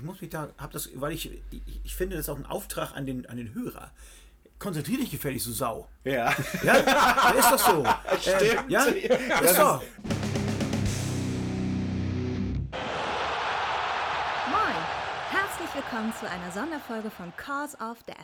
[0.00, 2.46] ich muss mich da, hab das, weil ich, ich, ich finde, das ist auch ein
[2.46, 3.90] Auftrag an den, an den Hörer.
[4.58, 5.88] Konzentrier dich gefällig, so Sau.
[6.04, 6.34] Ja.
[6.62, 7.84] Ja, ja ist doch so.
[8.20, 8.42] Stimmt.
[8.42, 9.82] Ähm, ja, ist doch.
[14.48, 14.76] Moin!
[15.28, 18.16] Herzlich willkommen zu einer Sonderfolge von Cause of Death.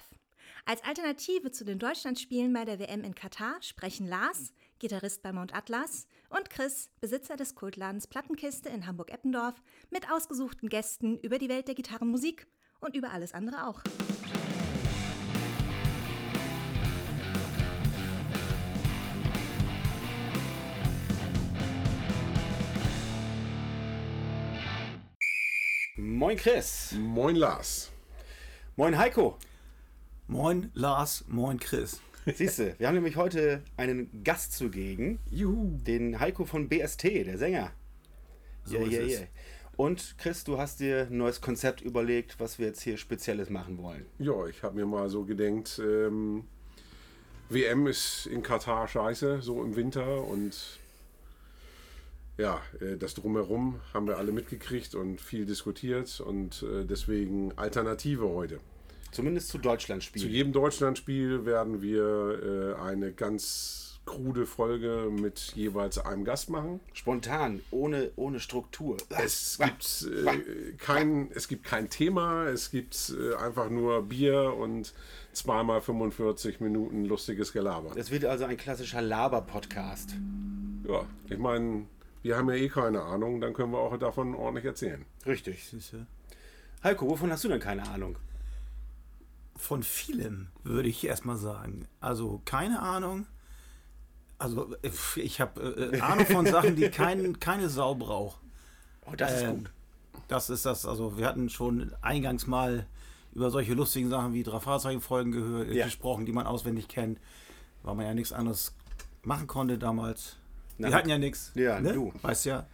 [0.64, 5.54] Als Alternative zu den Deutschlandspielen bei der WM in Katar sprechen Lars, Gitarrist bei Mount
[5.54, 9.54] Atlas, und Chris, Besitzer des Kultladens Plattenkiste in Hamburg-Eppendorf,
[9.90, 12.46] mit ausgesuchten Gästen über die Welt der Gitarrenmusik
[12.80, 13.82] und über alles andere auch.
[25.98, 26.92] Moin Chris.
[26.98, 27.90] Moin Lars.
[28.76, 29.38] Moin Heiko.
[30.28, 32.00] Moin Lars, moin Chris.
[32.34, 35.20] Siehst du, wir haben nämlich heute einen Gast zugegen.
[35.30, 35.78] Juhu.
[35.86, 37.70] Den Heiko von BST, der Sänger.
[38.64, 39.22] So ist es.
[39.76, 43.78] Und Chris, du hast dir ein neues Konzept überlegt, was wir jetzt hier Spezielles machen
[43.78, 44.06] wollen.
[44.18, 46.44] Ja, ich habe mir mal so gedenkt, ähm,
[47.48, 50.80] WM ist in Katar scheiße, so im Winter und
[52.38, 58.28] ja, äh, das drumherum haben wir alle mitgekriegt und viel diskutiert und äh, deswegen Alternative
[58.28, 58.58] heute.
[59.16, 65.96] Zumindest zu Deutschland Zu jedem Deutschlandspiel werden wir äh, eine ganz krude Folge mit jeweils
[65.96, 66.80] einem Gast machen.
[66.92, 68.98] Spontan, ohne, ohne Struktur.
[69.08, 74.92] Es gibt, äh, kein, es gibt kein Thema, es gibt äh, einfach nur Bier und
[75.32, 77.96] zweimal 45 Minuten lustiges Gelaber.
[77.96, 80.14] Es wird also ein klassischer Laber-Podcast.
[80.86, 81.86] Ja, ich meine,
[82.22, 85.06] wir haben ja eh keine Ahnung, dann können wir auch davon ordentlich erzählen.
[85.24, 85.72] Richtig.
[86.84, 88.16] Heiko, wovon hast du denn keine Ahnung?
[89.56, 91.86] Von vielem, würde ich erstmal sagen.
[92.00, 93.26] Also keine Ahnung.
[94.38, 94.76] Also
[95.16, 98.40] ich habe äh, Ahnung von Sachen, die kein, keine Sau braucht.
[99.06, 99.70] Oh, das ist Ähm, gut.
[100.28, 102.86] Das ist das, also wir hatten schon eingangs mal
[103.32, 105.84] über solche lustigen Sachen wie drei Fahrzeugfolgen gehört, Ja.
[105.86, 107.20] gesprochen, die man auswendig kennt,
[107.82, 108.74] weil man ja nichts anderes
[109.22, 110.36] machen konnte damals.
[110.78, 111.52] Na, wir hatten ja nichts.
[111.54, 111.92] Ja, ne?
[111.92, 112.12] du.
[112.22, 112.66] Weißt ja.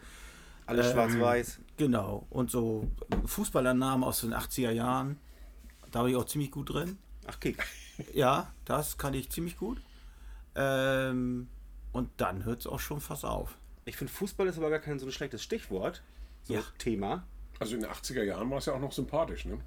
[0.67, 1.61] Alles ähm, schwarz-weiß.
[1.77, 2.27] Genau.
[2.31, 2.89] Und so
[3.27, 5.19] Fußballernamen aus den 80er Jahren,
[5.93, 6.99] da war ich auch ziemlich gut drin.
[7.27, 7.65] Ach, Kick.
[8.15, 9.81] Ja, das kann ich ziemlich gut.
[10.55, 11.49] Ähm,
[11.93, 13.57] und dann hört es auch schon fast auf.
[13.85, 16.03] Ich finde, Fußball ist aber gar kein so ein schlechtes Stichwort.
[16.45, 16.63] So Ja.
[16.79, 17.25] Thema.
[17.61, 19.59] Also in den 80er Jahren war es ja auch noch sympathisch, ne?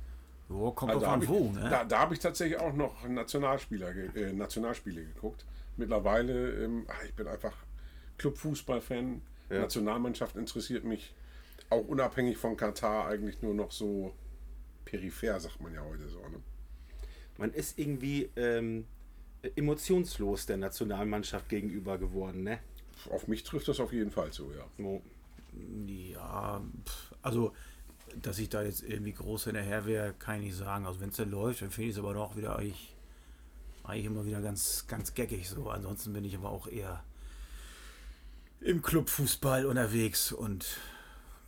[0.49, 1.69] Jo, kommt Also an habe wo, ich, ne?
[1.69, 5.45] da, da hab ich tatsächlich auch noch Nationalspieler, ge- äh, Nationalspiele geguckt.
[5.77, 7.53] Mittlerweile, ähm, ach, ich bin einfach
[8.17, 9.21] Clubfußball-Fan.
[9.49, 9.59] Ja.
[9.61, 11.13] Nationalmannschaft interessiert mich
[11.69, 14.13] auch unabhängig von Katar eigentlich nur noch so
[14.85, 16.19] peripher, sagt man ja heute so.
[16.19, 16.39] Ne?
[17.37, 18.85] Man ist irgendwie ähm,
[19.55, 22.59] emotionslos der Nationalmannschaft gegenüber geworden, ne?
[23.09, 24.65] Auf mich trifft das auf jeden Fall so, ja.
[24.77, 25.01] So.
[25.85, 26.61] Ja,
[27.21, 27.53] also,
[28.21, 30.85] dass ich da jetzt irgendwie groß hinterher wäre, kann ich nicht sagen.
[30.85, 32.95] Also, wenn es dann läuft, dann finde ich es aber doch wieder eigentlich,
[33.83, 35.69] eigentlich immer wieder ganz, ganz geckig so.
[35.69, 37.03] Ansonsten bin ich aber auch eher
[38.61, 40.65] im Clubfußball unterwegs und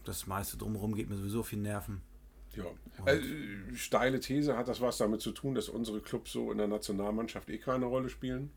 [0.03, 2.01] das meiste drumherum geht mir sowieso viel Nerven.
[2.55, 2.65] Ja.
[3.05, 3.21] Äh,
[3.75, 7.49] steile These, hat das was damit zu tun, dass unsere Clubs so in der Nationalmannschaft
[7.49, 8.51] eh keine Rolle spielen?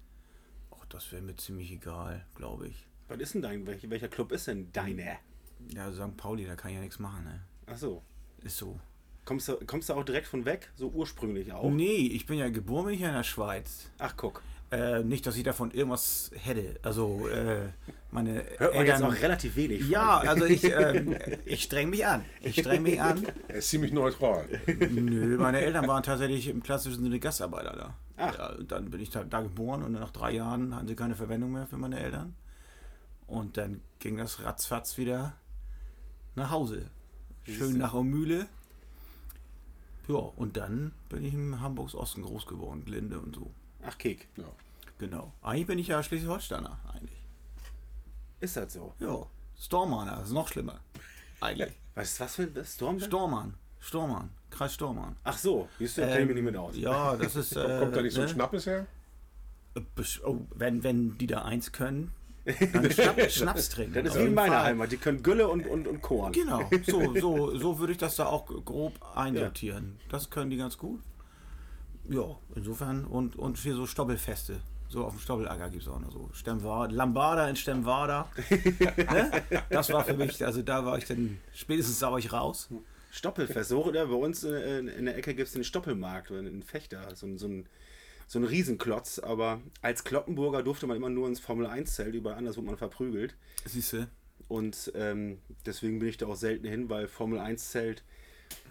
[0.70, 2.86] Auch das wäre mir ziemlich egal, glaube ich.
[3.08, 5.18] Was ist denn dein, welch, welcher Club ist denn deiner?
[5.74, 6.16] Ja, St.
[6.16, 7.40] Pauli, da kann ich ja nichts machen, ne?
[7.66, 8.02] Ach so.
[8.42, 8.80] Ist so.
[9.24, 10.70] Kommst du, kommst du auch direkt von weg?
[10.76, 11.70] So ursprünglich auch?
[11.70, 13.90] Nee, ich bin ja geboren, bin ich ja in der Schweiz.
[13.98, 14.42] Ach, guck.
[14.72, 16.78] Äh, nicht, dass ich davon irgendwas hätte.
[16.82, 17.70] Also, äh,
[18.12, 19.04] meine Hört man jetzt Eltern.
[19.04, 19.90] auch relativ wenig von.
[19.90, 22.24] ja, also ich, ähm, ich streng mich an.
[22.40, 23.26] Ich streng mich an.
[23.48, 24.46] Er ist ziemlich neutral.
[24.90, 27.94] Nö, meine Eltern waren tatsächlich im klassischen Sinne Gastarbeiter da.
[28.16, 28.38] Ach.
[28.38, 31.16] Ja, und dann bin ich da, da geboren und nach drei Jahren hatten sie keine
[31.16, 32.36] Verwendung mehr für meine Eltern.
[33.26, 35.34] Und dann ging das ratzfatz wieder
[36.36, 36.90] nach Hause.
[37.44, 38.46] Schön nach Mühle.
[40.06, 43.50] Ja, und dann bin ich im Hamburgs Osten groß geworden, Glinde und so.
[43.86, 44.28] Ach, Kick.
[44.36, 44.44] Ja.
[44.98, 45.32] Genau.
[45.42, 47.18] Eigentlich bin ich ja Schleswig-Holsteiner, eigentlich.
[48.40, 48.94] Ist das so?
[48.98, 49.26] Ja,
[49.58, 50.80] Stormaner, das ist noch schlimmer.
[51.40, 51.72] Eigentlich.
[51.94, 53.00] Was, was für ein Storm?
[53.00, 55.16] Stormann, Stormann, Kreis Stormann.
[55.24, 56.76] Ach so, siehst du, da kenne ich mich nicht mit aus.
[56.76, 57.56] Ja, das ist.
[57.56, 58.32] Äh, Kommt da nicht so ein ne?
[58.32, 58.86] Schnappes her?
[60.24, 62.12] Oh, wenn, wenn die da eins können,
[62.44, 64.04] dann Schnapp, Schnaps trinken.
[64.04, 64.64] Das ist wie in meiner Fall.
[64.66, 64.92] Heimat.
[64.92, 66.32] Die können Gülle und, und, und Korn.
[66.32, 69.98] Genau, so, so, so würde ich das da auch grob einsortieren.
[70.08, 71.00] Das können die ganz gut.
[72.10, 74.60] Ja, insofern und, und hier so Stoppelfeste.
[74.88, 76.28] So auf dem Stoppelacker gibt es auch noch so.
[76.32, 78.28] Stemmwada, Lambada in Stemmwada.
[78.50, 79.30] ne?
[79.70, 82.68] Das war für mich, also da war ich dann, spätestens war ich raus.
[83.12, 83.70] Stoppelfest.
[83.70, 84.06] So, oder?
[84.06, 87.14] Bei uns äh, in der Ecke gibt es den Stoppelmarkt, oder einen Fechter.
[87.14, 87.66] So, ein- so, ein,
[88.26, 89.20] so ein Riesenklotz.
[89.20, 92.14] Aber als Kloppenburger durfte man immer nur ins Formel-1-Zelt.
[92.16, 93.36] Überall anders wurde man verprügelt.
[93.66, 94.08] Siehst du?
[94.48, 98.02] Und ähm, deswegen bin ich da auch selten hin, weil Formel-1-Zelt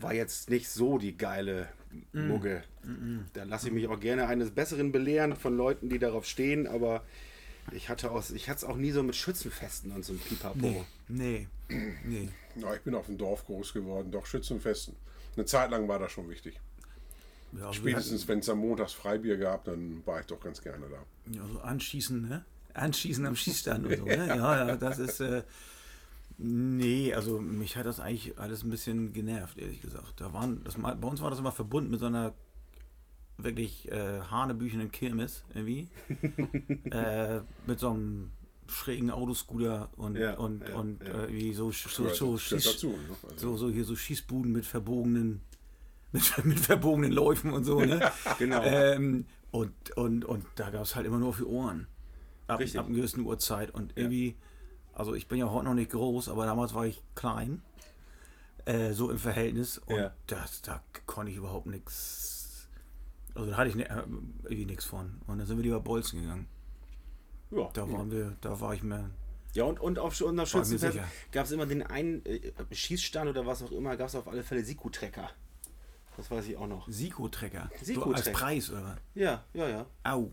[0.01, 1.67] war jetzt nicht so die geile
[2.13, 2.27] Mm.
[2.27, 2.63] Mugge.
[3.33, 7.03] Da lasse ich mich auch gerne eines Besseren belehren von Leuten, die darauf stehen, aber
[7.71, 10.57] ich hatte auch, ich hatte es auch nie so mit Schützenfesten und so ein Pipapo.
[10.57, 11.47] Nee, nee,
[12.05, 12.29] nee.
[12.55, 14.95] Ja, ich bin auf dem Dorf groß geworden, doch Schützenfesten.
[15.35, 16.59] Eine Zeit lang war das schon wichtig.
[17.53, 21.31] Ja, Spätestens, wenn es am Montags Freibier gab, dann war ich doch ganz gerne da.
[21.31, 22.45] Ja, so anschießen, ne?
[22.75, 24.27] Anschießen am Schießstand und so, ne?
[24.27, 25.19] Ja, ja, das ist.
[25.19, 25.43] Äh,
[26.39, 30.13] nee, also mich hat das eigentlich alles ein bisschen genervt, ehrlich gesagt.
[30.21, 32.33] Da waren, das, bei uns war das immer verbunden mit so einer
[33.38, 35.88] wirklich äh, hanebüchenden Kirmes irgendwie.
[36.91, 38.31] äh, mit so einem
[38.68, 41.24] schrägen Autoscooter und, Ja, und, ja, und ja.
[41.25, 42.89] Äh, wie so, so, Gehört- so, Schieß, dazu.
[42.89, 42.97] Ne?
[43.30, 45.41] Also, so, so hier so Schießbuden mit verbogenen,
[46.12, 48.12] mit, mit verbogenen Läufen und so, ne?
[48.38, 48.62] Genau.
[48.63, 51.88] ähm, und, und, und da gab es halt immer nur für Ohren.
[52.47, 52.80] Ab, Richtig.
[52.80, 53.71] ab einer gewissen Uhrzeit.
[53.71, 54.36] Und irgendwie,
[55.00, 57.62] also ich bin ja heute noch nicht groß, aber damals war ich klein.
[58.66, 59.78] Äh, so im Verhältnis.
[59.80, 60.13] Und Ja.
[60.28, 62.68] das, da konnte ich überhaupt nichts.
[63.34, 64.04] Also da hatte ich ne, äh,
[64.44, 65.22] irgendwie nichts von.
[65.28, 66.48] Und dann sind wir lieber Bolzen gegangen.
[67.51, 69.10] Ja, Da waren wir, da war ich mir.
[69.54, 71.00] ja und, und auf mir Schützenfest
[71.31, 74.44] gab es immer den einen äh, Schießstand oder was auch immer, gab es auf alle
[74.44, 75.30] Fälle Siku-Trecker.
[76.18, 76.88] Das weiß ich auch noch.
[76.90, 77.69] Siko-Trecker.
[77.80, 78.16] So Siko-Trecker.
[78.18, 78.98] als Preis, oder?
[79.16, 79.86] Ja, ja, ja.
[80.04, 80.31] Au.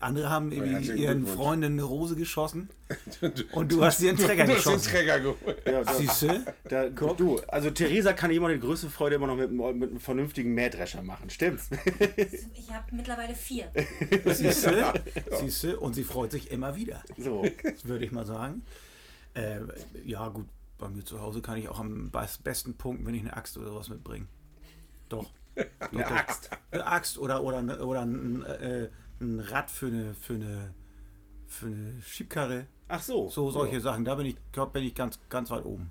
[0.00, 1.26] Andere haben irgendwie ihren.
[1.26, 2.68] Freundinden eine Rose geschossen.
[3.52, 4.90] Und du hast dir einen Trecker du hast den geschossen.
[4.92, 5.62] Träger geholt.
[5.66, 6.44] ja Siehst du?
[6.68, 10.00] da, du, also Theresa kann immer die größte Freude immer noch mit, einem- mit einem
[10.00, 11.68] vernünftigen Mähdrescher machen, stimmt's?
[12.54, 13.70] Ich habe mittlerweile vier.
[14.26, 14.92] Siehst du?
[15.40, 15.78] Siehst du?
[15.80, 17.44] Und sie freut sich immer wieder, So.
[17.84, 18.62] würde ich mal sagen.
[19.34, 19.60] Äh,
[20.04, 20.46] ja, gut,
[20.78, 23.56] bei mir zu Hause kann ich auch am bes- besten punkten, wenn ich eine Axt
[23.58, 24.26] oder sowas mitbringe.
[25.08, 25.26] Doch.
[25.90, 26.50] Eine Axt.
[26.70, 28.88] Eine Axt oder, oder, eine- oder ein, äh,
[29.20, 30.74] ein Rad für eine, für eine,
[31.46, 32.66] für eine Schiebkarre.
[32.88, 33.28] Ach so.
[33.28, 34.04] So solche Sachen.
[34.04, 35.90] Da bin ich, glaub, bin ich ganz, ganz weit oben.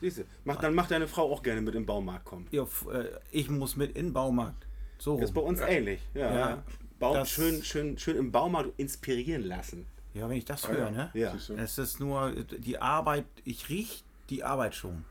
[0.00, 2.46] Siehste, mach, dann macht deine Frau auch gerne mit im Baumarkt kommen.
[2.50, 4.66] Ja, äh, ich muss mit in den Baumarkt.
[4.98, 5.18] So.
[5.18, 6.00] Ist bei uns ähnlich.
[6.14, 6.20] Ja.
[6.32, 6.62] Ja, ja.
[6.98, 9.86] Baum, das- schön, schön, schön im Baumarkt inspirieren lassen.
[10.14, 10.78] Ja, wenn ich das Ah, ja.
[10.78, 11.10] höre, ne?
[11.14, 11.32] Ja.
[11.32, 11.54] Siehst du?
[11.54, 15.04] Es ist nur die Arbeit, ich riech die Arbeit schon.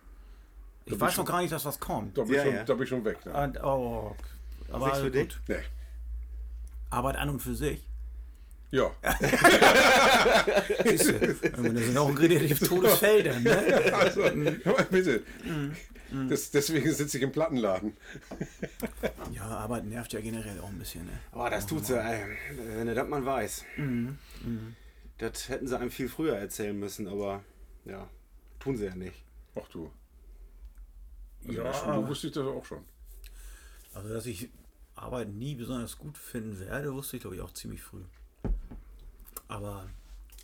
[0.85, 2.17] Ich weiß schon- noch gar nicht, dass was kommt.
[2.17, 2.63] Da bin, Ja, ich schon, ja.
[2.63, 3.23] da bin ich schon weg.
[3.25, 3.33] Ne?
[3.33, 4.15] Und, oh,
[4.71, 5.21] aber Nichts für dich?
[5.29, 5.41] gut.
[5.47, 5.55] Nee.
[6.89, 7.85] Arbeit an und für sich.
[8.71, 8.91] Ja,
[10.85, 13.91] Siehst du, das sind auch relativ totes Felder, ne?
[13.95, 15.23] also, aber bitte.
[15.43, 17.97] Mm, Das, deswegen sitze ich im Plattenladen.
[19.31, 21.13] Ja, Arbeit nervt ja generell auch ein bisschen, ne?
[21.31, 22.23] Aber das tut sie, ey.
[22.75, 23.65] wenn du das mal weiß.
[23.77, 24.17] Mhm,
[25.17, 27.43] Das hätten sie einem viel früher erzählen müssen, aber
[27.85, 28.07] ja,
[28.59, 29.23] tun sie ja nicht.
[29.55, 29.91] Ach du.
[31.47, 32.85] Also Ja, in der Schule wusste ich das auch schon.
[33.95, 34.49] Also, dass ich
[35.01, 38.01] Arbeit nie besonders gut finden werde, wusste ich, glaube ich, auch ziemlich früh.
[39.47, 39.85] Aber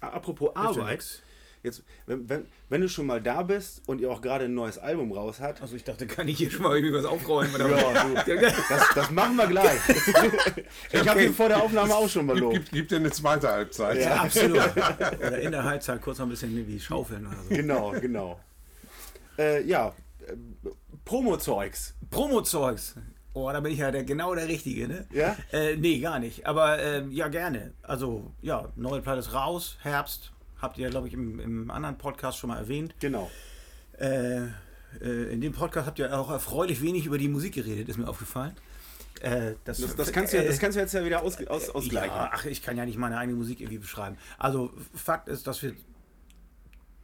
[0.02, 1.24] Apropos Arbeit,
[1.64, 4.78] jetzt, wenn, wenn, wenn du schon mal da bist und ihr auch gerade ein neues
[4.78, 7.54] Album raus hat, Also ich dachte, kann ich hier schon mal irgendwie was aufräumen?
[7.56, 7.70] Oder
[8.28, 9.80] Ja, das, das machen wir gleich.
[10.92, 12.54] Ich habe ihn vor der Aufnahme auch schon mal Gibt, lob.
[12.54, 14.00] gibt, gibt dir eine zweite Halbzeit.
[14.02, 14.58] Ja, absolut.
[14.58, 17.50] Oder in der Halbzeit kurz noch ein bisschen wie schaufeln oder so.
[17.50, 18.40] Genau, genau.
[19.38, 19.94] Äh, ja,
[20.28, 20.36] äh,
[21.04, 21.96] Promo-Zeugs.
[22.10, 22.96] Promo-Zeugs.
[23.36, 25.06] Oh, da bin ich ja der, genau der Richtige, ne?
[25.12, 25.36] Ja?
[25.52, 26.46] Äh, nee, gar nicht.
[26.48, 27.74] Aber ähm, ja, gerne.
[27.84, 30.32] Also, ja, neue Platte ist raus, Herbst.
[30.62, 32.96] Habt ihr, glaube ich, im, im anderen Podcast schon mal erwähnt.
[33.02, 33.30] Genau.
[34.00, 34.46] Äh,
[35.02, 38.08] äh, in dem Podcast habt ihr auch erfreulich wenig über die Musik geredet, ist mir
[38.08, 38.56] aufgefallen.
[39.22, 42.16] Äh, Das, das, kannst du, ja- das kannst du jetzt ja wieder aus, aus, ausgleichen.
[42.16, 44.18] Ja, ach, ich kann ja nicht meine eigene Musik irgendwie beschreiben.
[44.38, 45.74] Also, Fakt ist, dass wir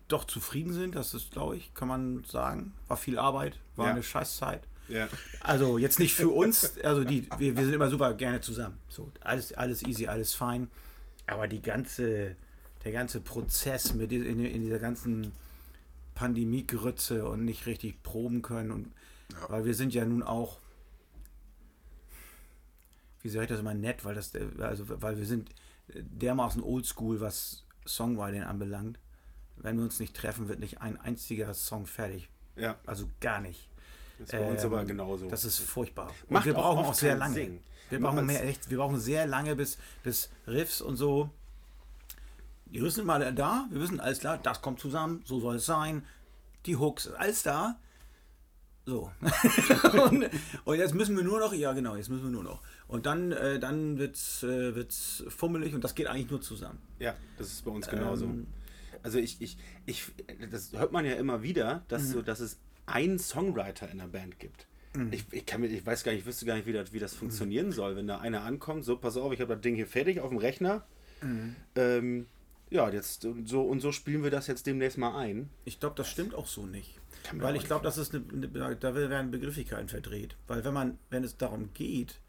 [0.07, 0.95] doch zufrieden sind.
[0.95, 2.73] Das ist, glaube ich, kann man sagen.
[2.87, 3.91] War viel Arbeit, war Ja.
[3.91, 4.61] eine Scheißzeit.
[4.91, 5.07] Ja.
[5.39, 8.77] Also jetzt nicht für uns, also die, wir, wir sind immer super gerne zusammen.
[8.89, 10.69] So, alles, alles easy, alles fein.
[11.27, 12.35] Aber die ganze,
[12.83, 15.31] der ganze Prozess mit in, in dieser ganzen
[16.15, 18.91] Pandemie-Grütze und nicht richtig proben können und
[19.47, 20.59] weil wir sind ja nun auch,
[23.21, 25.49] wie sage ich das immer nett, weil das, also weil wir sind
[25.87, 28.99] dermaßen oldschool, was Songwriting anbelangt.
[29.55, 32.29] Wenn wir uns nicht treffen, wird nicht ein einziger Song fertig.
[32.55, 33.70] ja, Also gar nicht.
[34.21, 35.27] Das ist bei uns Ähm, aber genauso.
[35.29, 36.11] Das ist furchtbar.
[36.29, 37.33] Macht wir auch brauchen auch sehr lange.
[37.35, 37.59] Sinn.
[37.89, 41.29] Wir Macht brauchen, mehr, echt, wir brauchen sehr lange, bis, bis Riffs und so.
[42.65, 46.05] Wir wissen mal da, wir wissen alles klar, das kommt zusammen, so soll es sein.
[46.65, 47.77] Die Hooks, alles da.
[48.85, 49.11] So.
[50.09, 50.29] und,
[50.63, 52.61] und jetzt müssen wir nur noch, ja genau, jetzt müssen wir nur noch.
[52.87, 56.79] Und dann, äh, dann wird es äh, wird's fummelig und das geht eigentlich nur zusammen.
[56.99, 58.25] Ja, das ist bei uns genauso.
[58.25, 58.47] Ähm,
[59.03, 60.11] also ich, ich, ich,
[60.49, 62.11] das hört man ja immer wieder, dass, Mhm.
[62.11, 62.57] so, dass es
[62.91, 64.67] einen Songwriter in der Band gibt.
[64.93, 65.13] Mhm.
[65.13, 66.99] Ich, ich, kann mir, ich weiß gar nicht, ich wüsste gar nicht, wie das, wie
[66.99, 69.87] das funktionieren soll, wenn da einer ankommt, so pass auf, ich habe das Ding hier
[69.87, 70.85] fertig auf dem Rechner.
[71.21, 71.55] Mhm.
[71.75, 72.25] Ähm,
[72.69, 75.49] ja, jetzt und so und so spielen wir das jetzt demnächst mal ein.
[75.65, 76.99] Ich glaube, das stimmt auch so nicht.
[77.33, 80.35] Weil ich glaube, das ist eine, eine, da werden Begrifflichkeiten verdreht.
[80.47, 82.19] Weil wenn man, wenn es darum geht,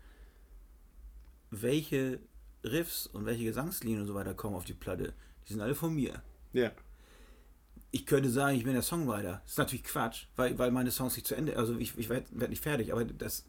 [1.51, 2.19] welche
[2.65, 5.15] Riffs und welche Gesangslinien und so weiter kommen auf die Platte,
[5.49, 6.23] die sind alle von mir.
[6.53, 6.73] Ja.
[7.93, 9.41] Ich könnte sagen, ich bin der Songwriter.
[9.45, 12.27] Das ist natürlich Quatsch, weil, weil meine Songs nicht zu Ende, also ich, ich werde
[12.33, 13.45] werd nicht fertig, aber das,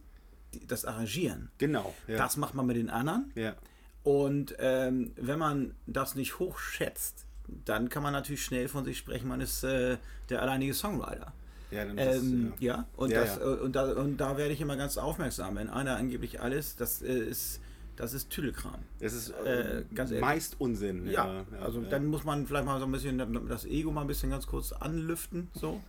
[0.67, 1.95] das Arrangieren, Genau.
[2.07, 2.17] Ja.
[2.17, 3.31] das macht man mit den anderen.
[3.35, 3.55] ja.
[4.03, 7.25] Und ähm, wenn man das nicht hochschätzt,
[7.63, 9.95] dann kann man natürlich schnell von sich sprechen, man ist äh,
[10.29, 11.31] der alleinige Songwriter.
[11.71, 12.75] Ja, dann das, Ähm, ja.
[12.75, 15.55] ja, und, das, äh, Und, da, und da werde ich immer ganz aufmerksam.
[15.55, 17.62] Wenn einer angeblich alles, das äh, ist,
[17.95, 18.79] das ist Tüdelkram.
[19.00, 20.21] Es ist äh, äh, ganz ehrlich.
[20.21, 21.09] meist Unsinn.
[21.09, 21.89] Ja, also ja.
[21.89, 24.71] dann muss man vielleicht mal so ein bisschen das Ego mal ein bisschen ganz kurz
[24.71, 25.81] anlüften, so.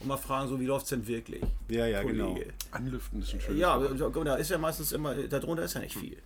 [0.00, 1.42] Und mal fragen, so wie läuft es denn wirklich?
[1.68, 2.38] Ja, ja, genau.
[2.70, 3.98] Anlüften ist ein schönes Ja, Wort.
[3.98, 6.16] so, da ist ja meistens immer, darunter ist ja nicht viel.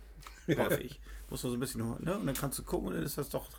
[0.47, 0.99] Häufig.
[1.29, 2.17] Muss man so ein bisschen, ne?
[2.17, 3.49] Und dann kannst du gucken und dann ist das doch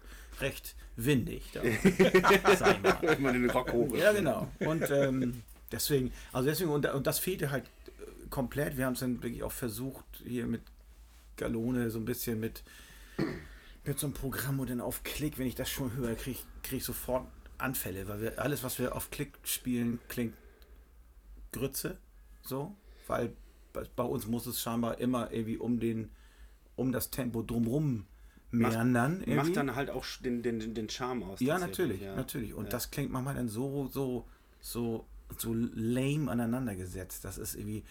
[0.40, 1.50] recht windig.
[1.52, 1.60] Da.
[2.56, 2.98] Sag mal.
[3.02, 4.00] Wenn man den Rock hoch ist.
[4.00, 4.48] Ja, genau.
[4.60, 5.42] Und ähm,
[5.72, 8.76] deswegen, also deswegen, und, und das fehlte halt äh, komplett.
[8.78, 10.62] Wir haben es dann wirklich auch versucht, hier mit
[11.36, 12.62] Galone so ein bisschen mit,
[13.84, 16.78] mit so einem Programm und dann auf Klick, wenn ich das schon höre, kriege krieg
[16.78, 17.26] ich sofort
[17.58, 20.34] Anfälle, weil wir alles, was wir auf Klick spielen, klingt
[21.52, 21.98] Grütze.
[22.42, 22.74] So,
[23.06, 23.32] weil
[23.72, 26.10] bei, uns muss es scheinbar immer irgendwie um den,
[26.76, 28.06] um das Tempo drumrum
[28.50, 29.20] meandern.
[29.20, 29.34] irgendwie.
[29.34, 31.40] Macht dann halt auch den, den, den- Charme aus.
[31.40, 32.14] Ja, natürlich, ja.
[32.14, 32.54] natürlich.
[32.54, 32.70] Und Ja.
[32.70, 34.26] das klingt manchmal dann so, so,
[34.60, 37.24] so, so lame aneinandergesetzt.
[37.24, 37.84] Das ist irgendwie.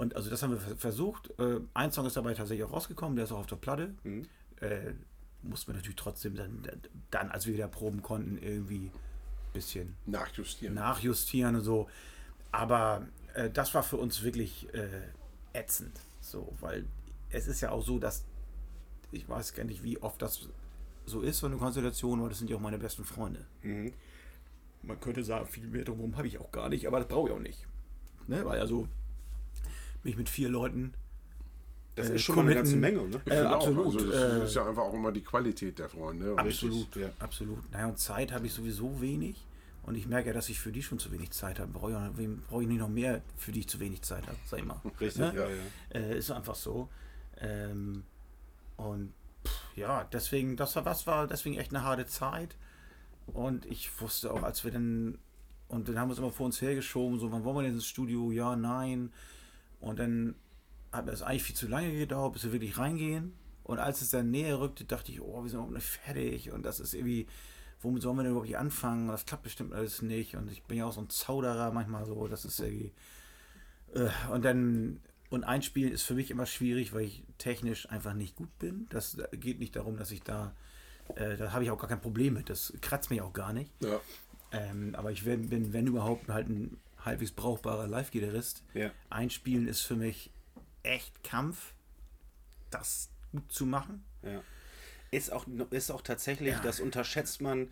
[0.00, 1.30] Und also das haben wir vers- versucht.
[1.38, 3.94] Äh, ein Song ist dabei tatsächlich auch rausgekommen, der ist auch auf der Platte.
[4.02, 4.22] Mhm.
[4.60, 4.94] Äh,
[5.42, 6.66] mussten wir natürlich trotzdem dann,
[7.10, 10.74] dann, als wir wieder proben konnten, irgendwie ein bisschen Nachjustieren.
[10.74, 11.88] nachjustieren und so.
[12.50, 14.88] Aber äh, das war für uns wirklich äh,
[15.52, 16.00] ätzend.
[16.20, 16.86] So, weil
[17.30, 18.24] es ist ja auch so, dass
[19.12, 20.48] ich weiß gar nicht, wie oft das
[21.04, 23.46] so ist, so eine Konstellation, weil das sind ja auch meine besten Freunde.
[23.62, 23.92] Mhm.
[24.82, 27.34] Man könnte sagen, viel mehr drumherum habe ich auch gar nicht, aber das brauche ich
[27.34, 27.66] auch nicht.
[28.28, 28.44] Ne?
[28.46, 28.88] Weil also
[30.04, 30.92] mich mit vier Leuten.
[31.96, 32.96] Das äh, ist schon mal eine ganze committen.
[32.98, 33.20] Menge, ne?
[33.24, 35.78] Ich Äh, finde auch, absolut, Also das äh, ist ja einfach auch immer die Qualität
[35.78, 36.32] der Freunde.
[36.32, 37.10] Und Absolut, ja.
[37.18, 37.70] Absolut.
[37.72, 39.36] Naja, und Zeit habe ich sowieso wenig.
[39.82, 41.72] Und ich merke ja, dass ich für die schon zu wenig Zeit habe.
[41.72, 44.26] Brauche ich, auch- wem brauche ich nicht noch mehr, für die ich zu wenig Zeit
[44.26, 44.80] habe, sag ich mal.
[45.00, 45.32] Richtig, Ne?
[45.34, 46.06] ja, ja.
[46.06, 46.88] Äh, ist einfach so.
[47.38, 48.04] Ähm,
[48.76, 49.12] und
[49.46, 52.56] pff, ja, deswegen, das war, das war deswegen echt eine harte Zeit.
[53.26, 55.18] Und ich wusste auch, als wir dann,
[55.68, 57.86] und dann haben wir es immer vor uns hergeschoben, so, wann wollen wir denn ins
[57.86, 58.30] Studio?
[58.32, 59.10] Ja, nein.
[59.80, 60.34] Und dann
[60.92, 63.32] hat es eigentlich viel zu lange gedauert, bis wir wirklich reingehen.
[63.64, 66.50] Und als es dann näher rückte, dachte ich, oh, wir sind überhaupt nicht fertig.
[66.50, 67.26] Und das ist irgendwie,
[67.80, 69.08] womit sollen wir denn überhaupt hier anfangen?
[69.08, 70.36] Das klappt bestimmt alles nicht.
[70.36, 72.92] Und ich bin ja auch so ein Zauderer manchmal so, das ist irgendwie.
[73.94, 78.34] Äh, und dann, und einspielen ist für mich immer schwierig, weil ich technisch einfach nicht
[78.34, 78.86] gut bin.
[78.90, 80.54] Das geht nicht darum, dass ich da,
[81.14, 82.50] äh, da habe ich auch gar kein Problem mit.
[82.50, 83.70] Das kratzt mich auch gar nicht.
[83.80, 84.00] Ja.
[84.52, 88.62] Ähm, aber ich bin, bin, wenn überhaupt, halt ein halbwegs brauchbarer Live-Gitarrist.
[88.74, 88.90] Ja.
[89.08, 90.30] Einspielen ist für mich
[90.82, 91.74] echt Kampf,
[92.70, 94.04] das gut zu machen.
[94.22, 94.42] Ja.
[95.10, 96.60] Ist auch, ist auch tatsächlich, Ja.
[96.60, 97.68] das unterschätzt man,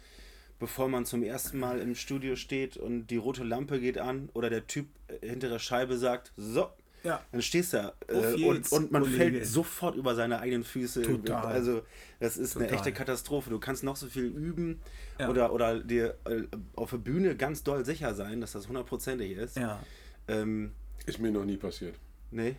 [0.59, 4.51] bevor man zum ersten Mal im Studio steht und die rote Lampe geht an oder
[4.51, 4.89] der Typ
[5.23, 6.69] hinter der Scheibe sagt, so,
[7.09, 7.23] Ja.
[7.33, 9.19] dann stehst du da äh, und, und man Kollege.
[9.19, 11.03] fällt sofort über seine eigenen Füße.
[11.03, 11.45] Total.
[11.47, 11.83] Also
[12.21, 12.79] das ist eine Total.
[12.79, 13.51] echte Katastrophe.
[13.51, 14.81] Du kannst noch so viel üben
[15.19, 15.29] Ja.
[15.31, 16.43] oder, oder dir äh,
[16.77, 19.57] auf der Bühne ganz doll sicher sein, dass das hundertprozentig ist.
[19.57, 19.83] Ja.
[20.29, 20.73] Ähm,
[21.07, 21.97] Ist mir noch nie passiert.
[22.31, 22.57] nee.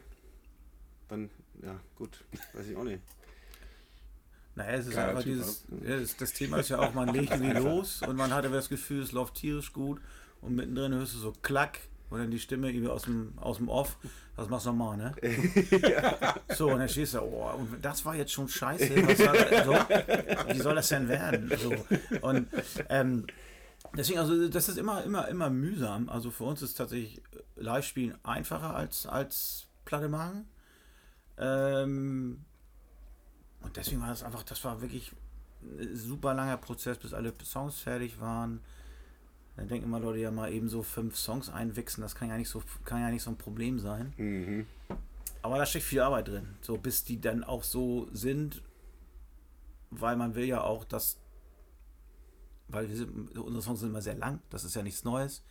[1.07, 1.29] Dann,
[1.63, 3.01] ja, gut, weiß ich auch nicht.
[4.55, 7.09] Naja, es ist Geiler einfach Typ, dieses, ja, das, das Thema ist ja auch, man
[7.13, 9.99] legt irgendwie los und man hat aber das Gefühl, es läuft tierisch gut
[10.41, 13.69] und mittendrin hörst du so Klack und dann die Stimme irgendwie aus dem, aus dem
[13.69, 13.97] Off,
[14.35, 15.13] das machst du nochmal, ne?
[16.55, 19.73] So, und dann stehst du, oh, und das war jetzt schon scheiße, soll, so,
[20.53, 21.51] wie soll das denn werden?
[21.57, 21.73] So,
[22.21, 22.47] und
[22.89, 23.27] ähm,
[23.95, 27.21] deswegen, also das ist immer, immer, immer mühsam, also für uns ist tatsächlich
[27.55, 30.47] Live-Spielen einfacher als, als Platte machen.
[31.37, 32.45] Ähm,
[33.61, 35.11] und deswegen war das einfach, das war wirklich
[35.61, 38.61] ein super langer Prozess, bis alle Songs fertig waren.
[39.59, 42.47] Dann denken immer Leute ja mal eben so fünf Songs einwichsen, das kann ja nicht
[42.47, 44.13] so, kann ja nicht so ein Problem sein.
[44.15, 44.65] Mhm.
[45.41, 48.61] Aber da steckt viel Arbeit drin, so bis die dann auch so sind,
[49.89, 51.19] weil man will ja auch, dass,
[52.69, 55.43] weil wir sind, unsere Songs sind immer sehr lang, das ist ja nichts Neues.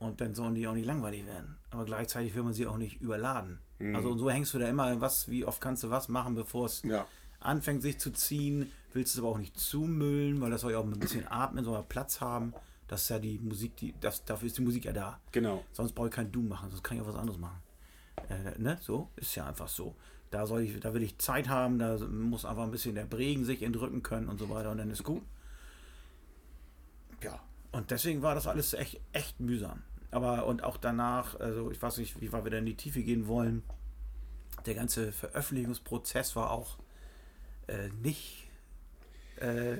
[0.00, 1.58] Und dann sollen die auch nicht langweilig werden.
[1.70, 3.60] Aber gleichzeitig will man sie auch nicht überladen.
[3.94, 6.66] Also und so hängst du da immer, was, wie oft kannst du was machen, bevor
[6.66, 7.06] es Ja.
[7.38, 10.84] anfängt sich zu ziehen, willst es aber auch nicht zumüllen, weil das soll ja auch
[10.84, 12.52] ein bisschen atmen, soll ja Platz haben.
[12.92, 15.18] Das ist ja die Musik, die, das, dafür ist die Musik ja da.
[15.32, 15.64] Genau.
[15.72, 17.62] Sonst brauche ich kein Doom machen, sonst kann ich auch was anderes machen.
[18.28, 18.76] Äh, ne?
[18.82, 19.96] So, ist ja einfach so.
[20.30, 23.46] Da, soll ich, da will ich Zeit haben, da muss einfach ein bisschen der Bregen
[23.46, 25.22] sich entrücken können und so weiter und dann ist gut.
[27.22, 29.82] Ja, und deswegen war das alles echt, echt mühsam.
[30.10, 33.02] Aber und auch danach, also ich weiß nicht, wie weit wir da in die Tiefe
[33.02, 33.62] gehen wollen.
[34.66, 36.76] Der ganze Veröffentlichungsprozess war auch
[37.68, 38.50] äh, nicht
[39.36, 39.78] äh,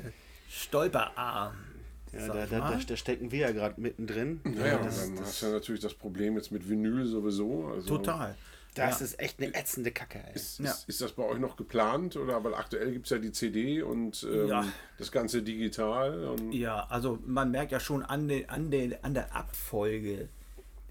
[0.48, 1.71] stolperarm.
[2.12, 4.40] Ja, da, da, da, da stecken wir ja gerade mittendrin.
[4.44, 7.66] Naja, das, dann das, hast du ja natürlich das Problem jetzt mit Vinyl sowieso.
[7.68, 8.34] Also Total.
[8.74, 9.06] das ja.
[9.06, 10.34] ist echt eine ätzende Kacke, ey.
[10.34, 10.70] Ist, Ja.
[10.70, 12.16] ist, ist das bei euch noch geplant?
[12.16, 14.66] Oder weil aktuell gibt es ja die CD und ähm, Ja.
[14.98, 16.24] das Ganze digital.
[16.24, 20.28] Und Ja, also man merkt ja schon an, den, an, den, an der Abfolge,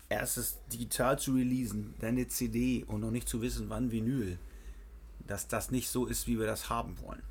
[0.10, 4.38] erstes digital zu releasen, dann eine CD und noch nicht zu wissen, wann Vinyl,
[5.28, 7.22] dass das nicht so ist, wie wir das haben wollen.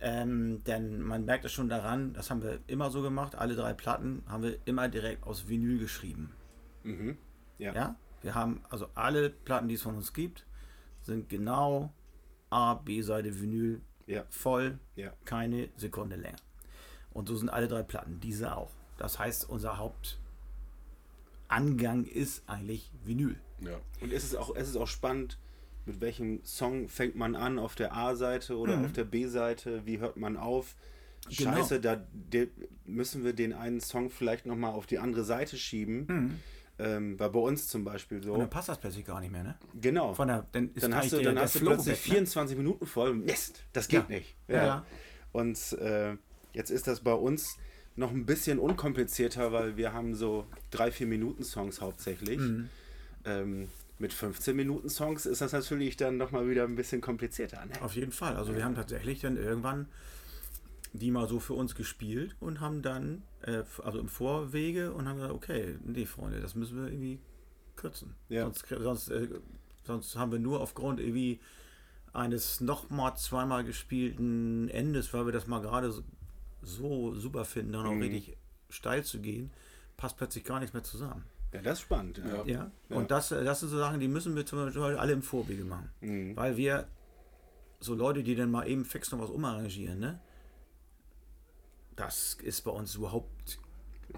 [0.00, 3.72] Ähm, denn man merkt es schon daran, das haben wir immer so gemacht, alle drei
[3.74, 6.32] Platten haben wir immer direkt aus Vinyl geschrieben.
[6.84, 7.18] Mhm.
[7.58, 7.72] Ja.
[7.74, 10.46] Ja, wir haben also alle Platten, die es von uns gibt,
[11.02, 11.92] sind genau
[12.50, 14.24] A, B-Seite Vinyl Ja.
[14.30, 15.12] voll, Ja.
[15.24, 16.38] keine Sekunde länger.
[17.10, 18.70] Und so sind alle drei Platten, diese auch.
[18.98, 19.78] Das heißt, unser
[21.48, 23.36] Hauptangang ist eigentlich Vinyl.
[23.60, 23.80] ja.
[24.00, 25.38] Und es ist auch, es ist auch spannend,
[25.88, 30.16] mit welchem Song fängt man an auf der A-Seite oder auf der B-Seite, wie hört
[30.16, 30.76] man auf?
[31.36, 31.52] Genau.
[31.56, 32.48] Scheiße, da de,
[32.84, 36.38] müssen wir den einen Song vielleicht nochmal auf die andere Seite schieben.
[36.80, 38.34] Ähm, war bei uns zum Beispiel so.
[38.34, 39.56] Und dann passt das plötzlich gar nicht mehr, ne?
[39.80, 40.14] Genau.
[40.14, 42.12] Von der, dann dann hast du, der- dann der hast du Flow plötzlich weg, ne?
[42.12, 43.14] 24 Minuten voll.
[43.14, 44.14] Mist, das geht Ja.
[44.16, 44.36] nicht.
[44.46, 44.86] Ja, ja.
[45.32, 46.16] Und äh,
[46.52, 47.58] jetzt ist das bei uns
[47.96, 52.38] noch ein bisschen unkomplizierter, weil wir haben so drei, vier Minuten Songs hauptsächlich.
[52.38, 52.68] Mhm.
[53.24, 53.68] Ähm,
[53.98, 57.64] mit 15 Minuten Songs ist das natürlich dann nochmal wieder ein bisschen komplizierter.
[57.66, 57.72] Ne?
[57.82, 58.36] Auf jeden Fall.
[58.36, 59.88] Also wir haben tatsächlich dann irgendwann
[60.92, 65.16] die mal so für uns gespielt und haben dann, äh, also im Vorwege und haben
[65.16, 67.18] gesagt, okay, nee, Freunde, das müssen wir irgendwie
[67.76, 68.14] kürzen.
[68.28, 68.44] Ja.
[68.44, 69.28] Sonst, sonst, äh,
[69.84, 71.40] sonst haben wir nur aufgrund irgendwie
[72.12, 76.02] eines nochmal zweimal gespielten Endes, weil wir das mal gerade so,
[76.62, 78.02] so super finden, dann auch Mhm.
[78.02, 78.36] richtig
[78.70, 79.50] steil zu gehen,
[79.96, 81.24] passt plötzlich gar nichts mehr zusammen.
[81.52, 82.18] Ja, das ist spannend.
[82.18, 82.44] Ja.
[82.44, 82.96] Ja, Ja.
[82.96, 85.88] und das, das sind so Sachen, die müssen wir zum Beispiel alle im Vorwege machen.
[86.00, 86.36] Mhm.
[86.36, 86.86] Weil wir,
[87.80, 90.20] so Leute, die dann mal eben fix noch was umarrangieren, ne?
[91.96, 93.58] Das ist bei uns überhaupt,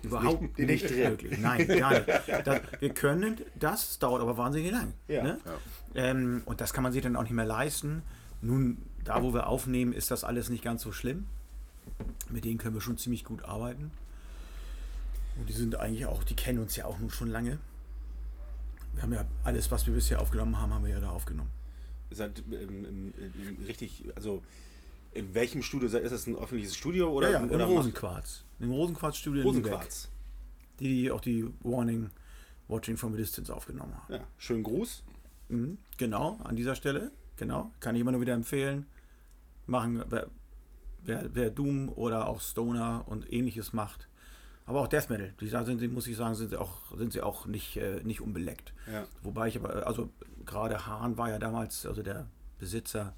[0.03, 1.39] überhaupt nicht- nicht, möglich.
[1.39, 2.09] Nein, gar nicht.
[2.45, 4.93] Das, wir können das, dauert aber wahnsinnig lang.
[5.09, 5.23] Ja.
[5.23, 5.39] Ne?
[5.95, 8.03] Ähm, und das kann man sich dann auch nicht mehr leisten.
[8.43, 11.27] Nun, da wo wir aufnehmen, ist das alles nicht ganz so schlimm.
[12.29, 13.91] Mit denen können wir schon ziemlich gut arbeiten.
[15.41, 17.59] Und die sind eigentlich auch, die kennen uns ja auch nun schon lange.
[18.93, 21.51] Wir haben ja alles, was wir bisher aufgenommen haben, haben wir ja da aufgenommen.
[22.11, 23.15] Seid, ähm,
[23.67, 24.43] richtig, also
[25.13, 28.45] in welchem Studio ist das ein öffentliches Studio oder, ja, ja, im oder Rosenquarz.
[28.59, 29.73] Im Rosenquarz-Studio in Lübeck.
[29.73, 30.11] Rosenquarz.
[30.79, 32.11] Die, die auch die Warning
[32.69, 34.13] Watching from a Distance aufgenommen haben.
[34.13, 35.03] Ja, schönen Gruß.
[35.49, 37.13] Mhm, genau, an dieser Stelle.
[37.37, 38.87] Genau, kann ich immer nur wieder empfehlen.
[39.67, 40.29] Machen, wer,
[41.03, 44.10] wer, wer Doom oder auch Stoner und ähnliches macht.
[44.67, 47.13] Aber auch Death Metal, die, da sind sie, muss ich sagen, sind sie auch, sind
[47.13, 48.73] sie auch nicht, äh, nicht unbeleckt.
[48.93, 49.05] Ja.
[49.23, 50.11] Wobei ich aber, also
[50.47, 52.27] gerade Hahn war ja damals, also der
[52.59, 53.15] Besitzer,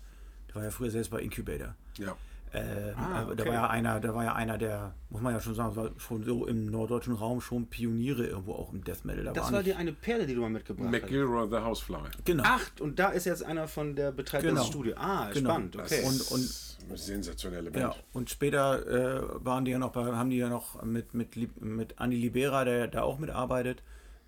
[0.48, 1.74] der war ja früher selbst bei Incubator.
[1.98, 2.16] Ja.
[2.54, 3.46] Äh, Ah, äh, Da okay.
[3.46, 6.22] war ja einer, da war ja einer der, muss man ja schon sagen, war schon
[6.22, 9.24] so im norddeutschen Raum schon Pioniere irgendwo auch im Death Metal.
[9.24, 11.02] Da Das war war die eine Perle, die du mal mitgebracht hast.
[11.02, 11.96] McGilroy the Housefly.
[12.26, 12.42] Genau.
[12.46, 14.60] Ach, und da ist jetzt einer von der Betreiber Genau.
[14.60, 14.96] des Studios.
[14.98, 15.50] Ah, Genau.
[15.50, 16.02] spannend, okay.
[16.04, 18.04] Und- und- sensationelle Ja, Band.
[18.12, 21.94] und später äh, waren die ja noch bei, haben die ja noch mit, mit, mit
[22.00, 23.82] Andy Libera, der da auch mitarbeitet.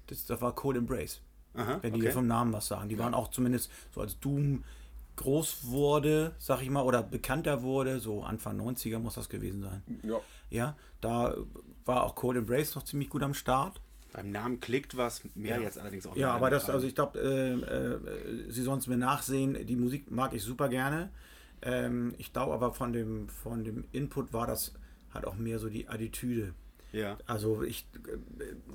[0.06, 1.20] Das, das war Cold Embrace.
[1.54, 2.10] Aha, Wenn die okay.
[2.10, 2.88] vom Namen was sagen.
[2.88, 4.64] Die waren auch zumindest so als Doom
[5.16, 9.82] groß wurde, sag ich mal, oder bekannter wurde, so Anfang 90er muss das gewesen sein.
[10.02, 10.20] Ja.
[10.50, 11.36] Ja, da
[11.84, 13.80] war auch Cold Embrace noch ziemlich gut am Start.
[14.12, 17.52] Beim Namen klickt was, mehr jetzt allerdings auch Ja, aber das, also ich glaube, äh,
[17.52, 19.66] äh, Sie sollen es mir nachsehen.
[19.66, 21.10] Die Musik mag ich super gerne.
[21.64, 24.74] Ähm, ich glaube aber von dem, von dem Input war das
[25.12, 26.54] halt auch mehr so die Attitüde.
[26.92, 27.16] Ja.
[27.26, 27.86] Also ich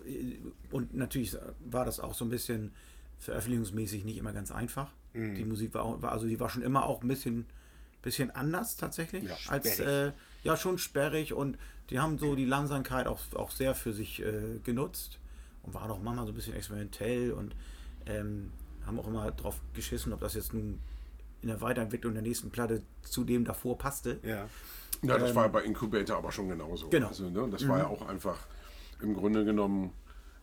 [0.05, 0.37] äh,
[0.71, 2.73] und natürlich war das auch so ein bisschen
[3.19, 4.91] veröffentlichungsmäßig nicht immer ganz einfach.
[5.13, 5.35] Mhm.
[5.35, 7.45] Die Musik war, auch, war also die war schon immer auch ein bisschen
[8.01, 11.57] bisschen anders tatsächlich Ja, als äh, ja schon sperrig und
[11.89, 15.19] die haben so die Langsamkeit auch, auch sehr für sich äh, genutzt
[15.63, 17.55] und waren auch manchmal so ein bisschen experimentell und
[18.05, 18.51] ähm,
[18.85, 20.79] haben auch immer drauf geschissen, ob das jetzt nun
[21.41, 24.19] in der Weiterentwicklung der nächsten Platte zu dem davor passte.
[24.23, 24.47] Ja.
[25.01, 26.89] Ja, das war bei Incubator aber schon genauso.
[26.89, 27.07] Genau.
[27.07, 28.37] Also, ne, das war ja auch einfach,
[29.01, 29.93] im Grunde genommen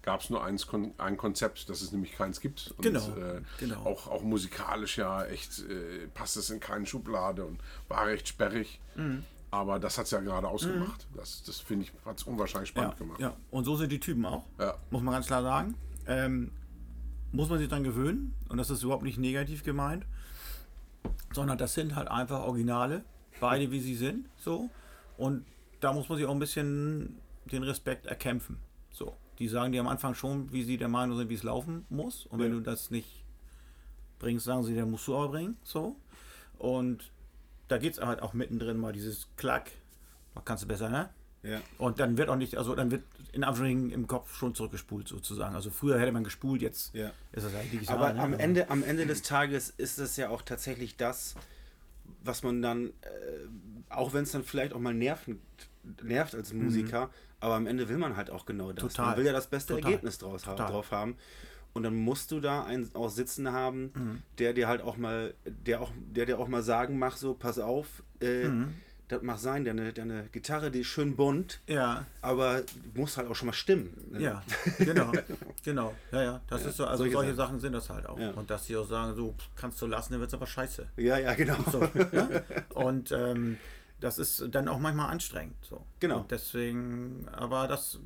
[0.07, 0.67] gab es nur eins,
[0.99, 2.73] ein Konzept, dass es nämlich keins gibt.
[2.79, 3.85] Und, Genau, Äh, genau.
[3.85, 8.81] Auch, auch musikalisch ja echt äh, passt es in keine Schublade und war recht sperrig.
[8.95, 9.25] Mhm.
[9.51, 11.07] Aber das hat es ja gerade ausgemacht.
[11.15, 13.21] Das, das finde ich, hat es unwahrscheinlich spannend ja, gemacht.
[13.21, 14.45] Ja, und so sind die Typen auch.
[14.59, 14.77] Ja.
[14.91, 15.75] Muss man ganz klar sagen.
[16.07, 16.53] Ähm,
[17.33, 20.07] muss man sich dann gewöhnen und das ist überhaupt nicht negativ gemeint,
[21.33, 23.05] sondern das sind halt einfach Originale,
[23.41, 24.71] beide wie sie sind, so.
[25.17, 25.45] Und
[25.81, 28.59] da muss man sich auch ein bisschen den Respekt erkämpfen.
[28.91, 29.17] So.
[29.39, 32.27] Die sagen dir am Anfang schon, wie sie der Meinung sind, wie es laufen muss.
[32.27, 32.55] Und wenn Ja.
[32.59, 33.25] du das nicht
[34.19, 35.57] bringst, sagen sie, der musst du aber bringen.
[35.63, 35.97] So.
[36.59, 37.11] Und
[37.69, 39.71] da geht es halt auch mittendrin mal dieses Klack.
[40.35, 41.11] Was kannst du besser, ne?
[41.47, 41.61] Ja.
[41.79, 45.55] Und dann wird auch nicht, also dann wird in Anführungszeichen im Kopf schon zurückgespult sozusagen.
[45.55, 47.13] Also früher hätte man gespult, jetzt Ja.
[47.33, 47.97] ist das halt digital.
[47.97, 48.21] Aber ne?
[48.21, 51.35] am Ende, am Ende des Tages ist es ja auch tatsächlich das,
[52.25, 52.91] was man dann, äh,
[53.91, 55.41] auch wenn es dann vielleicht auch mal nerven,
[56.03, 58.83] nervt als Musiker, aber am Ende will man halt auch genau das.
[58.85, 58.89] Mhm.
[58.89, 59.07] Total.
[59.07, 59.91] Man will ja das beste Total.
[59.93, 60.71] Ergebnis draus, ha- Total.
[60.73, 61.17] drauf haben.
[61.75, 64.23] Und dann musst du da einen auch sitzen haben, Mhm.
[64.39, 67.59] der dir halt auch mal, der auch, der dir auch mal sagen, mach so, pass
[67.59, 68.75] auf, äh, Mhm.
[69.09, 72.63] Das mag sein, deine, deine Gitarre, die ist schön bunt, Ja, aber
[72.95, 73.93] muss halt auch schon mal stimmen.
[74.11, 74.21] ne?
[74.21, 74.43] ja,
[74.79, 75.13] genau,
[75.65, 75.95] genau.
[76.11, 77.47] Ja, ja, das ist so, also solche solche, Sachen.
[77.55, 78.19] Sachen sind das halt auch.
[78.19, 78.31] Ja.
[78.33, 80.89] Und dass die auch sagen, so kannst du lassen, dann wird es aber scheiße.
[80.97, 81.57] Ja, ja, genau.
[81.71, 82.45] So, ne?
[82.75, 83.59] Und ähm,
[84.01, 85.55] das ist dann auch manchmal anstrengend.
[85.63, 85.85] So.
[86.01, 86.21] Genau.
[86.21, 87.99] Und deswegen, aber das,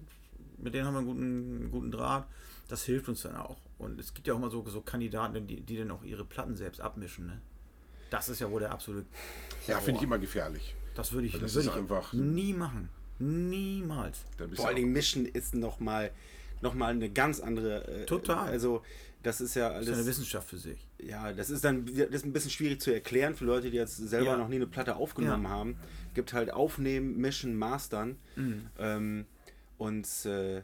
[0.59, 2.27] mit denen haben wir einen guten, guten Draht.
[2.69, 3.57] Das hilft uns dann auch.
[3.79, 6.57] Und es gibt ja auch immer so, so Kandidaten, die, die dann auch ihre Platten
[6.57, 7.27] selbst abmischen.
[7.27, 7.41] Ne?
[8.11, 9.07] Das ist ja wohl der absolute.
[9.67, 10.75] Ja, finde ich immer gefährlich.
[11.01, 12.89] Das würde ich, Das würde ich einfach- nie machen.
[13.19, 14.19] Niemals.
[14.39, 16.11] Da bist Vor allen Dingen Mischen ist nochmal
[16.63, 17.87] noch mal eine ganz andere.
[18.03, 18.49] Äh, Total.
[18.49, 18.83] Also,
[19.23, 20.07] das ist ja Das ist eine alles.
[20.09, 20.87] Wissenschaft für sich.
[20.99, 23.97] Ja, das ist dann das ist ein bisschen schwierig zu erklären für Leute, die jetzt
[23.97, 24.37] selber Ja.
[24.37, 25.51] noch nie eine Platte aufgenommen Ja.
[25.51, 25.77] haben.
[26.15, 28.17] Gibt halt Aufnehmen, Mischen, Mastern.
[28.37, 28.67] Mhm.
[28.79, 29.27] Ähm,
[29.79, 30.63] und äh,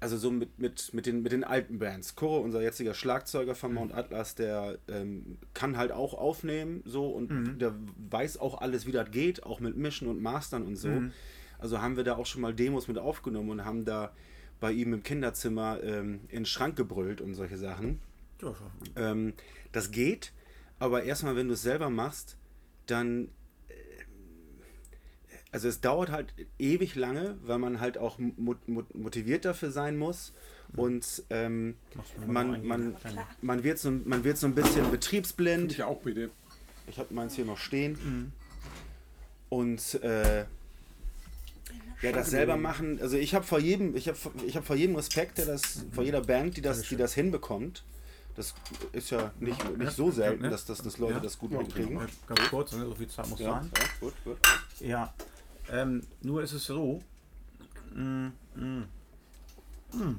[0.00, 2.16] also so mit, mit, mit, den, mit den alten Bands.
[2.16, 7.30] Kuro, unser jetziger Schlagzeuger von Mount Atlas, der ähm, kann halt auch aufnehmen so und
[7.30, 7.58] Mhm.
[7.58, 7.74] der
[8.10, 10.88] weiß auch alles, wie das geht, auch mit Mischen und Mastern und so.
[10.88, 11.12] Mhm.
[11.58, 14.12] Also haben wir da auch schon mal Demos mit aufgenommen und haben da
[14.58, 18.00] bei ihm im Kinderzimmer ähm, in den Schrank gebrüllt und solche Sachen.
[18.96, 19.34] Ja, Ähm,
[19.72, 20.32] das geht,
[20.78, 22.36] aber erstmal, wenn du es selber machst,
[22.86, 23.28] dann.
[25.52, 29.96] Also, es dauert halt ewig lange, weil man halt auch mo mo motiviert dafür sein
[29.98, 30.32] muss.
[30.76, 31.74] Und ähm,
[32.28, 32.94] man, man,
[33.42, 35.72] man, wird so, man wird so ein bisschen betriebsblind.
[35.72, 36.30] ich auch bitte.
[36.86, 37.92] Ich habe meins hier noch stehen.
[37.92, 38.32] Mhm.
[39.48, 40.44] Und äh,
[42.02, 43.00] ja, das selber machen.
[43.02, 46.04] Also ich habe vor jedem, ich habe ich hab vor jedem Respekt, der das, vor
[46.04, 47.82] jeder Band, die das, die das hinbekommt.
[48.36, 48.54] Das
[48.92, 50.50] ist ja nicht, nicht so selten, Ja.
[50.50, 51.20] dass, das, dass Leute Ja.
[51.20, 51.96] das gut Ja, mitkriegen.
[51.98, 52.86] Ja, Ganz kurz, ne?
[52.86, 53.70] so viel Zeit muss Ja, sein.
[53.76, 54.36] ja, gut, gut.
[54.78, 55.12] Ja,
[55.70, 57.00] ähm, nur ist es so.
[57.94, 58.84] Mm, mm,
[59.92, 60.16] mm.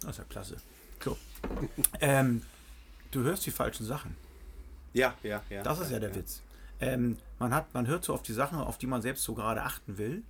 [0.00, 0.56] Das ist ja klasse.
[1.02, 1.16] So.
[2.00, 2.42] ähm,
[3.10, 4.16] du hörst die falschen Sachen.
[4.92, 5.62] Ja, ja, ja.
[5.62, 6.42] Das ist ja der Witz.
[6.80, 9.62] Ähm, man, hat, man hört so auf die Sachen, auf die man selbst so gerade
[9.62, 10.22] achten will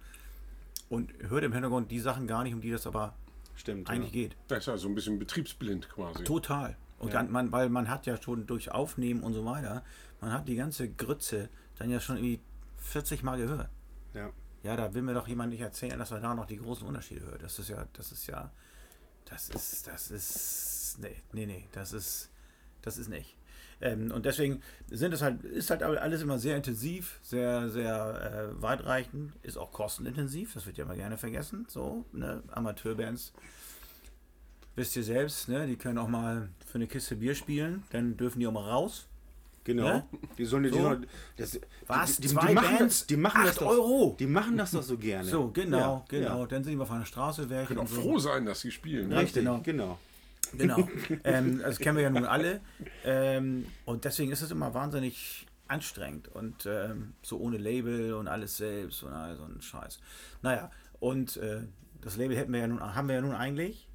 [0.89, 3.15] und hört im Hintergrund die Sachen gar nicht, um die das aber
[3.57, 3.89] Stimmt.
[3.89, 4.23] eigentlich ja.
[4.29, 4.37] geht.
[4.49, 6.25] Das ist ja so ein bisschen betriebsblind quasi.
[6.25, 6.77] Total.
[6.99, 7.15] Und Ja.
[7.15, 9.83] dann, man, weil man hat ja schon durch Aufnehmen und so weiter,
[10.21, 12.41] man hat die ganze Grütze dann ja schon irgendwie
[12.83, 13.71] 40 Mal gehört.
[14.15, 14.31] Ja.
[14.63, 17.27] Ja, da will mir doch jemand nicht erzählen, dass man da noch die großen Unterschiede
[17.27, 17.43] hört.
[17.43, 18.53] Das ist ja, das ist ja,
[19.25, 22.31] das ist, das ist, nee, nee, nee, das ist,
[22.81, 23.37] das ist nicht.
[23.81, 28.63] Ähm, und deswegen sind es halt, ist halt alles immer sehr intensiv, sehr, sehr äh,
[28.63, 31.67] weitreichend, ist auch kostenintensiv, das wird ja immer gerne vergessen.
[31.69, 33.33] So, ne, Amateurbands,
[34.77, 38.39] wisst ihr selbst, ne, die können auch mal für eine Kiste Bier spielen, dann dürfen
[38.39, 39.09] die auch mal raus.
[39.65, 39.85] Genau.
[39.85, 40.05] Ne?
[40.39, 40.81] Die sollen, die So.
[40.83, 42.17] sollen das, Was?
[42.17, 42.99] Die, die, Zwei die machen Bands?
[43.01, 44.17] das, die machen das doch, Euro?
[44.19, 45.25] Die machen das doch so gerne.
[45.29, 46.41] So, genau, Ja, genau.
[46.41, 46.47] Ja.
[46.47, 47.69] Dann sind wir von der Straße weg.
[47.69, 48.01] Können auch und so.
[48.01, 49.09] froh sein, dass sie spielen.
[49.09, 49.19] ne?
[49.21, 49.61] Richtig, genau.
[49.63, 49.99] genau.
[50.55, 50.89] Genau.
[51.25, 52.61] ähm, das kennen wir ja nun alle.
[53.05, 58.59] Ähm, und deswegen ist es immer wahnsinnig anstrengend und ähm, so ohne Label und alles
[58.59, 60.01] selbst und all so ein Scheiß.
[60.43, 60.71] Naja,
[61.01, 61.63] und äh,
[62.03, 63.89] das Label hätten wir ja nun, haben wir ja nun eigentlich,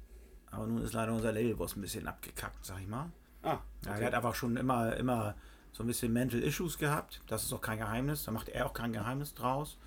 [0.50, 3.12] aber nun ist leider unser Labelboss ein bisschen abgekackt, sag ich mal.
[3.44, 5.36] Ah, Ja, der hat einfach schon immer, immer
[5.78, 7.20] so ein bisschen Mental Issues gehabt.
[7.28, 8.24] Das ist auch kein Geheimnis.
[8.24, 9.78] Da macht er auch kein Geheimnis draus.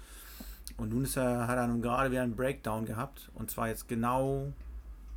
[0.77, 3.29] Und nun ist er, hat er nun gerade wieder einen Breakdown gehabt.
[3.33, 4.53] Und zwar jetzt genau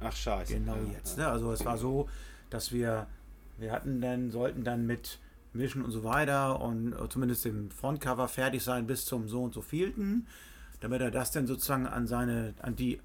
[0.03, 0.55] ach scheiße.
[0.55, 1.17] Genau Ja, jetzt.
[1.17, 1.29] Ne?
[1.29, 2.09] Also es war so,
[2.51, 3.07] dass wir,
[3.57, 5.21] wir hatten dann, sollten dann mit
[5.53, 9.55] Mischen und so weiter und äh, zumindest dem Frontcover fertig sein bis zum so und
[9.55, 10.27] so vielten,
[10.81, 13.01] damit er das dann sozusagen an seine, an die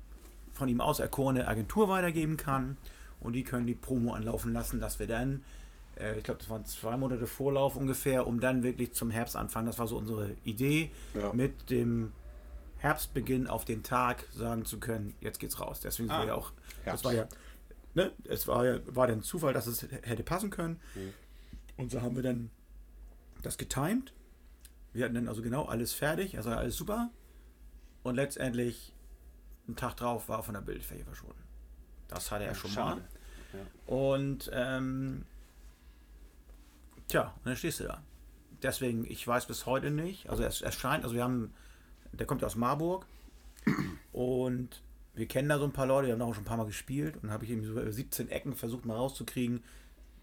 [0.53, 2.77] von ihm auserkorene Agentur weitergeben kann
[3.19, 5.43] und die können die Promo anlaufen lassen, dass wir dann,
[5.99, 9.67] äh, ich glaube, das waren zwei Monate Vorlauf ungefähr, um dann wirklich zum Herbst anfangen.
[9.67, 11.31] Das war so unsere Idee, Ja.
[11.33, 12.11] mit dem
[12.77, 15.81] Herbstbeginn auf den Tag sagen zu können, jetzt geht's raus.
[15.81, 17.05] Deswegen Ah, war ja auch, das Herbst.
[17.05, 17.27] war ja,
[17.93, 20.79] ne, es war ja, war dann Zufall, dass es hätte passen können.
[20.95, 21.13] Mhm.
[21.77, 22.49] Und so haben wir dann
[23.41, 24.13] das getimed.
[24.93, 27.09] Wir hatten dann also genau alles fertig, also alles super.
[28.03, 28.93] Und letztendlich,
[29.67, 31.43] einen Tag drauf, war er von der Bildfläche verschwunden.
[32.07, 33.01] Das hatte er schon Schade.
[33.01, 33.59] mal.
[33.59, 33.93] ja.
[33.93, 35.25] Und ähm,
[37.09, 38.01] tja, und dann stehst du da.
[38.63, 40.29] Deswegen, ich weiß bis heute nicht.
[40.29, 41.53] Also es, es scheint, also wir haben,
[42.13, 43.05] der kommt ja aus Marburg
[44.13, 44.81] und
[45.13, 46.65] wir kennen da so ein paar Leute, die haben da auch schon ein paar Mal
[46.65, 49.63] gespielt und habe ich ihm so über 17 Ecken versucht mal rauszukriegen.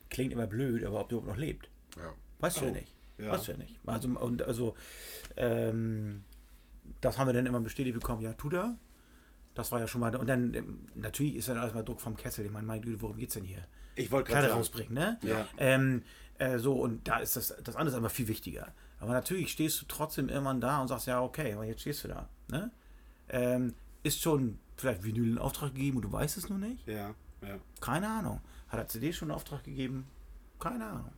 [0.09, 1.69] Klingt immer blöd, aber ob der überhaupt noch lebt.
[1.97, 2.15] Ja.
[2.39, 2.95] Weißt du ja nicht.
[3.19, 3.33] Ja.
[3.33, 3.79] Weißt du ja nicht.
[3.85, 4.75] Also, und also,
[5.37, 6.25] ähm,
[7.01, 8.77] das haben wir dann immer bestätigt bekommen, ja, tut er.
[9.57, 12.45] Das war ja schon mal, und dann, ähm, natürlich ist dann erstmal Druck vom Kessel.
[12.45, 13.67] Ich meine, meine Güte, worum geht's denn hier?
[13.95, 15.19] Ich wollte gerade rausbringen, ne?
[15.23, 15.49] Ja.
[15.57, 16.03] Ähm,
[16.39, 18.73] äh, so, und da ist das, das andere ist aber viel wichtiger.
[19.01, 22.09] Aber natürlich stehst du trotzdem irgendwann da und sagst, ja, okay, aber jetzt stehst du
[22.09, 22.29] da.
[22.49, 22.71] Ne?
[23.31, 26.87] Ähm, ist schon vielleicht Vinyl in Auftrag gegeben und du weißt es nur nicht?
[26.87, 27.59] Ja, ja.
[27.81, 28.41] Keine Ahnung.
[28.69, 30.07] Hat er CD schon in Auftrag gegeben?
[30.61, 31.13] Keine Ahnung.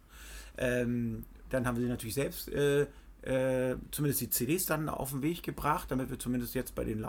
[0.57, 2.87] Ähm, dann haben wir sie natürlich selbst, äh,
[3.22, 7.01] äh, zumindest die CDs dann auf den Weg gebracht, damit wir zumindest jetzt bei den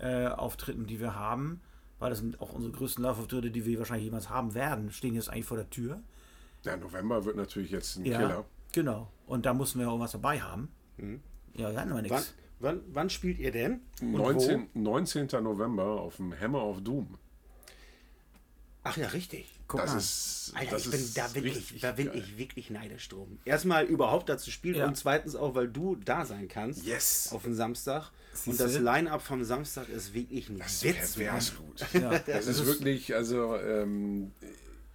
[0.00, 1.60] Live-Auftritten, die wir haben,
[1.98, 5.28] weil das sind auch unsere größten Live-Auftritte, die wir wahrscheinlich jemals haben werden, stehen jetzt
[5.30, 6.02] eigentlich vor der Tür.
[6.64, 8.44] Ja, November wird natürlich jetzt ein Ja, Killer.
[8.72, 9.10] genau.
[9.26, 10.68] Und da mussten wir auch was dabei haben.
[11.54, 12.34] Ja, wir hatten aber Wann, nichts.
[12.58, 13.80] wann, wann spielt ihr denn?
[14.02, 15.26] Und 19, 19.
[15.42, 17.16] November auf dem Hammer of Doom.
[18.82, 19.46] Ach ja, richtig.
[19.68, 19.98] Guck das mal.
[19.98, 20.52] ist.
[20.56, 22.16] Alter, das ich bin ist da wirklich, richtig da bin geil.
[22.18, 23.38] ich wirklich neidisch drum.
[23.44, 24.86] Erstmal überhaupt dazu spielen Ja.
[24.88, 26.84] und zweitens auch, weil du da sein kannst.
[26.86, 27.30] Yes.
[27.32, 28.10] Auf den Samstag.
[28.46, 31.14] Und das Line-Up vom Samstag ist wirklich ein Das ist Witz.
[31.16, 31.86] pervers gut.
[32.00, 34.32] Ja, Das ist wirklich, also, ähm,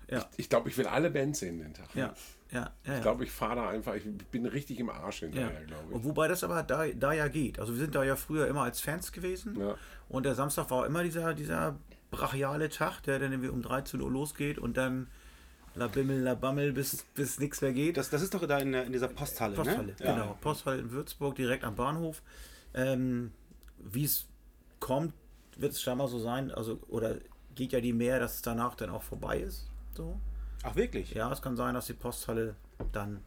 [0.09, 0.19] Ja.
[0.33, 1.87] ich, ich glaube, ich will alle Bands sehen den Tag.
[1.95, 2.13] Ja,
[2.51, 2.71] ja, ja.
[2.85, 2.95] ja.
[2.95, 5.27] Ich glaube, ich fahre da einfach, ich bin richtig im Arsch Ja.
[5.27, 6.05] hinterher, glaube Und ich.
[6.05, 7.59] wobei das aber da, da ja geht.
[7.59, 9.59] Also wir sind da ja früher immer als Fans gewesen.
[9.59, 9.75] Ja.
[10.09, 11.77] Und der Samstag war immer dieser, dieser
[12.11, 15.07] brachiale Tag, der dann irgendwie um 13 Uhr losgeht und dann
[15.73, 17.97] la Bimmel, la Bammel, bis, bis nichts mehr geht.
[17.97, 19.95] Das, das ist doch da in, in dieser Posthalle, Posthalle, ne?
[19.99, 20.37] genau.
[20.39, 22.21] Posthalle in Würzburg, direkt am Bahnhof.
[22.75, 23.31] Ähm,
[23.79, 24.27] Wie es
[24.79, 25.13] kommt,
[25.57, 27.17] wird es scheinbar so sein, also, oder
[27.55, 29.67] geht ja die mehr, dass es danach dann auch vorbei ist.
[29.95, 30.19] So.
[30.63, 31.11] Ach, wirklich?
[31.13, 32.55] Ja, es kann sein, dass die Posthalle
[32.91, 33.21] dann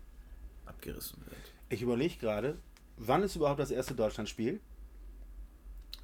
[0.66, 1.36] abgerissen wird.
[1.70, 2.58] Ich überlege gerade,
[2.96, 4.60] wann ist überhaupt das erste Deutschlandspiel?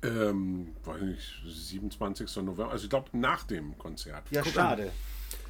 [0.03, 2.37] Ähm, weiß nicht, 27.
[2.37, 4.31] November, also ich glaube nach dem Konzert.
[4.31, 4.93] Ja, Guck schade.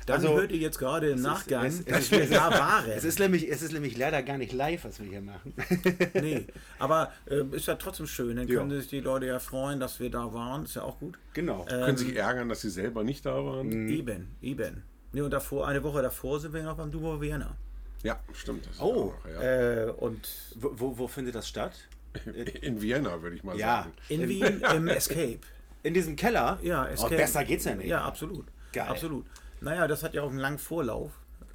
[0.07, 2.51] Dann Also, hört ihr jetzt gerade im ist- Nachgang, es- es dass ist- wir da
[2.51, 2.91] waren.
[2.91, 5.55] Es ist, nämlich, es ist nämlich leider gar nicht live, was wir hier machen.
[6.15, 6.47] nee,
[6.79, 8.37] aber äh, ist ja trotzdem schön.
[8.37, 8.59] Dann Ja.
[8.59, 10.65] können sich die Leute ja freuen, dass wir da waren.
[10.65, 11.19] Ist ja auch gut.
[11.33, 11.63] genau.
[11.71, 13.89] Ähm, Können sich ärgern, dass sie selber nicht da waren.
[13.89, 14.83] Eben, eben.
[15.13, 17.57] Nee, und davor, eine Woche davor sind wir noch beim Duo Vienna.
[18.03, 18.67] Ja, stimmt.
[18.67, 19.87] Das ist Oh, auch, ja.
[19.87, 21.73] Äh, und Wo, wo, findet das statt?
[22.63, 23.83] In Vienna, würde ich mal Ja.
[23.85, 23.93] sagen.
[24.11, 25.39] in Wien im Escape.
[25.83, 26.59] In diesem Keller?
[26.63, 27.17] Ja, Oh, Escape.
[27.17, 27.87] besser geht's ja nicht.
[27.89, 28.45] Ja, absolut.
[28.73, 28.87] Geil.
[28.89, 29.25] Absolut.
[29.65, 31.13] Naja, das hat ja auch einen langen Vorlauf.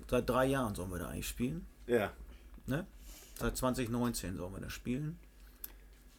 [0.09, 1.65] Seit drei Jahren sollen wir da eigentlich spielen.
[1.87, 2.11] Ja.
[2.65, 2.85] Ne?
[3.39, 5.19] Seit 2019 sollen wir da spielen.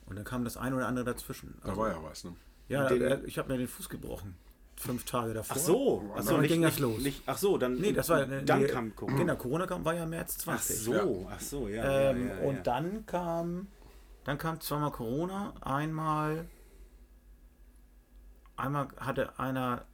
[0.06, 1.58] Und dann kam das ein oder andere dazwischen.
[1.64, 2.34] Da war ja was, ne?
[2.68, 4.34] ja, Den- ich habe mir den Fuß gebrochen.
[4.76, 5.56] Fünf Tage davor.
[5.56, 7.02] Ach so, ach so dann nicht, ging das nicht, los.
[7.02, 8.24] Nicht, ach so, dann, Nee, das war.
[8.24, 9.18] dann nee, kam Corona.
[9.18, 10.76] Genau, Corona kam, war ja März Ach 20.
[10.78, 12.10] so, ach so, ja.
[12.10, 12.62] Ähm, ja, ja, und ja.
[12.62, 13.66] dann kam,
[14.24, 16.46] dann kam zweimal Corona, einmal,
[18.56, 19.84] einmal hatte einer,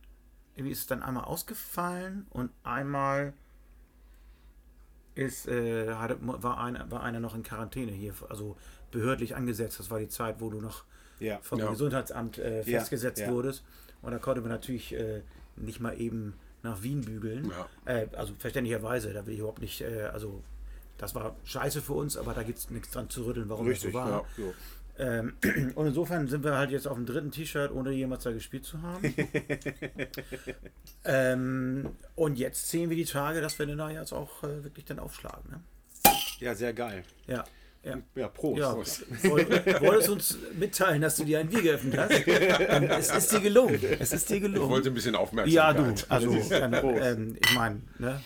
[0.57, 3.35] irgendwie ist es dann einmal ausgefallen und einmal
[5.15, 8.57] ist, äh, hatte, war, einer, war einer noch in Quarantäne hier, also
[8.91, 9.79] behördlich angesetzt.
[9.79, 10.85] Das war die Zeit, wo du noch
[11.21, 11.39] Ja.
[11.43, 11.71] vom Ja.
[11.71, 13.31] Gesundheitsamt äh, festgesetzt ja.
[13.31, 13.65] wurdest.
[14.03, 15.23] Und da konnte man natürlich äh,
[15.57, 17.51] nicht mal eben nach Wien bügeln.
[17.51, 17.93] Ja.
[17.93, 20.43] Äh, also verständlicherweise, da will ich überhaupt nicht, äh, also
[20.99, 23.93] das war scheiße für uns, aber da gibt es nichts dran zu rütteln, warum Richtig,
[23.93, 24.25] das so war.
[24.99, 25.05] Ja.
[25.19, 25.35] Ähm,
[25.75, 28.81] und insofern sind wir halt jetzt auf dem dritten T-Shirt, ohne jemals da gespielt zu
[28.83, 29.03] haben.
[31.05, 34.85] ähm, und jetzt sehen wir die Tage, dass wir dann da jetzt auch äh, wirklich
[34.85, 35.51] dann aufschlagen.
[35.51, 35.61] Ne?
[36.41, 37.05] ja, sehr geil.
[37.27, 37.45] Ja.
[37.85, 37.99] Ja.
[38.17, 38.59] Ja, Prost.
[38.59, 38.75] Ja,
[39.31, 39.49] woll-
[39.81, 42.11] wolltest uns mitteilen, dass du dir ein Bier geöffnet hast?
[42.11, 43.79] Es ist dir gelungen.
[44.01, 44.69] Es ist dir Ich gelungen.
[44.71, 46.03] wollte ein bisschen ja, Aufmerksamkeit.
[46.03, 46.11] du.
[46.11, 46.51] Also, Prost.
[46.51, 47.03] dann, Prost.
[47.05, 48.21] ähm, ich meine, ne,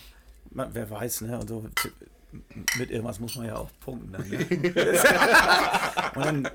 [0.49, 1.37] wer weiß, ne?
[1.39, 1.69] Und so,
[2.77, 4.11] mit irgendwas muss man ja auch punkten.
[4.13, 4.37] Dann, ne?
[6.15, 6.49] Und dann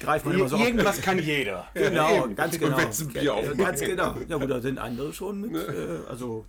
[0.00, 0.62] greift man immer so auf.
[0.62, 1.68] Irgendwas kann jeder.
[1.74, 3.32] Genau, ganz Und genau.
[3.32, 3.58] aufmacht.
[3.58, 4.16] Ganz genau.
[4.28, 5.54] Ja gut, da sind andere schon mit.
[5.54, 6.44] Äh, also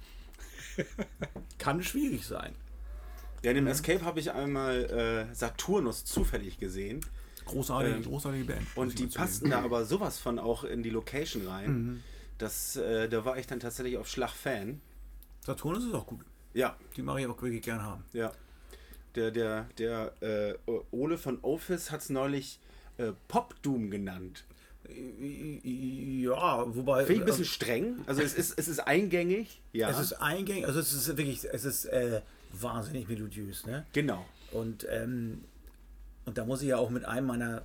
[1.58, 2.54] kann schwierig sein.
[3.44, 7.06] Ja, in dem Escape habe ich einmal äh, Saturnus zufällig gesehen.
[7.46, 8.68] Großartige, Ähm, großartige Band.
[8.76, 11.72] Und die passten da aber sowas von auch in die Location rein.
[11.72, 12.04] Mhm.
[12.38, 14.82] Das, äh, da war ich dann tatsächlich auf Schlag Fan.
[15.46, 16.22] Saturnus ist auch gut.
[16.54, 18.04] Ja, Die mache ich auch wirklich gern haben.
[18.14, 18.32] ja.
[19.16, 20.54] Der, der, der äh,
[20.92, 22.60] Ole von Office hat es neulich
[22.98, 24.46] äh, Pop Doom genannt.
[25.64, 27.06] Ja, wobei.
[27.06, 27.98] Finde ich ein bisschen streng.
[28.06, 29.62] Also es ist, es ist eingängig.
[29.74, 32.22] Ja, Es ist eingängig, also es ist wirklich, es ist äh,
[32.54, 33.86] wahnsinnig melodiös, ne?
[33.94, 34.26] genau.
[34.52, 35.44] Und, ähm,
[36.26, 37.64] und da muss ich ja auch mit einem meiner,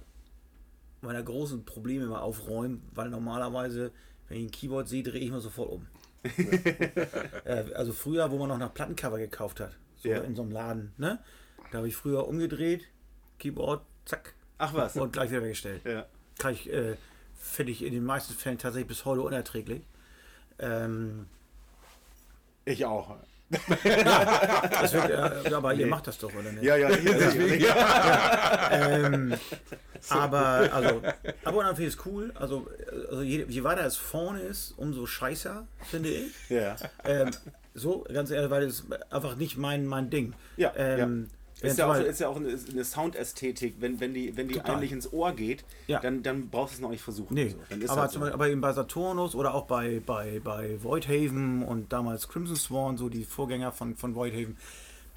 [1.03, 3.93] meiner großen Probleme mal aufräumen, weil normalerweise,
[4.29, 5.87] wenn ich ein Keyboard sehe, drehe ich mich sofort um.
[7.45, 9.73] Äh, also früher, wo man noch nach Plattencover gekauft hat.
[9.97, 10.19] So Ja.
[10.21, 11.19] in so einem Laden, ne?
[11.71, 12.85] Da habe ich früher umgedreht,
[13.39, 14.35] Keyboard, zack.
[14.59, 14.97] Ach was.
[14.97, 15.83] Und gleich wieder weggestellt.
[15.85, 16.07] Ja.
[16.39, 16.97] Kann ich, äh,
[17.37, 19.83] finde ich in den meisten Fällen tatsächlich bis heute unerträglich.
[20.59, 21.27] Ähm,
[22.65, 23.17] Ich auch.
[23.51, 26.65] Wird, äh, ja, aber ihr macht das doch, oder nicht?
[26.65, 27.65] Ja, ja, deswegen.
[27.65, 28.71] Ja.
[28.73, 29.35] Ähm,
[30.09, 31.03] aber, also,
[31.45, 32.33] aber und an für ist cool.
[32.35, 32.67] Also,
[33.11, 36.33] also je, je weiter es vorne ist, umso scheißer, finde ich.
[36.51, 36.77] ja.
[37.05, 37.31] Ähm,
[37.75, 40.35] so, ganz ehrlich, weil es einfach nicht mein, mein Ding.
[40.57, 41.29] Ja, ähm,
[41.61, 44.77] Ist ja, auch, ist ja auch eine, eine Soundästhetik, wenn, wenn die, wenn die Total.
[44.77, 46.01] eigentlich ins Ohr geht, Ja.
[46.01, 47.33] dann, dann brauchst du es noch nicht versuchen.
[47.35, 48.19] Nee, So, dann ist aber, halt so.
[48.21, 52.97] Beispiel, aber eben bei Saturnus oder auch bei, bei, bei Voidhaven und damals Crimson Sworn,
[52.97, 54.57] so die Vorgänger von, von Voidhaven,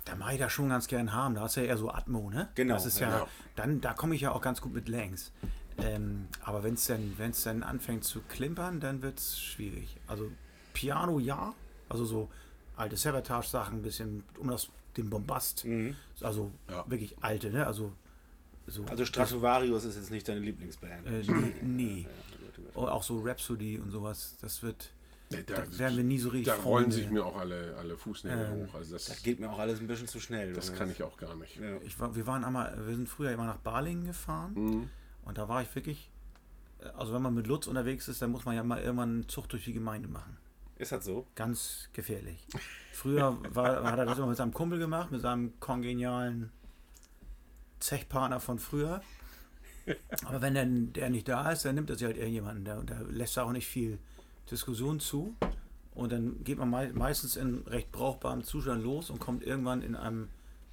[0.06, 1.36] da mache ich da schon ganz gern haben.
[1.36, 2.48] Da hast du ja eher so Atmo, ne?
[2.56, 3.28] Genau, Das ist ja, genau.
[3.56, 5.32] dann, da komme ich ja auch ganz gut mit Längs.
[5.80, 9.98] Ähm, aber wenn es dann, wenn's dann anfängt zu klimpern, dann wird es schwierig.
[10.08, 10.32] Also
[10.74, 11.54] Piano ja,
[11.90, 12.30] also so
[12.78, 15.66] alte Savatage-Sachen, ein bisschen um das, den Bombast.
[16.22, 16.86] Also Ja.
[16.90, 17.66] wirklich alte, ne?
[17.68, 17.94] Also
[18.68, 18.84] so.
[18.86, 21.08] also Stratovarius ist jetzt nicht deine Lieblingsband.
[21.08, 22.08] äh, nee, nee.
[22.76, 24.92] Auch so Rhapsody und sowas, das wird.
[25.30, 28.46] Nee, Da werden wir nie so richtig Da rollen sich mir auch alle, alle Fußnägel
[28.62, 28.76] Ähm, hoch.
[28.76, 30.54] Also das, Das geht mir auch alles ein bisschen zu schnell.
[30.54, 31.58] das kann ich auch gar nicht.
[31.58, 31.78] Ja.
[31.86, 34.90] Ich war, wir waren einmal, wir sind früher immer nach Balingen gefahren Mhm.
[35.26, 36.10] und da war ich wirklich,
[36.80, 39.28] äh, also wenn man mit Lutz unterwegs ist, dann muss man ja mal irgendwann einen
[39.30, 40.38] Zug durch die Gemeinde machen.
[40.78, 41.26] Ist das so?
[41.36, 42.46] Ganz gefährlich.
[42.94, 46.52] Früher war, hat er das immer mit seinem Kumpel gemacht, mit seinem kongenialen
[47.80, 49.02] Zechpartner von früher.
[50.26, 52.66] Aber wenn dann der nicht da ist, dann nimmt er sich halt irgendjemanden.
[52.66, 54.00] Da, da lässt er auch nicht viel
[54.52, 55.36] Diskussion zu.
[55.96, 59.96] Und dann geht man mei meistens in recht brauchbarem Zustand los und kommt irgendwann in
[59.96, 60.30] einem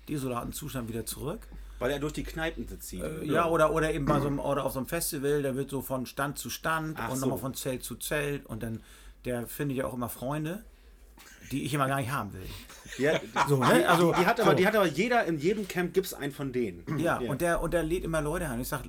[0.08, 1.48] desolaten Zustand wieder zurück.
[1.78, 3.02] Weil er durch die Kneipen zieht.
[3.02, 5.70] Äh, ja, oder, oder eben bei so einem, oder auf so einem Festival, da wird
[5.70, 7.22] so von Stand zu Stand Ach und so.
[7.22, 8.80] nochmal von Zelt zu Zelt und dann,
[9.24, 10.64] der findet ja auch immer Freunde,
[11.50, 12.46] die ich immer gar nicht haben will.
[12.98, 13.88] Ja, So, ne?
[13.88, 14.56] Also, die, hat aber, so.
[14.56, 16.98] die hat aber jeder, in jedem Camp gibt es einen von denen.
[16.98, 18.60] Ja, Und, der, und der lädt immer Leute ein.
[18.60, 18.82] Ich sag,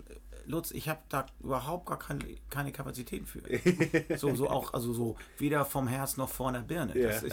[0.48, 3.42] Lutz, ich habe da überhaupt gar keine, keine Kapazitäten für.
[4.18, 6.98] so, so auch, also so weder vom Herz noch vor der Birne.
[6.98, 7.10] Ja.
[7.10, 7.24] ist,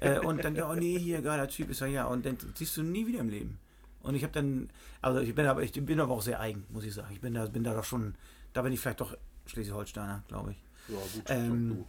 [0.00, 2.04] äh, und dann, ja, oh nee, hier, geiler Typ ist er, ja.
[2.04, 3.58] Und dann siehst du nie wieder im Leben.
[4.02, 4.68] Und ich habe dann,
[5.00, 7.12] also ich bin aber, ich bin aber auch sehr eigen, muss ich sagen.
[7.12, 8.14] Ich bin da, bin da doch schon,
[8.52, 10.62] da bin ich vielleicht doch Schleswig-Holsteiner, glaube ich.
[10.88, 11.84] Ja, gut, Ähm.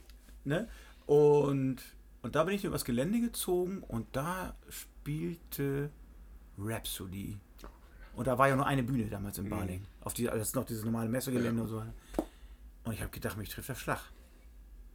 [0.45, 0.67] Ne?
[1.05, 1.77] Und,
[2.21, 5.89] und da bin ich übers Gelände gezogen und da spielte
[6.57, 7.37] Rhapsody.
[8.15, 9.45] Und da war ja nur eine Bühne damals Mhm.
[9.45, 9.85] in Baling.
[10.01, 11.83] Auf die, das ist noch dieses normale Messegelände und so.
[12.83, 13.99] Und ich habe gedacht, mich trifft der Schlag.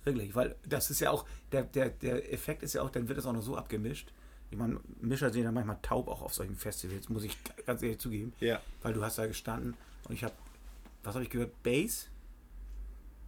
[0.04, 3.18] Wirklich, weil das ist ja auch, der, der, der Effekt ist ja auch, dann wird
[3.18, 4.12] es auch noch so abgemischt.
[4.50, 7.98] Ich meine, Mischer sind ja manchmal taub auch auf solchen Festivals, muss ich ganz ehrlich
[7.98, 8.32] zugeben.
[8.40, 8.60] Ja.
[8.82, 9.74] Weil du hast da gestanden
[10.08, 10.34] und ich habe,
[11.02, 11.60] was habe ich gehört?
[11.62, 12.08] Bass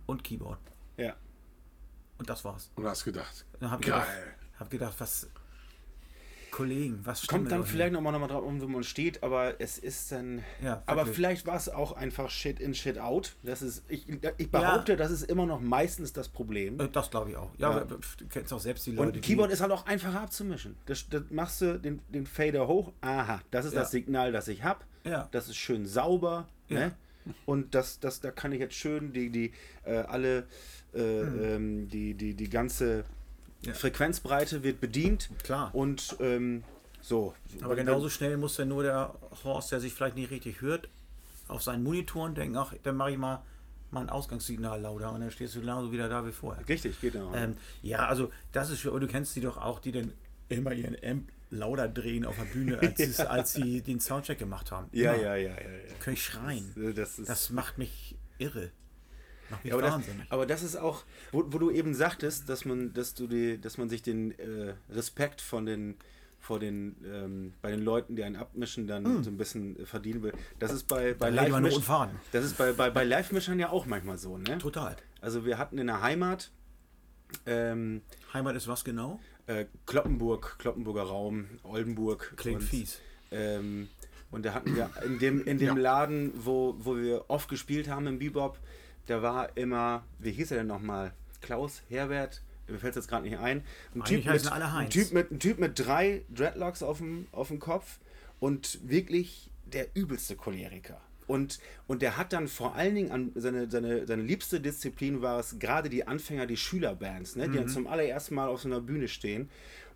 [0.07, 0.59] und Keyboard.
[0.97, 1.15] Ja.
[2.21, 2.71] Und das war's.
[2.77, 3.79] Und hast gedacht, ich geil.
[3.81, 4.09] gedacht,
[4.59, 5.29] hab gedacht, was.
[6.51, 9.61] Kollegen, was stimmt Kommt dann vielleicht nochmal noch mal drauf um, wo man steht, aber
[9.61, 10.43] es ist dann.
[10.61, 13.37] Ja, aber vielleicht war es auch einfach Shit in, Shit out.
[13.45, 14.05] Das ist, ich,
[14.37, 16.81] ich behaupte, das ist immer noch meistens das Problem.
[16.81, 17.51] Äh, Das glaube ich auch.
[17.57, 17.85] Ja, Ja.
[17.85, 19.13] du kennst auch selbst die Leute.
[19.13, 20.77] Und Keyboard ist halt auch einfacher abzumischen.
[20.87, 22.93] Das, das machst du den, den Fader hoch.
[23.01, 23.81] Aha, das ist Ja.
[23.83, 24.81] das Signal, das ich habe.
[25.05, 25.29] Ja.
[25.31, 26.49] Das ist schön sauber.
[26.69, 26.81] Ja.
[26.81, 26.95] Ne?
[27.47, 29.53] Und das, das, da kann ich jetzt schön die, die
[29.85, 30.47] äh, alle
[30.95, 33.05] äh, ähm, die, die, die ganze Hm.
[33.63, 33.75] Ja.
[33.75, 35.29] Frequenzbreite wird bedient.
[35.43, 35.75] Klar.
[35.75, 36.65] Und ähm,
[37.03, 37.35] so.
[37.61, 40.89] Aber genauso schnell muss dann nur der Horst, der sich vielleicht nicht richtig hört,
[41.49, 43.43] auf seinen Monitoren denken, ach, dann mache ich mal,
[43.91, 46.67] mal ein Ausgangssignal lauter und dann stehst du genauso wieder da wie vorher.
[46.69, 47.35] Richtig, genau.
[47.35, 50.13] Ähm, ja, also das ist, du kennst die doch auch, die dann
[50.49, 54.71] immer ihren Amp lauter drehen auf der Bühne, als, es, als sie den Soundcheck gemacht
[54.71, 54.89] haben.
[54.93, 55.23] ja, Immer.
[55.23, 55.95] ja, ja, ja, ja.
[56.01, 56.73] Können ich schreien.
[56.77, 58.71] Das, das ist, Das macht mich irre.
[59.51, 60.27] Macht mich Ja, aber, das, wahnsinnig.
[60.31, 63.79] aber das ist auch, wo, wo du eben sagtest, dass man, dass du die, dass
[63.79, 65.97] man sich den äh, Respekt von den,
[66.39, 70.23] vor den, ähm, bei den Leuten, die einen abmischen, dann so ein bisschen äh, verdienen
[70.23, 70.33] will.
[70.59, 71.31] Das ist bei, bei.
[71.31, 72.11] Da und fahren.
[72.33, 74.59] Das ist bei, bei, bei Live-Mischern ja auch manchmal so, ne?
[74.59, 74.97] Total.
[75.21, 76.51] Also wir hatten in der Heimat
[77.47, 79.21] ähm, Heimat ist was genau?
[79.51, 82.35] äh, Kloppenburg, Kloppenburger Raum, Oldenburg.
[82.37, 83.01] Klingt und, fies.
[83.31, 83.89] Ähm,
[84.31, 88.07] und da hatten wir in dem, in dem Laden, wo, wo wir oft gespielt haben
[88.07, 88.59] im Bebop,
[89.07, 91.13] da war immer, wie hieß er denn nochmal?
[91.41, 93.63] Klaus Herbert, mir fällt es jetzt gerade nicht ein.
[93.95, 97.59] Ein typ, mit, ein, typ mit, ein Typ mit drei Dreadlocks auf dem, auf dem
[97.59, 97.99] Kopf
[98.39, 101.01] und wirklich der übelste Choleriker.
[101.27, 105.39] Und, und der hat dann vor allen Dingen an seine, seine, seine liebste Disziplin war
[105.39, 107.55] es gerade die Anfänger, die Schülerbands, ne, die Mhm.
[107.55, 109.49] dann zum allerersten Mal auf so einer Bühne stehen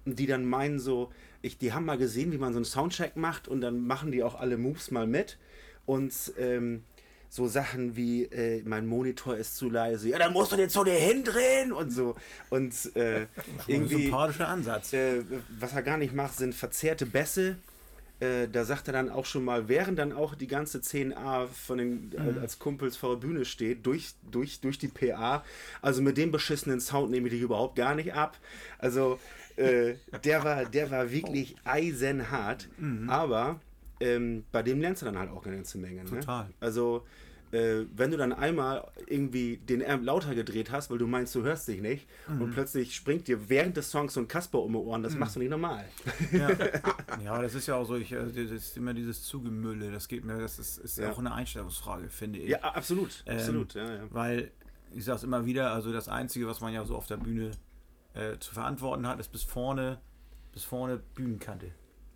[0.05, 3.17] und die dann meinen so, ich, die haben mal gesehen, wie man so einen Soundcheck
[3.17, 5.39] macht und dann machen die auch alle Moves mal mit
[5.87, 6.85] und ähm,
[7.35, 10.85] so Sachen wie, äh, mein Monitor ist zu leise, ja, dann musst du den zu
[10.85, 12.15] dir hindrehen und so.
[12.49, 13.29] Und äh, Ein
[13.67, 14.93] irgendwie, sympathischer Ansatz.
[14.93, 15.23] äh,
[15.59, 17.57] was er gar nicht macht, sind verzerrte Bässe.
[18.21, 21.79] Äh, da sagt er dann auch schon mal, während dann auch die ganze 10a von
[21.79, 25.43] den äh, als Kumpels vor der Bühne steht, durch, durch, durch die PA.
[25.83, 28.39] Also mit dem beschissenen Sound nehme ich dich überhaupt gar nicht ab.
[28.79, 29.19] Also
[29.57, 32.69] äh, der, war, der war wirklich eisenhart.
[33.09, 33.59] Aber
[33.99, 36.05] ähm, bei dem lernst du dann halt auch eine ganze Menge.
[36.05, 36.11] Ne?
[36.21, 36.49] Total.
[36.61, 37.05] Also
[37.55, 41.43] äh, wenn du dann einmal irgendwie den Amp lauter gedreht hast, weil du meinst, du
[41.43, 44.79] hörst dich nicht, und plötzlich springt dir während des Songs so ein Kasper um die
[44.79, 45.85] Ohren, das machst du nicht normal.
[46.33, 46.51] Ja.
[47.25, 50.25] ja, das ist ja auch so, ich, äh, das ist immer dieses Zugemülle, das geht
[50.25, 51.11] mir, das ist, ist Ja.
[51.13, 52.49] auch eine Einstellungsfrage, finde ich.
[52.51, 53.23] Ja, absolut.
[53.27, 53.75] Ähm, absolut.
[53.75, 54.03] Ja, ja.
[54.11, 54.51] Weil,
[54.93, 57.53] ich sage es immer wieder, also das Einzige, was man ja so auf der Bühne
[58.15, 60.01] äh, zu verantworten hat, ist bis vorne,
[60.53, 61.71] bis vorne Bühnenkante.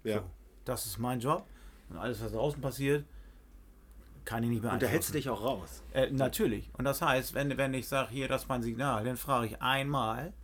[0.05, 0.18] Ja.
[0.18, 0.24] So,
[0.64, 1.47] das ist mein Job.
[1.91, 3.05] Und alles, was draußen passiert,
[4.29, 5.83] kann ich nicht Und da hältst du dich auch raus.
[5.95, 6.70] Äh, natürlich.
[6.76, 9.62] Und das heißt, wenn, wenn ich sage, hier, das ist mein Signal, dann frage ich
[9.62, 10.35] einmal,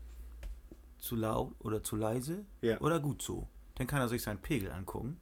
[0.99, 2.81] zu laut oder zu leise Ja.
[2.81, 3.47] oder gut so.
[3.75, 5.19] Dann kann er sich seinen Pegel angucken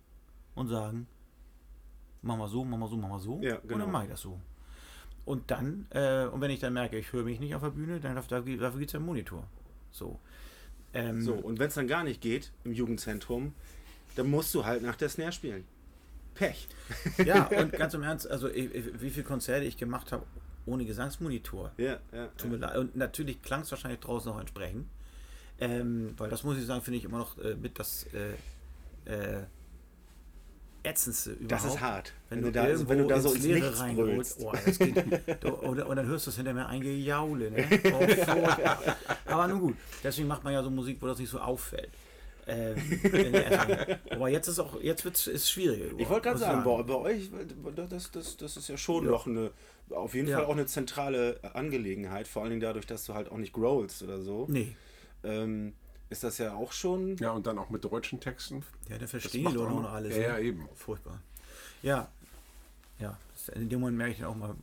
[0.55, 1.09] und sagen,
[2.23, 3.41] mach mal so, mach mal so, mach mal so.
[3.43, 3.81] Ja, Und genau.
[3.85, 4.39] dann mache ich das so.
[5.25, 7.99] Und dann, äh, und wenn ich dann merke, ich höre mich nicht auf der Bühne,
[7.99, 9.45] dann dafür, dafür geht es ja im Monitor.
[9.91, 10.21] So.
[10.95, 13.55] Ähm, So, und wenn es dann gar nicht geht im Jugendzentrum,
[14.15, 15.65] dann musst du halt nach der Snare spielen.
[16.35, 16.68] Pech.
[17.24, 20.24] Ja, und ganz im Ernst, also ich- ich- wie viele Konzerte ich gemacht habe
[20.66, 21.72] ohne Gesangsmonitor.
[21.76, 22.28] Ja, ja.
[22.39, 22.76] Tut mir leid.
[22.76, 24.87] Und natürlich klang es wahrscheinlich draußen auch entsprechend.
[25.61, 29.43] Ähm, weil das muss ich sagen, finde ich immer noch äh, mit das äh, äh,
[30.85, 31.53] ätzendste überhaupt.
[31.53, 32.12] Das ist hart.
[32.28, 34.41] Wenn, Wenn du, da- irgendwo wenn du da so ins Leere reinholst.
[34.41, 34.97] Oh, das geht,
[35.45, 37.51] du, oder, und dann hörst du es hinter mir eingejaule.
[37.51, 37.68] Ne?
[37.93, 39.30] Oh.
[39.30, 41.91] Aber nun gut, deswegen macht man ja so Musik, wo das nicht so auffällt.
[42.47, 42.76] Ähm,
[44.11, 45.86] aber jetzt ist auch, jetzt wird es schwieriger.
[45.99, 47.30] Ich wollte gerade muss sagen, bei, bei euch,
[47.88, 49.51] das, das, das ist ja schon noch eine,
[49.90, 50.38] auf jeden Ja.
[50.38, 54.03] Fall auch eine zentrale Angelegenheit, vor allen Dingen dadurch, dass du halt auch nicht growlst
[54.03, 54.47] oder so.
[54.49, 54.74] Nee.
[55.24, 55.72] Ähm,
[56.11, 57.16] ist das ja auch schon.
[57.18, 58.62] Ja, und dann auch mit deutschen Texten.
[58.90, 60.14] Ja, Das verstehen die Leute noch- alles.
[60.16, 60.28] Ja, ne?
[60.28, 60.68] ja, eben.
[60.74, 61.20] Furchtbar.
[61.82, 62.09] Ja.
[62.99, 63.16] Ja.
[63.55, 64.55] In dem Moment merke ich dann auch mal,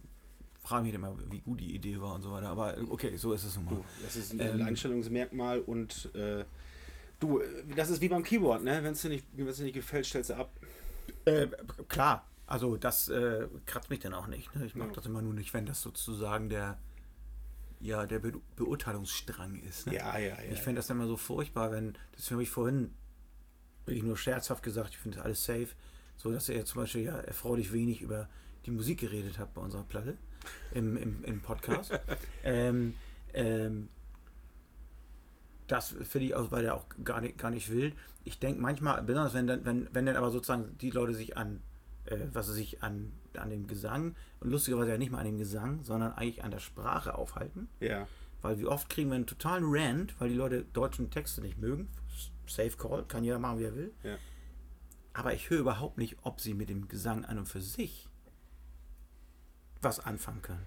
[0.64, 2.50] frage mich dann mal, wie gut die Idee war und so weiter.
[2.50, 3.78] Aber okay, so ist es nun mal.
[4.04, 6.44] Das ist ein Ähm, Einstellungsmerkmal und äh,
[7.20, 7.42] du,
[7.76, 8.84] das ist wie beim Keyboard, ne?
[8.84, 10.52] Wenn es dir nicht, wenn's dir nicht gefällt, stellst du ab.
[11.26, 11.48] Äh,
[11.88, 14.54] klar, also das äh, kratzt mich dann auch nicht.
[14.56, 14.66] Ne?
[14.66, 14.94] Ich mag Ja.
[14.96, 16.78] das immer nur nicht, wenn das sozusagen der,
[17.80, 19.88] ja, der Be Beurteilungsstrang ist.
[19.88, 19.96] Ne?
[19.96, 20.52] Ja, ja, ja.
[20.52, 22.94] Ich finde das dann immer so furchtbar, wenn, das habe ich vorhin
[23.86, 25.70] wirklich nur scherzhaft gesagt, ich finde das alles safe,
[26.16, 28.30] so dass er zum Beispiel ja erfreulich wenig über
[28.66, 30.18] die Musik geredet hat bei unserer Platte
[30.74, 31.98] im, im, im Podcast.
[32.44, 32.94] ähm,
[33.34, 33.90] ähm,
[35.72, 37.94] das finde ich auch, weil er auch gar nicht, gar nicht will.
[38.24, 41.62] Ich denke manchmal, besonders wenn dann, wenn, wenn dann aber sozusagen die Leute sich an,
[42.06, 45.38] äh, was sie sich an, an dem Gesang und lustigerweise ja nicht mal an dem
[45.38, 47.70] Gesang, sondern eigentlich an der Sprache aufhalten.
[47.80, 48.08] Ja.
[48.42, 51.90] Weil wie oft kriegen wir einen totalen Rant, weil die Leute deutschen Texte nicht mögen.
[52.48, 53.94] Safe Call, kann jeder machen, wie er will.
[54.04, 54.18] Ja.
[55.14, 58.08] Aber ich höre überhaupt nicht, ob sie mit dem Gesang an und für sich
[59.82, 60.66] was anfangen können.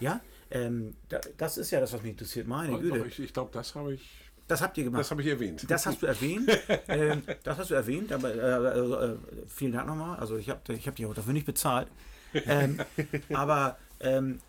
[0.00, 0.20] Ja,
[0.50, 2.48] ähm, da, das ist ja das, was mich interessiert.
[2.48, 5.00] Meine Güte, ich ich glaube, das habe ich, das habt ihr gemacht.
[5.00, 5.64] das habe ich erwähnt.
[5.70, 6.50] Das hast du erwähnt.
[6.88, 10.18] ähm, das hast du erwähnt, aber äh, also, äh, vielen Dank nochmal.
[10.18, 11.88] Also ich habe ich hab dich auch dafür nicht bezahlt.
[12.34, 12.80] Ähm,
[13.32, 14.40] aber ähm,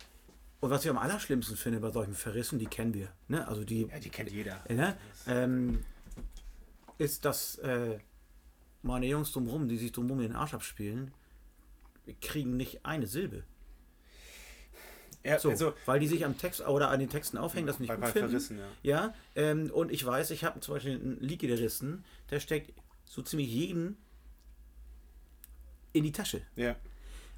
[0.60, 3.10] und was ich am allerschlimmsten finde bei solchen Verrissen, die kennen wir.
[3.28, 3.48] Ne?
[3.48, 4.60] Also die, Ja, die kennt jeder.
[4.68, 4.96] äh, ne?
[5.28, 5.84] ähm,
[7.00, 7.98] ist, dass äh,
[8.84, 11.14] meine Jungs drumherum, die sich drumherum den Arsch abspielen,
[12.22, 13.44] kriegen nicht eine Silbe.
[15.24, 17.90] Ja, So, also, weil die sich am Text oder an den Texten aufhängen, das nicht
[17.90, 18.30] bei, gut bei finden.
[18.30, 18.66] Verrissen, ja.
[18.84, 22.74] Ja, ähm, und ich weiß, ich habe zum Beispiel einen Leak-Gitarristen, der steckt
[23.06, 23.98] so ziemlich jeden
[25.94, 26.76] in die Tasche Ja.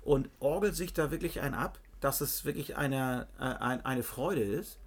[0.02, 4.44] und orgelt sich da wirklich einen ab, dass es wirklich eine, äh, ein, eine Freude
[4.44, 4.78] ist.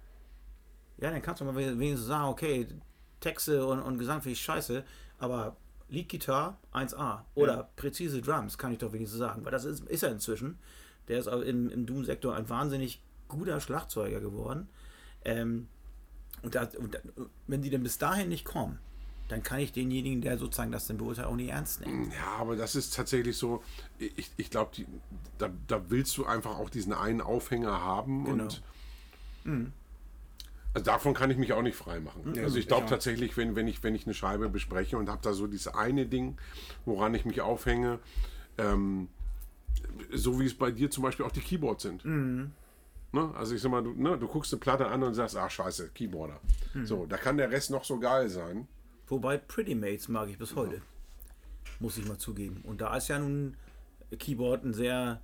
[0.99, 2.67] Ja, dann kannst du mal wenigstens sagen, okay,
[3.19, 4.83] Texte und, und Gesang finde ich scheiße,
[5.19, 5.57] aber
[5.89, 7.69] Lead-Gitarre 1A oder Ja.
[7.75, 10.57] präzise Drums kann ich doch wenigstens sagen, weil das ist, ist er inzwischen.
[11.07, 14.67] Der ist auch im, im Doom-Sektor ein wahnsinnig guter Schlagzeuger geworden.
[15.25, 15.67] Ähm,
[16.41, 16.99] und, da, und da,
[17.47, 18.79] wenn die denn bis dahin nicht kommen,
[19.29, 22.11] dann kann ich denjenigen, der sozusagen das dann beurteilt, auch nicht ernst nehmen.
[22.11, 23.61] Ja, aber das ist tatsächlich so,
[23.97, 24.71] ich, ich glaube,
[25.37, 28.43] da, da willst du einfach auch diesen einen Aufhänger haben Genau.
[28.43, 28.61] und
[30.73, 32.33] also davon kann ich mich auch nicht frei machen.
[32.35, 35.21] Ja, also ich glaube tatsächlich, wenn, wenn, ich, wenn ich eine Scheibe bespreche und habe
[35.23, 36.37] da so dieses eine Ding,
[36.85, 37.99] woran ich mich aufhänge,
[38.57, 39.07] ähm,
[40.13, 42.05] so wie es bei dir zum Beispiel auch die Keyboards sind.
[42.05, 42.51] Ne?
[43.35, 45.89] Also ich sag mal, du, ne, du guckst eine Platte an und sagst, ach scheiße,
[45.89, 46.39] Keyboarder.
[46.83, 48.67] So, da kann der Rest noch so geil sein.
[49.07, 50.81] Wobei Pretty Mates mag ich bis heute.
[51.79, 52.61] Muss ich mal zugeben.
[52.63, 53.55] Und da ist ja nun
[54.17, 55.21] Keyboard ein sehr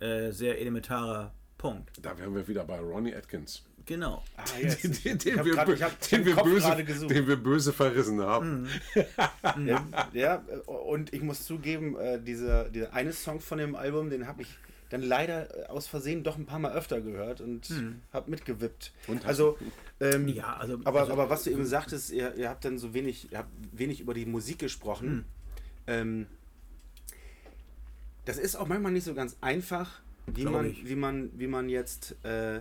[0.00, 1.92] äh, sehr elementarer Punkt.
[2.02, 3.64] Da wären wir wieder bei Ronnie Atkins.
[3.86, 4.22] Genau.
[4.36, 4.44] Ah.
[4.60, 7.10] Den, wir, grad- den, böse, gerade gesucht.
[7.10, 8.68] den wir böse verrissen haben.
[9.66, 14.26] Ja, ja, und ich muss zugeben, äh, dieser, dieser eine Song von dem Album, den
[14.26, 14.48] habe ich
[14.90, 17.68] dann leider äh, aus Versehen doch ein paar Mal öfter gehört und
[18.12, 18.92] habe mitgewippt.
[19.08, 19.58] Und also,
[20.00, 22.94] ähm, Ja, also- aber, also- aber was du eben sagtest, ihr, ihr habt dann so
[22.94, 25.24] wenig, ihr habt wenig über die Musik gesprochen.
[25.86, 26.26] Ähm,
[28.24, 30.88] das ist auch manchmal nicht so ganz einfach, wie man, ich.
[30.88, 32.60] wie man, wie man jetzt äh,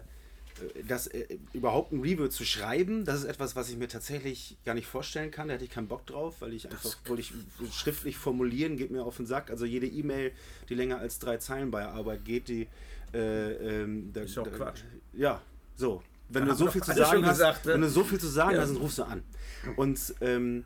[0.88, 3.06] das äh, überhaupt ein Review zu schreiben.
[3.06, 5.48] Das ist etwas, was ich mir tatsächlich gar nicht vorstellen kann.
[5.48, 7.34] Da hätte ich keinen Bock drauf, weil ich einfach, wollte ich
[7.74, 9.50] schriftlich formulieren, geht mir auf den Sack.
[9.50, 10.32] Also jede E-Mail,
[10.70, 12.68] die länger als drei Zeilen bei Arbeit geht, die
[13.14, 14.82] äh, ähm, da, Ist doch da, Quatsch.
[15.14, 15.42] Ja,
[15.76, 16.04] so.
[16.30, 17.74] Wenn Da du so viel zu sagen hast, gesagt, ne?
[17.74, 18.62] wenn du so viel zu sagen Ja.
[18.62, 19.24] hast, dann rufst du an.
[19.78, 20.64] Und ähm,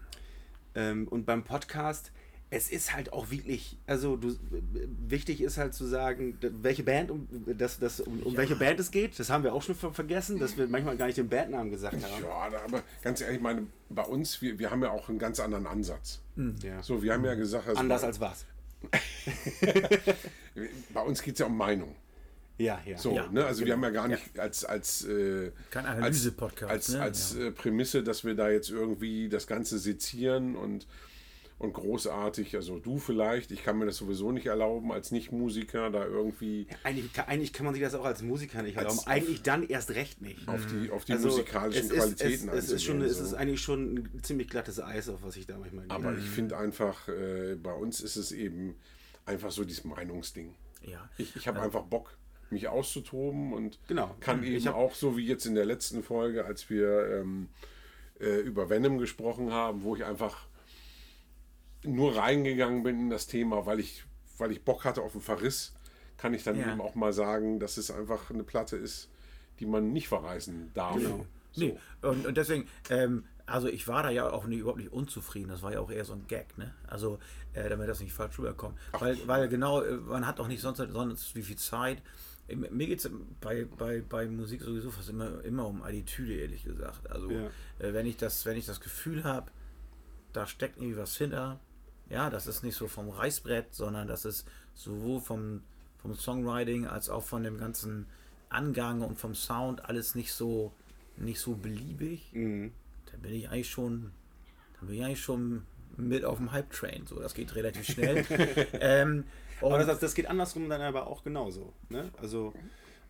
[0.75, 2.11] ähm, und beim Podcast,
[2.53, 4.35] es ist halt auch wirklich, also du,
[5.07, 7.27] wichtig ist halt zu sagen, welche Band, um,
[7.57, 9.17] das, das, um, um welche Band es geht.
[9.17, 11.95] Das haben wir auch schon ver- vergessen, dass wir manchmal gar nicht den Bandnamen gesagt
[11.95, 12.23] haben.
[12.23, 12.29] Ja,
[12.65, 15.65] aber ganz ehrlich, ich meine, bei uns, wir, wir haben ja auch einen ganz anderen
[15.65, 16.19] Ansatz.
[16.63, 16.81] Ja.
[16.83, 18.45] So, wir haben ja gesagt, also Anders bei, als was.
[20.93, 21.95] bei uns geht es ja um Meinung.
[22.57, 22.97] Ja, ja.
[22.97, 23.45] So, Ja, ne?
[23.45, 27.01] Also wir haben ja gar nicht als als äh, Kein als, Analyse-Podcast, als, ne?
[27.01, 27.45] als Ja.
[27.45, 30.85] äh, Prämisse, dass wir da jetzt irgendwie das Ganze sezieren und
[31.59, 36.05] und großartig, also du vielleicht, ich kann mir das sowieso nicht erlauben, als Nicht-Musiker da
[36.05, 38.99] irgendwie Eigentlich, kann- eigentlich kann man sich das auch als Musiker nicht Als erlauben.
[38.99, 40.47] auf- Eigentlich dann erst recht nicht.
[40.47, 43.21] auf die, auf die Also, musikalischen es ist, Qualitäten es, es ist schon, einzugehen, Es
[43.21, 43.35] ist so.
[43.37, 45.95] eigentlich schon ein ziemlich glattes Eis, auf was ich da manchmal gehe.
[45.95, 48.75] Aber ich finde einfach, äh, bei uns ist es eben
[49.25, 50.53] einfach so dieses Meinungsding.
[50.85, 51.09] Ja.
[51.17, 52.17] Ich, ich habe einfach Bock,
[52.49, 54.15] mich auszutoben und Genau.
[54.19, 57.47] kann Ich eben auch so wie jetzt in der letzten Folge, als wir ähm,
[58.19, 60.45] äh, über Venom gesprochen haben, wo ich einfach
[61.83, 64.05] nur reingegangen bin in das Thema, weil ich,
[64.37, 65.73] weil ich Bock hatte auf einen Verriss,
[66.17, 66.71] kann ich dann Ja.
[66.71, 69.09] eben auch mal sagen, dass es einfach eine Platte ist,
[69.59, 70.95] die man nicht verreißen darf.
[70.97, 71.25] Genau.
[71.51, 71.65] So.
[71.65, 75.49] Nee, und, und deswegen, ähm, also ich war da ja auch nicht, überhaupt nicht unzufrieden.
[75.49, 76.73] Das war ja auch eher so ein Gag, ne?
[76.87, 77.19] Also,
[77.53, 78.77] äh, damit das nicht falsch rüberkommt.
[78.93, 82.01] Weil, weil genau, äh, man hat auch nicht sonst, sonst wie viel Zeit.
[82.47, 86.63] Äh, Mir geht es bei, bei, bei Musik sowieso fast immer, immer um Attitüde, ehrlich
[86.63, 87.11] gesagt.
[87.11, 87.47] Also, Ja.
[87.79, 89.51] äh, wenn, ich das, wenn ich das Gefühl habe,
[90.31, 91.59] da steckt irgendwie was hinter,
[92.13, 95.61] ja, das ist nicht so vom Reißbrett, sondern das ist sowohl vom,
[96.01, 98.05] vom Songwriting als auch von dem ganzen
[98.49, 100.71] Angang und vom Sound alles nicht so
[101.17, 102.71] nicht so beliebig, Mhm.
[103.11, 104.11] dann bin ich eigentlich schon,
[104.79, 105.63] dann bin ich eigentlich schon
[105.95, 107.05] mit auf dem Hype-Train.
[107.05, 108.25] So, das geht relativ schnell.
[108.73, 109.25] ähm,
[109.61, 111.71] Aber das, das geht andersrum dann aber auch genauso.
[111.89, 112.09] Ne?
[112.19, 112.51] Also,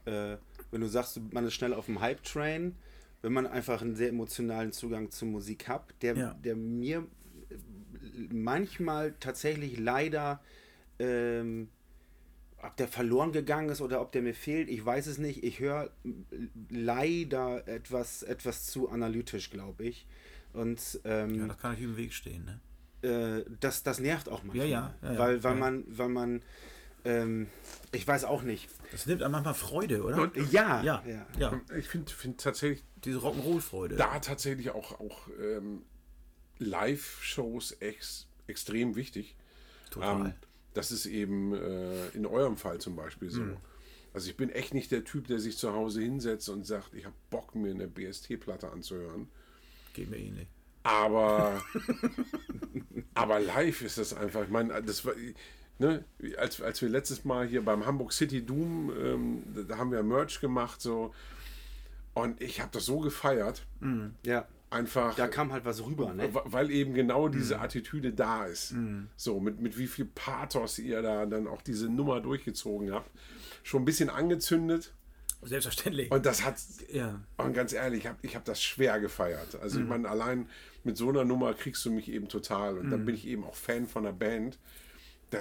[0.06, 0.36] äh,
[0.72, 2.76] wenn du sagst, man ist schnell auf dem Hype-Train,
[3.22, 6.34] wenn man einfach einen sehr emotionalen Zugang zur Musik hat, der, Ja.
[6.34, 7.08] der mir
[8.32, 10.42] manchmal tatsächlich leider,
[11.00, 11.70] ähm,
[12.62, 15.44] ob der verloren gegangen ist oder ob der mir fehlt, ich weiß es nicht.
[15.44, 15.92] Ich höre
[16.70, 20.08] leider etwas, etwas zu analytisch, glaube ich.
[20.54, 22.46] Und ähm, ja, das kann natürlich im Weg stehen.
[22.46, 22.60] Ne?
[23.04, 24.68] äh, das, das nervt auch manchmal.
[24.68, 25.60] Ja, ja, ja, ja, weil, weil ja.
[25.60, 26.42] man, weil man,
[27.06, 27.48] ähm,
[27.92, 28.70] ich weiß auch nicht.
[28.92, 30.32] Das nimmt einem manchmal Freude, oder?
[30.52, 31.26] Ja, ja, ja.
[31.38, 31.62] ja.
[31.78, 33.96] Ich finde find tatsächlich Diese Rock'n'Roll-Freude.
[33.96, 35.84] da tatsächlich auch, auch ähm,
[36.64, 39.36] Live-Shows ex, extrem wichtig.
[39.92, 40.28] Total.
[40.28, 40.34] Ähm,
[40.74, 43.42] das ist eben äh, in eurem Fall zum Beispiel so.
[43.42, 43.58] Hm.
[44.14, 47.06] Also ich bin echt nicht der Typ, der sich zu Hause hinsetzt und sagt, ich
[47.06, 49.28] habe Bock, mir eine BST-Platte anzuhören.
[49.94, 50.48] Geht mir ähnlich.
[50.84, 51.62] Aber,
[53.14, 54.44] aber live ist das einfach.
[54.44, 55.14] Ich meine, das war,
[55.80, 56.04] ne,
[56.38, 60.40] als, als wir letztes Mal hier beim Hamburg City Doom, ähm, da- haben wir Merch
[60.42, 61.14] gemacht, so.
[62.14, 63.66] Und ich habe das so gefeiert.
[64.26, 64.48] ja.
[64.74, 65.16] Einfach.
[65.16, 66.30] Da kam halt was rüber, ne?
[66.32, 68.74] Weil eben genau diese Attitüde da ist.
[69.16, 73.10] So, mit, mit wie viel Pathos ihr da dann auch diese Nummer durchgezogen habt.
[73.64, 74.94] Schon ein bisschen angezündet.
[75.44, 76.10] Selbstverständlich.
[76.10, 76.56] Und das hat,
[76.92, 77.20] ja.
[77.38, 79.60] und ganz ehrlich, ich habe ich hab das schwer gefeiert.
[79.62, 80.48] Also ich meine, allein
[80.84, 82.78] mit so einer Nummer kriegst du mich eben total.
[82.78, 84.58] Und dann bin ich eben auch Fan von der Band.
[85.32, 85.40] Da,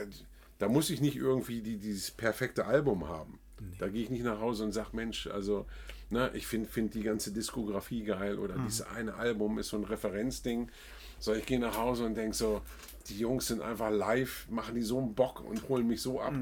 [0.58, 3.38] da muss ich nicht irgendwie die, dieses perfekte Album haben.
[3.78, 5.66] Da gehe ich nicht nach Hause und sage, Mensch, also
[6.12, 9.84] ne, ich finde find die ganze Diskografie geil oder dieses eine Album ist so ein
[9.84, 10.70] Referenzding.
[11.18, 12.62] So, ich gehe nach Hause und denke so,
[13.08, 16.34] die Jungs sind einfach live, machen die so einen Bock und holen mich so ab.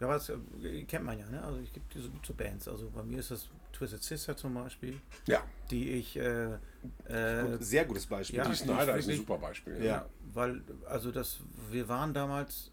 [0.00, 1.42] Ja, aber das äh, kennt man ja, ne?
[1.42, 2.66] Also ich gibt diese so Bands.
[2.68, 6.54] Also bei mir ist das Twisted Sister zum Beispiel, Ja, die ich äh,
[7.04, 8.38] äh, Sehr gutes Beispiel.
[8.38, 9.76] Ja, die Snyder ist ein super Beispiel.
[9.78, 9.84] Ja.
[9.84, 12.70] Ja, weil, also das, wir waren damals,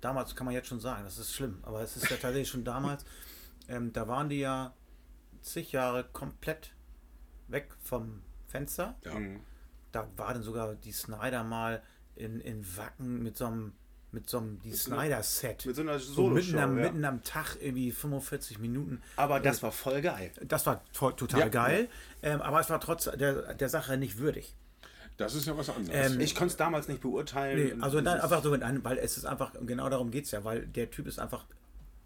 [0.00, 2.64] damals kann man jetzt schon sagen, das ist schlimm, aber es ist ja tatsächlich schon
[2.64, 3.04] damals,
[3.68, 4.74] ähm, da waren die ja
[5.42, 6.72] zig Jahre komplett
[7.48, 8.96] weg vom Fenster.
[9.04, 9.14] Ja.
[9.14, 9.40] Mhm.
[9.92, 11.82] Da war dann sogar die Snyder mal
[12.16, 13.72] in, in Wacken mit so einem
[14.12, 15.66] mit so einem die Snyder-Set.
[15.66, 16.84] mit so einer so mitten, am, ja.
[16.84, 19.00] mitten am Tag, irgendwie 45 Minuten.
[19.14, 20.32] Aber das war voll geil.
[20.42, 21.48] Das war to total Ja.
[21.48, 21.88] geil,
[22.22, 24.56] ähm, aber es war trotz der, der Sache nicht würdig.
[25.16, 26.12] Das ist ja was anderes.
[26.12, 27.78] Ähm, Ich konnte es damals nicht beurteilen.
[27.78, 30.32] Nee, also dann einfach so mit einem, weil es ist einfach, genau darum geht es
[30.32, 31.44] ja, weil der Typ ist einfach,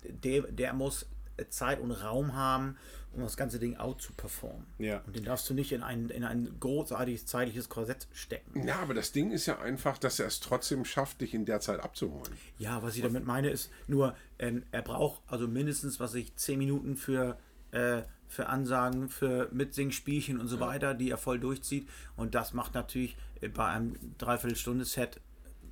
[0.02, 1.06] der, der muss
[1.48, 2.76] Zeit und Raum haben,
[3.12, 4.66] um das ganze Ding out zu performen.
[4.78, 5.02] Ja.
[5.06, 8.66] Und den darfst du nicht in ein, in ein großartiges zeitliches Korsett stecken.
[8.66, 11.60] ja, aber das Ding ist ja einfach, dass er es trotzdem schafft, dich in der
[11.60, 12.32] Zeit abzuholen.
[12.58, 16.58] Ja, was ich damit meine, ist nur, ähm, er braucht also mindestens, was ich, 10
[16.58, 17.38] Minuten für,
[17.70, 21.88] äh, für Ansagen, für Mitsingspielchen und so weiter, die er voll durchzieht.
[22.16, 25.20] Und das macht natürlich äh, bei einem Dreiviertelstunde-Set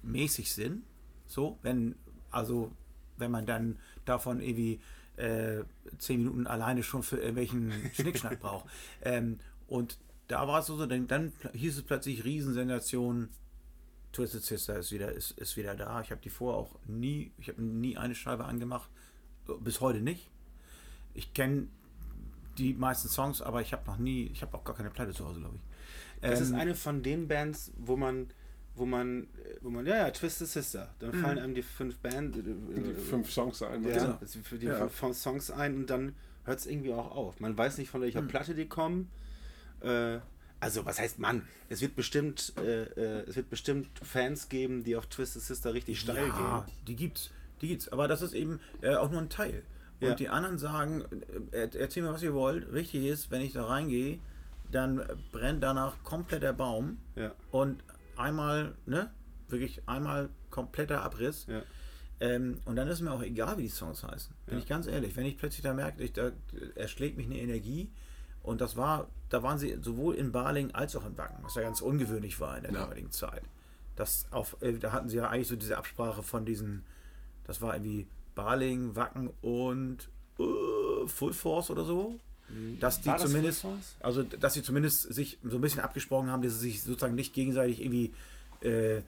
[0.02, 0.84] mäßig Sinn.
[1.26, 1.96] So, wenn,
[2.30, 2.72] also,
[3.16, 4.80] wenn man dann davon irgendwie
[5.16, 5.62] äh,
[5.98, 8.66] 10 Minuten alleine schon für irgendwelchen Schnickschnack braucht.
[9.02, 9.98] Ähm, und
[10.28, 13.28] da war es so, dann, dann hieß es plötzlich Riesensensation,
[14.12, 16.00] Twisted Sister ist wieder, ist, ist wieder da.
[16.02, 18.88] Ich habe die vorher auch nie, ich habe nie eine Scheibe angemacht.
[19.60, 20.28] Bis heute nicht.
[21.14, 21.68] Ich kenne
[22.58, 25.26] die meisten Songs, aber ich habe noch nie, ich habe auch gar keine Platte zu
[25.26, 25.62] Hause, glaube ich.
[26.24, 28.28] Das ist Ähm, eine von den Bands, wo man,
[28.74, 29.26] wo man,
[29.60, 30.94] wo man, ja, ja, Twisted Sister.
[30.98, 33.84] Dann fallen einem die fünf Band, äh, Die äh, fünf Songs ein.
[33.84, 34.18] ja, Genau.
[34.60, 34.88] die Ja.
[34.88, 36.14] fünf Songs ein und dann
[36.44, 37.40] hört es irgendwie auch auf.
[37.40, 38.28] Man weiß nicht, von welcher Hm.
[38.28, 39.10] Platte die kommen.
[39.80, 40.18] Äh,
[40.60, 41.42] also, was heißt Mann?
[41.68, 45.98] Es wird bestimmt, äh, äh, es wird bestimmt Fans geben, die auf Twisted Sister richtig
[46.00, 46.74] steil ja, gehen.
[46.86, 47.88] die gibt's, die gibt's.
[47.88, 49.62] Aber das ist eben äh, auch nur ein Teil.
[50.00, 50.14] Und Ja.
[50.14, 51.04] die anderen sagen,
[51.52, 52.72] äh, er- erzähl mir, was ihr wollt.
[52.72, 54.18] Wichtig ist, wenn ich da reingehe,
[54.70, 55.02] dann
[55.32, 56.98] brennt danach komplett der Baum.
[57.16, 57.34] Ja.
[57.50, 57.82] Und
[58.16, 59.10] einmal, ne,
[59.48, 61.46] wirklich einmal kompletter Abriss.
[61.48, 61.62] Ja.
[62.20, 64.34] Ähm, und dann ist mir auch egal, wie die Songs heißen.
[64.46, 65.16] Bin ich ganz ehrlich.
[65.16, 66.30] Wenn ich plötzlich da merke, ich, da
[66.76, 67.90] erschlägt mich eine Energie.
[68.42, 71.62] Und das war, da waren sie sowohl in Baling als auch in Wacken, was ja
[71.62, 72.80] ganz ungewöhnlich war in der Ja.
[72.80, 73.42] damaligen Zeit.
[73.96, 76.84] Das auf, äh, da hatten sie ja eigentlich so diese Absprache von diesen,
[77.44, 80.08] das war irgendwie Baling, Wacken und
[80.38, 82.18] äh, Full Force oder so.
[82.80, 83.66] Dass die das zumindest,
[84.00, 87.34] also dass sie zumindest sich so ein bisschen abgesprochen haben, dass sie sich sozusagen nicht
[87.34, 88.12] gegenseitig irgendwie
[88.60, 89.02] äh,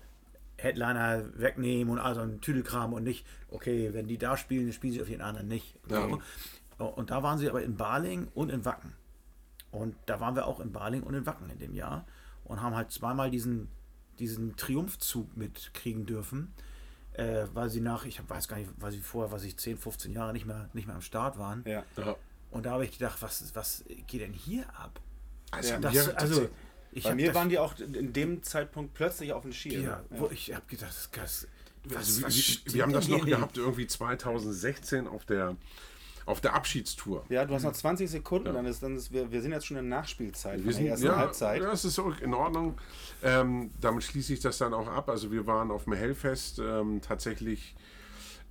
[0.56, 4.92] Headliner wegnehmen und also ein Tüdelkram und nicht, okay, wenn die da spielen, dann spielen
[4.92, 5.74] sie auf den anderen nicht.
[5.88, 6.08] Ja.
[6.78, 6.86] So.
[6.86, 8.92] Und da waren sie aber in Baling und in Wacken.
[9.70, 12.06] Und da waren wir auch in Baling und in Wacken in dem Jahr
[12.44, 13.68] und haben halt zweimal diesen,
[14.18, 16.52] diesen Triumphzug mitkriegen dürfen,
[17.14, 20.12] äh, weil sie nach, ich weiß gar nicht, weil sie vorher, was ich 10, 15
[20.12, 21.64] Jahre nicht mehr, nicht mehr am Start waren.
[21.66, 21.84] Ja.
[21.96, 22.16] Ja.
[22.54, 25.00] Und da habe ich gedacht, was, was geht denn hier ab?
[25.50, 26.48] Also, Ja, mir Das, also,
[26.92, 29.82] ich Bei mir das, waren die auch in dem Zeitpunkt plötzlich auf dem Schirm.
[29.82, 31.48] ja, wo ich habe gedacht, das, das,
[31.82, 35.56] was, Also wir, was wir, haben das noch gehabt, irgendwie 2016 auf der,
[36.26, 37.24] auf der Abschiedstour.
[37.28, 39.76] Ja, du hast noch 20 Sekunden, dann ist, dann ist wir, wir sind jetzt schon
[39.76, 41.60] in der Nachspielzeit Wir sind, ersten ja, Halbzeit.
[41.60, 42.80] das ist auch in Ordnung.
[43.24, 45.08] Ähm, damit schließe ich das dann auch ab.
[45.08, 47.74] Also wir waren auf dem Hellfest ähm, tatsächlich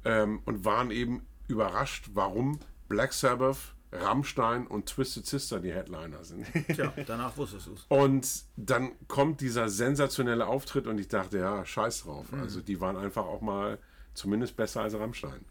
[0.04, 6.46] ähm, und waren eben überrascht, warum Black Sabbath, Rammstein und Twisted Sister die Headliner sind.
[6.74, 7.86] Tja, danach wusstest du es.
[7.89, 12.32] Und dann kommt dieser sensationelle Auftritt und ich dachte, ja, scheiß drauf.
[12.32, 12.41] Mhm.
[12.41, 13.78] Also die waren einfach auch mal
[14.14, 15.46] zumindest besser als Rammstein.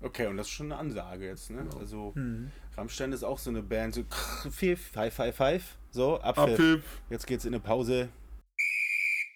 [0.00, 1.62] Okay, und das ist schon eine Ansage jetzt, ne?
[1.62, 1.78] Genau.
[1.78, 2.50] Also Mhm.
[2.76, 4.02] Rammstein ist auch so eine Band, so
[4.50, 5.78] five, five, five, five.
[5.90, 6.50] So, Abpfiff.
[6.52, 7.02] Abpfiff.
[7.10, 8.08] Jetzt geht's in eine Pause.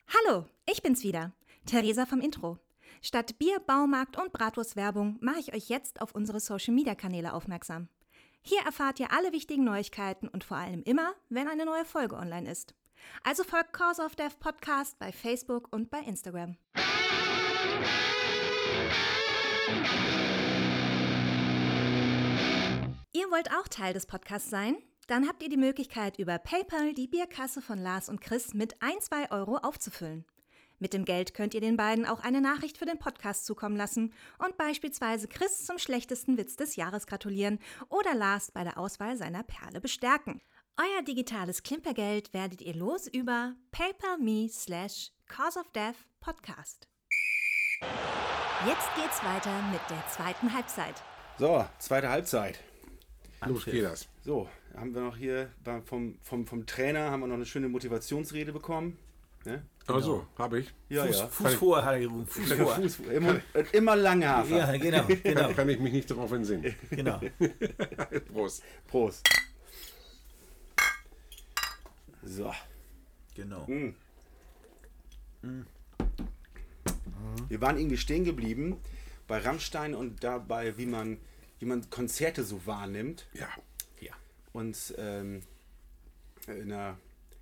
[0.09, 1.33] Hallo, ich bin's wieder,
[1.67, 2.59] Theresa vom Intro.
[3.03, 7.89] Statt Bier, Baumarkt und Bratwurstwerbung mache ich euch jetzt auf unsere Social-Media-Kanäle aufmerksam.
[8.49, 12.49] Hier erfahrt ihr alle wichtigen Neuigkeiten und vor allem immer, wenn eine neue Folge online
[12.49, 12.77] ist.
[13.25, 16.57] Also folgt Cause of Death Podcast bei Facebook und bei Instagram.
[23.13, 24.77] Ihr wollt auch Teil des Podcasts sein?
[25.09, 29.07] Dann habt ihr die Möglichkeit, über PayPal die Bierkasse von Lars und Chris mit 1,
[29.07, 30.25] 2 Euro aufzufüllen.
[30.79, 34.13] Mit dem Geld könnt ihr den beiden auch eine Nachricht für den Podcast zukommen lassen
[34.39, 37.59] und beispielsweise Chris zum schlechtesten Witz des Jahres gratulieren
[37.89, 40.43] oder Lars bei der Auswahl seiner Perle bestärken.
[40.79, 46.87] Euer digitales Klimpergeld werdet ihr los über paypal.me slash cause of death podcast.
[48.67, 51.03] Jetzt geht's weiter mit der zweiten Halbzeit.
[51.39, 52.61] So, zweite Halbzeit.
[53.47, 54.09] Los geht das.
[54.23, 57.69] So, haben wir noch hier beim, vom, vom, vom Trainer haben wir noch eine schöne
[57.69, 58.99] Motivationsrede bekommen.
[59.45, 59.63] Ne?
[59.87, 60.75] Also, habe ich.
[60.89, 61.29] Ja, Fuß, ja.
[61.29, 62.27] Fuß vor, hat er gerufen.
[62.27, 62.75] Fuß vor.
[62.75, 63.41] Fuß, immer,
[63.73, 64.57] immer lange Hafer.
[64.57, 66.75] Ja, genau, genau, Da kann ich mich nicht darauf entsinnen.
[66.91, 67.21] genau.
[68.33, 68.63] Prost.
[68.89, 69.29] Prost.
[72.25, 72.53] So.
[73.35, 73.65] genau.
[77.49, 78.81] Wir waren irgendwie stehen geblieben
[79.29, 81.19] bei Rammstein und dabei, wie man,
[81.61, 83.27] wie man Konzerte so wahrnimmt.
[83.35, 83.49] Ja.
[84.01, 84.13] Ja.
[84.53, 85.43] Und ähm,
[86.49, 86.97] in, der,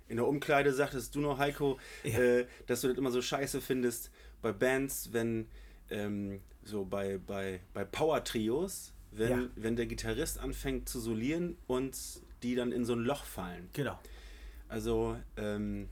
[0.07, 2.19] In der Umkleide sagtest du noch, Heiko, Ja.
[2.19, 5.47] äh, dass du das immer so scheiße findest bei Bands, wenn
[5.89, 9.49] ähm, so bei, bei, bei Power-Trios, wenn, Ja.
[9.55, 11.97] wenn der Gitarrist anfängt zu solieren und
[12.43, 13.69] die dann in so ein Loch fallen.
[13.73, 13.99] Genau.
[14.67, 15.89] Also, ähm,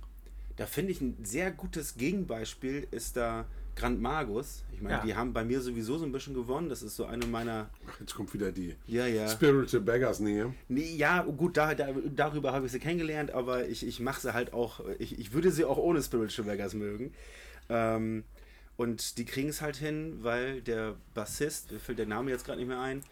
[0.56, 3.46] da finde ich ein sehr gutes Gegenbeispiel ist da
[3.76, 4.64] Grand Magus.
[4.72, 5.04] Ich meine, Ja.
[5.04, 6.70] die haben bei mir sowieso so ein bisschen gewonnen.
[6.70, 7.70] Das ist so eine meiner.
[7.90, 9.28] Ach, jetzt kommt wieder die Ja, ja.
[9.28, 10.54] Spiritual Beggars Nähe.
[10.68, 14.34] Nee, ja, gut, da, da, darüber habe ich sie kennengelernt, aber ich, ich mache sie
[14.34, 14.82] halt auch.
[15.00, 17.14] Ich, ich würde sie auch ohne Spiritual Beggars mögen.
[17.70, 18.24] Ähm,
[18.76, 22.60] und die kriegen es halt hin, weil der Bassist, mir fällt der Name jetzt gerade
[22.60, 23.04] nicht mehr ein.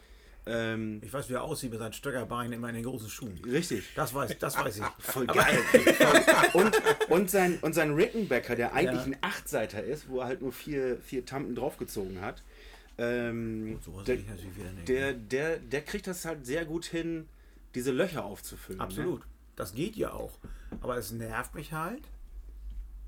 [0.45, 3.39] Ähm, Ich weiß, wie er aussieht mit seinen Stöckerbeinen immer in den großen Schuhen.
[3.45, 3.83] richtig.
[3.95, 4.83] Das weiß, das weiß ich.
[4.99, 5.59] Voll geil.
[6.53, 9.11] und, und, sein, und sein Rickenbacker, der eigentlich Ja.
[9.13, 12.41] ein Achtseiter ist, wo er halt nur vier, vier Tampen draufgezogen hat.
[12.97, 14.87] Ähm, Sowas der, will ich natürlich wieder nicht.
[14.89, 17.27] der, der, der kriegt das halt sehr gut hin,
[17.75, 18.79] diese Löcher aufzufüllen.
[18.79, 18.83] Ne?
[18.83, 19.21] Absolut.
[19.55, 20.37] Das geht ja auch.
[20.81, 22.01] Aber es nervt mich halt,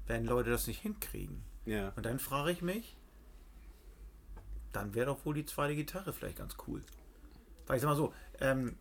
[0.08, 1.44] wenn Leute das nicht hinkriegen.
[1.66, 1.76] Ne?
[1.78, 1.94] Ja.
[1.96, 2.96] Und dann frage ich mich,
[4.72, 6.82] dann wäre doch wohl die zweite Gitarre vielleicht ganz cool.
[7.68, 8.76] Weil ich sag mal so, ähm,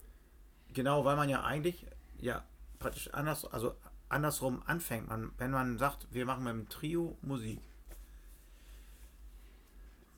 [0.73, 1.87] genau, weil man ja eigentlich
[2.21, 2.43] ja
[2.79, 3.75] praktisch anders, also
[4.09, 5.09] andersrum anfängt.
[5.09, 7.61] Man, wenn man sagt, wir machen mit dem Trio Musik,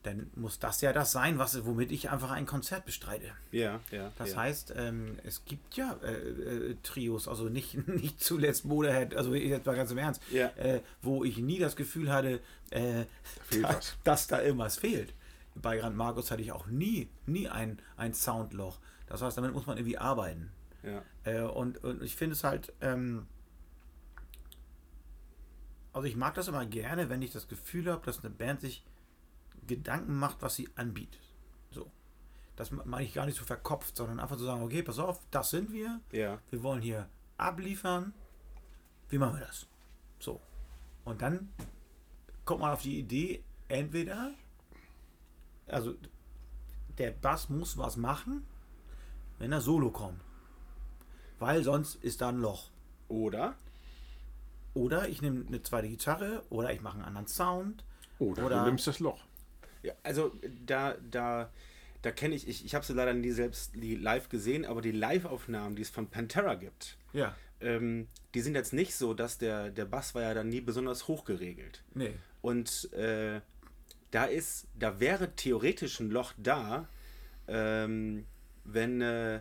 [0.02, 3.30] dann muss das ja das sein, was, womit ich einfach ein Konzert bestreite.
[3.52, 4.12] Ja, ja.
[4.18, 4.36] Das ja.
[4.36, 9.64] heißt, ähm, es gibt ja äh, äh, Trios, also nicht, nicht zuletzt Motorhead, also jetzt
[9.64, 10.48] mal ganz im Ernst, Ja.
[10.56, 12.40] äh, wo ich nie das Gefühl hatte,
[12.70, 13.04] äh,
[13.50, 13.96] da, was.
[14.04, 15.14] dass da irgendwas fehlt.
[15.54, 18.78] Bei Grand Markus hatte ich auch nie, nie ein, ein Soundloch.
[19.06, 20.50] Das heißt, damit muss man irgendwie arbeiten.
[20.82, 21.02] ja.
[21.24, 23.26] Äh, und, und ich finde es halt, ähm,
[25.92, 28.84] also ich mag das immer gerne, wenn ich das Gefühl habe, dass eine Band sich
[29.66, 31.20] Gedanken macht, was sie anbietet.
[31.70, 31.90] So.
[32.56, 35.50] Das meine ich gar nicht so verkopft, sondern einfach zu sagen, okay, pass auf, das
[35.50, 36.00] sind wir.
[36.12, 36.38] Ja.
[36.50, 38.12] Wir wollen hier abliefern.
[39.08, 39.66] Wie machen wir das?
[40.18, 40.40] So.
[41.04, 41.48] Und dann
[42.44, 44.32] kommt man auf die Idee, entweder,
[45.66, 45.94] also
[46.98, 48.44] der Bass muss was machen,
[49.38, 50.20] wenn er solo kommt.
[51.38, 52.70] Weil sonst ist da ein Loch.
[53.08, 53.54] Oder?
[54.74, 57.84] Oder ich nehme eine zweite Gitarre oder ich mache einen anderen Sound.
[58.18, 59.24] Oder, Oder- du nimmst das Loch.
[59.82, 60.32] Ja, also
[60.64, 61.50] da, da,
[62.02, 65.76] da kenne ich, ich, ich habe sie leider nie selbst live gesehen, aber die Live-Aufnahmen,
[65.76, 67.34] die es von Pantera gibt, Ja.
[67.60, 71.06] ähm, die sind jetzt nicht so, dass der, der Bass war ja dann nie besonders
[71.06, 71.84] hoch geregelt.
[71.92, 72.14] Nee.
[72.40, 73.42] Und äh,
[74.14, 76.88] da ist, da wäre theoretisch ein Loch da,
[77.48, 78.24] ähm,
[78.64, 79.40] wenn, äh,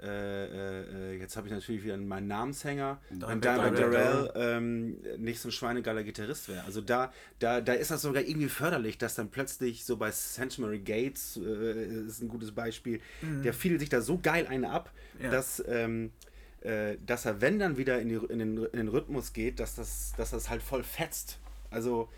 [0.00, 4.32] äh, äh, jetzt habe ich natürlich wieder meinen Namenshänger, wenn Dimebag Darrell.
[4.34, 6.64] Ähm, nicht so ein schweinegeiler Gitarrist wäre.
[6.64, 10.80] Also da, da, da ist das sogar irgendwie förderlich, dass dann plötzlich so bei Sanctuary
[10.80, 15.24] Gates äh, ist ein gutes Beispiel, der fiel sich da so geil eine ab, Mhm.
[15.24, 15.30] Ja.
[15.30, 16.10] dass ähm,
[16.62, 19.74] äh, dass er, wenn dann wieder in, die, in, den, in den Rhythmus geht, dass
[19.74, 21.38] das, dass das halt voll fetzt.
[21.70, 22.08] Also.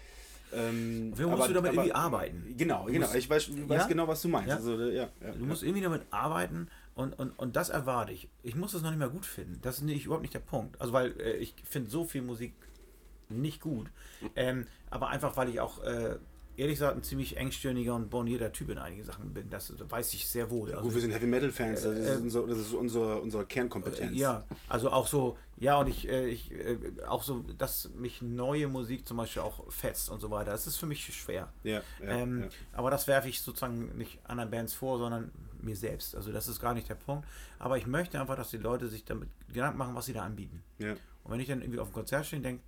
[0.54, 2.54] Ähm, Wie musst du damit irgendwie arbeiten?
[2.56, 3.00] Genau, genau.
[3.00, 3.86] musst- Ich weiß, weiß Ja?
[3.86, 4.48] genau, was du meinst.
[4.48, 4.56] Ja?
[4.56, 8.28] Also, äh, ja, ja, Du musst irgendwie damit arbeiten und, und, und das erwarte ich.
[8.42, 9.58] Ich muss das noch nicht mal gut finden.
[9.62, 10.80] Das ist nicht, überhaupt nicht der Punkt.
[10.80, 12.54] Also, weil äh, ich finde so viel Musik
[13.28, 13.90] nicht gut.
[14.36, 16.16] Ähm, aber einfach, weil ich auch, äh,
[16.56, 19.50] ehrlich gesagt, ein ziemlich engstirniger und bornierter Typ in einigen Sachen bin.
[19.50, 20.70] Das weiß ich sehr wohl.
[20.70, 23.44] Also, Gut, wir sind Heavy Metal Fans, das ist, äh, unser, das ist unsere, unsere
[23.46, 24.16] Kernkompetenz.
[24.16, 28.68] Ja, also auch so, ja, und ich, äh, ich äh, auch so, dass mich neue
[28.68, 30.50] Musik zum Beispiel auch fetzt und so weiter.
[30.50, 31.52] Das ist für mich schwer.
[31.62, 32.48] Ja, ja, ähm, ja.
[32.72, 35.30] Aber das werfe ich sozusagen nicht anderen Bands vor, sondern
[35.60, 36.14] mir selbst.
[36.14, 37.26] Also das ist gar nicht der Punkt.
[37.58, 40.62] Aber ich möchte einfach, dass die Leute sich damit Gedanken machen, was sie da anbieten.
[40.78, 40.94] ja.
[41.24, 42.62] Und wenn ich dann irgendwie auf dem Konzert stehe und denke,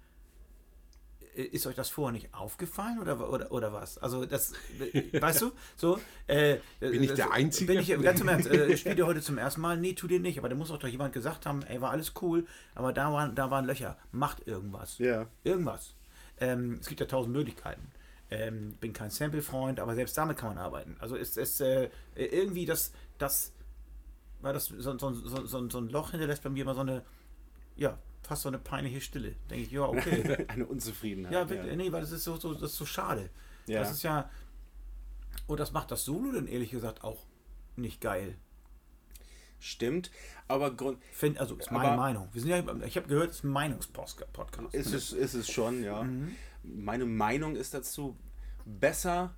[1.42, 3.98] ist euch das vorher nicht aufgefallen oder, oder, oder was?
[3.98, 4.52] Also das,
[5.12, 5.98] weißt du, so.
[6.26, 7.72] Äh, Bin ich das- der Einzige?
[7.72, 9.76] Bin ich, ganz im Ernst, äh, spielt ihr heute zum ersten Mal?
[9.76, 10.38] Nee, tu dir nicht.
[10.38, 13.34] Aber da muss auch doch jemand gesagt haben, ey, war alles cool, aber da waren,
[13.34, 13.96] da waren Löcher.
[14.12, 14.98] Macht irgendwas.
[14.98, 15.26] Ja.
[15.44, 15.94] Irgendwas.
[16.40, 17.90] Ähm, es gibt ja tausend Möglichkeiten.
[18.30, 20.96] Ähm, bin kein Sample-Freund, aber selbst damit kann man arbeiten.
[20.98, 23.52] Also ist es äh, irgendwie das, das,
[24.40, 27.02] weil das so, so, so, so ein Loch hinterlässt bei mir immer so eine,
[27.76, 27.96] ja,
[28.26, 29.36] fast so eine peinliche Stille.
[29.48, 30.44] Denke ich, ja, okay.
[30.48, 31.32] Eine Unzufriedenheit.
[31.32, 33.30] ja, wirklich, nee, weil das ist so, so, das ist so schade.
[33.66, 33.80] Ja.
[33.80, 34.28] Das ist ja,
[35.46, 37.24] und das macht das Solo dann ehrlich gesagt auch
[37.76, 38.36] nicht geil.
[39.58, 40.10] Stimmt,
[40.48, 42.28] aber Grund, Find, also ist meine Meinung.
[42.32, 44.74] Wir sind ja, ich habe gehört, es ist ein Meinungspodcast.
[44.74, 46.06] ist es, ist es schon, ja.
[46.62, 48.16] Meine Meinung ist dazu,
[48.64, 49.34] besser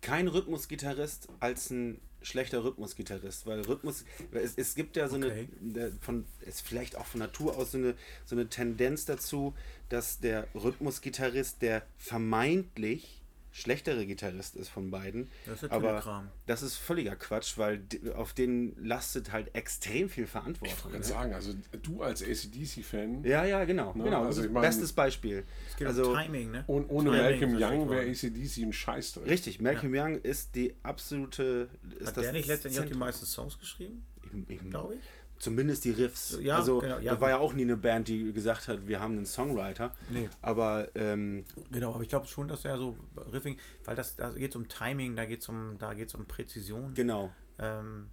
[0.00, 5.48] kein Rhythmusgitarrist als ein schlechter Rhythmusgitarrist, weil Rhythmus, es, es gibt ja so Okay.
[5.62, 7.94] eine, von, ist vielleicht auch von Natur aus so eine,
[8.24, 9.54] so eine Tendenz dazu,
[9.88, 13.21] dass der Rhythmusgitarrist, der vermeintlich
[13.54, 15.28] schlechtere Gitarrist ist von beiden.
[15.46, 16.28] Das ist ja aber Kram.
[16.46, 17.84] das ist völliger Quatsch, weil
[18.14, 20.74] auf den lastet halt extrem viel Verantwortung.
[20.76, 21.04] Ich wollte ne?
[21.04, 23.92] sagen, also du als ACDC-Fan Ja, ja, genau.
[23.94, 24.24] Ne, genau.
[24.24, 25.44] also das ich mein- bestes Beispiel.
[25.68, 26.64] Es geht Also um Timing, ne?
[26.66, 28.10] und ohne Timing Malcolm Young wäre.
[28.10, 29.26] ACDC ein Scheißdreck.
[29.28, 31.68] richtig, Malcolm Young ist die absolute.
[31.98, 34.04] Ist Hat das der nicht letztendlich auch die meisten Songs geschrieben?
[34.48, 35.00] Ich- ich- Glaube ich.
[35.42, 36.38] Zumindest die Riffs.
[36.40, 37.10] Ja, also, genau, ja.
[37.10, 39.92] das war ja auch nie eine Band, die gesagt hat, wir haben einen Songwriter.
[40.08, 40.30] Nee.
[40.40, 42.96] Aber ähm, Genau, aber ich glaube schon, dass er so
[43.32, 46.26] Riffing, weil das da geht es um Timing, da geht es um, da geht's um
[46.26, 46.94] Präzision.
[46.94, 47.32] genau.
[47.58, 48.08] Ähm,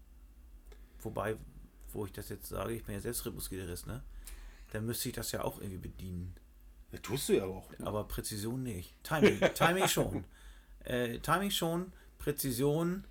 [1.02, 1.38] wobei,
[1.94, 4.02] wo ich das jetzt sage, ich bin ja selbst Rhythmusgitarrist, ne?
[4.72, 6.34] Dann müsste ich das ja auch irgendwie bedienen.
[6.92, 7.70] Ja, tust du ja auch.
[7.84, 8.92] Aber Präzision nicht.
[9.04, 10.24] Timing, Timing schon.
[10.84, 13.04] Äh, Timing schon, Präzision.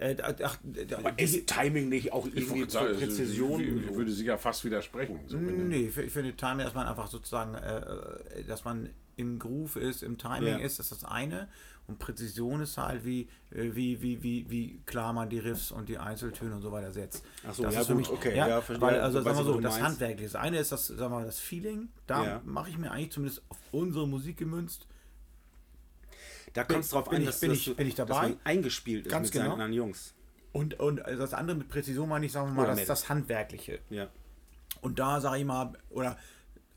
[0.00, 0.56] Äh, ach,
[0.96, 3.60] Aber ist Timing nicht auch Ich irgendwie zur sagen, also, Präzision?
[3.60, 5.20] Ich würde sie ja fast widersprechen.
[5.26, 9.76] So, Nee, ich ich finde Timing, dass man einfach sozusagen, äh, dass man im Groove
[9.76, 10.56] ist, im Timing Ja.
[10.56, 11.48] ist, das ist das eine.
[11.86, 15.90] Und Präzision ist halt, wie, äh, wie, wie, wie, wie klar man die Riffs und
[15.90, 17.22] die Einzeltöne und so weiter setzt.
[17.46, 18.86] Ach so, das ja, ist für gut, mich, okay, Ja, ja, verstehe.
[18.86, 19.82] weil, also sagen wir ich, so, das.
[19.82, 20.32] Handwerkliche.
[20.32, 21.88] Das eine ist das, sagen wir mal, das Feeling.
[22.06, 22.42] Da Ja.
[22.46, 24.86] mache ich mir eigentlich zumindest auf unsere Musik gemünzt.
[26.52, 28.28] Da kommt es drauf bin an, ich- dass, bin dass ich- bin ich dass dabei?
[28.28, 29.52] man eingespielt ist Ganz mit seinen genau.
[29.54, 30.14] anderen Jungs.
[30.52, 32.88] Und, und das andere mit Präzision meine ich, sagen wir mal, Oder das, mit.
[32.88, 33.78] das Handwerkliche.
[33.88, 34.08] Ja.
[34.80, 36.16] Und da sage ich mal, oder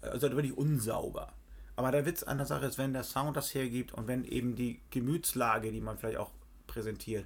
[0.02, 1.34] also da bin ich unsauber.
[1.76, 4.56] Aber der Witz an der Sache ist, wenn der Sound das hergibt und wenn eben
[4.56, 6.30] die Gemütslage, die man vielleicht auch
[6.68, 7.26] präsentiert,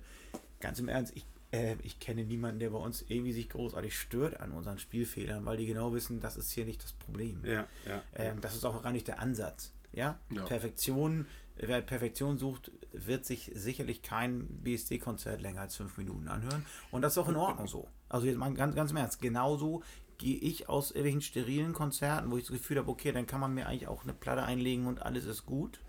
[0.62, 4.40] ganz im Ernst, ich, äh, ich kenne niemanden, der bei uns irgendwie sich großartig stört
[4.40, 7.42] an unseren Spielfehlern, weil die genau wissen, das ist hier nicht das Problem.
[7.44, 8.02] Ja, ja.
[8.16, 9.74] Ähm, das ist auch gar nicht der Ansatz.
[9.92, 10.18] Ja?
[10.32, 10.44] Ja.
[10.46, 11.26] Perfektion,
[11.60, 16.66] wer Perfektion sucht, wird sich sicherlich kein BSD-Konzert länger als fünf Minuten anhören.
[16.92, 17.88] Und das ist auch in Ordnung so.
[18.10, 19.84] Also jetzt mal ganz, ganz im Ernst, genauso
[20.18, 23.54] gehe ich aus irgendwelchen sterilen Konzerten, wo ich das Gefühl habe, okay, dann kann man
[23.54, 25.80] mir eigentlich auch eine Platte einlegen und alles ist gut.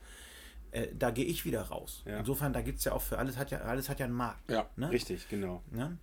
[0.70, 2.02] Äh, da gehe ich wieder raus.
[2.04, 2.18] Ja.
[2.18, 4.50] Insofern, da gibt es ja auch für alles hat ja, alles hat ja einen Markt.
[4.50, 4.68] Ja.
[4.76, 4.90] Ne?
[4.90, 5.62] Richtig, genau.
[5.70, 5.96] Ne?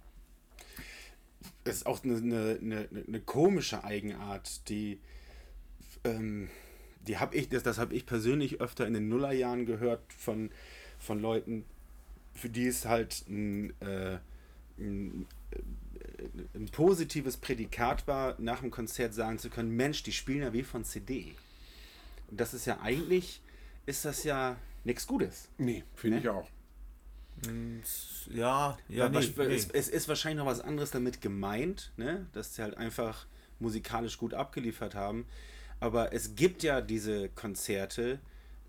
[1.64, 5.00] Es ist auch eine, eine, eine, eine komische Eigenart, die,
[6.04, 6.50] ähm,
[7.08, 10.50] die habe ich, das, das habe ich persönlich öfter in den Nullerjahren gehört von,
[11.00, 11.66] von Leuten,
[12.34, 14.18] für die es halt ein, äh,
[14.78, 20.42] ein, äh, ein positives Prädikat war, nach dem Konzert sagen zu können, Mensch, die spielen
[20.42, 21.34] ja wie von CD.
[22.30, 23.42] Und das ist ja eigentlich,
[23.86, 25.48] ist das ja nichts Gutes.
[25.58, 26.22] Nee, finde Ne?
[26.24, 26.48] ich auch.
[28.34, 29.44] Ja, ja, Ja, nee, es, nee.
[29.54, 32.28] es, es ist wahrscheinlich noch was anderes damit gemeint, ne?
[32.34, 33.28] dass sie halt einfach
[33.60, 35.26] musikalisch gut abgeliefert haben.
[35.80, 38.20] Aber es gibt ja diese Konzerte,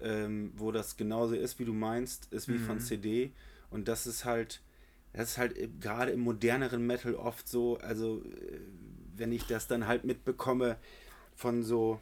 [0.01, 2.59] ähm, wo das genauso ist, wie du meinst, ist wie Mhm.
[2.59, 3.33] von CD.
[3.71, 4.61] Und das ist halt,
[5.13, 8.61] das ist halt äh, gerade im moderneren Metal oft so, also äh,
[9.17, 10.77] wenn ich das dann halt mitbekomme
[11.35, 12.01] von so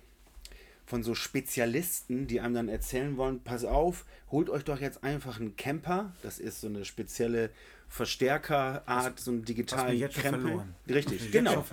[0.87, 5.41] von so Spezialisten, die einem dann erzählen wollen, pass auf, holt euch doch jetzt einfach
[5.41, 7.51] einen Camper, das ist so eine spezielle
[7.89, 10.63] Verstärkerart, so einen digitalen jetzt Krempel.
[10.89, 11.65] Richtig, Jetzt genau.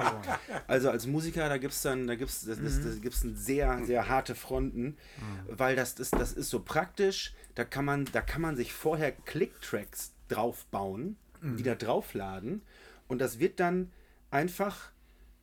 [0.68, 3.84] Also als Musiker, da gibt es dann, da gibt's, das, ist, das gibt's ein sehr,
[3.86, 4.98] sehr harte Fronten,
[5.48, 9.12] weil das ist, das ist so praktisch, da kann man, da kann man sich vorher
[9.12, 12.62] Click-Tracks draufbauen, die da draufladen
[13.08, 13.92] und das wird dann
[14.30, 14.92] einfach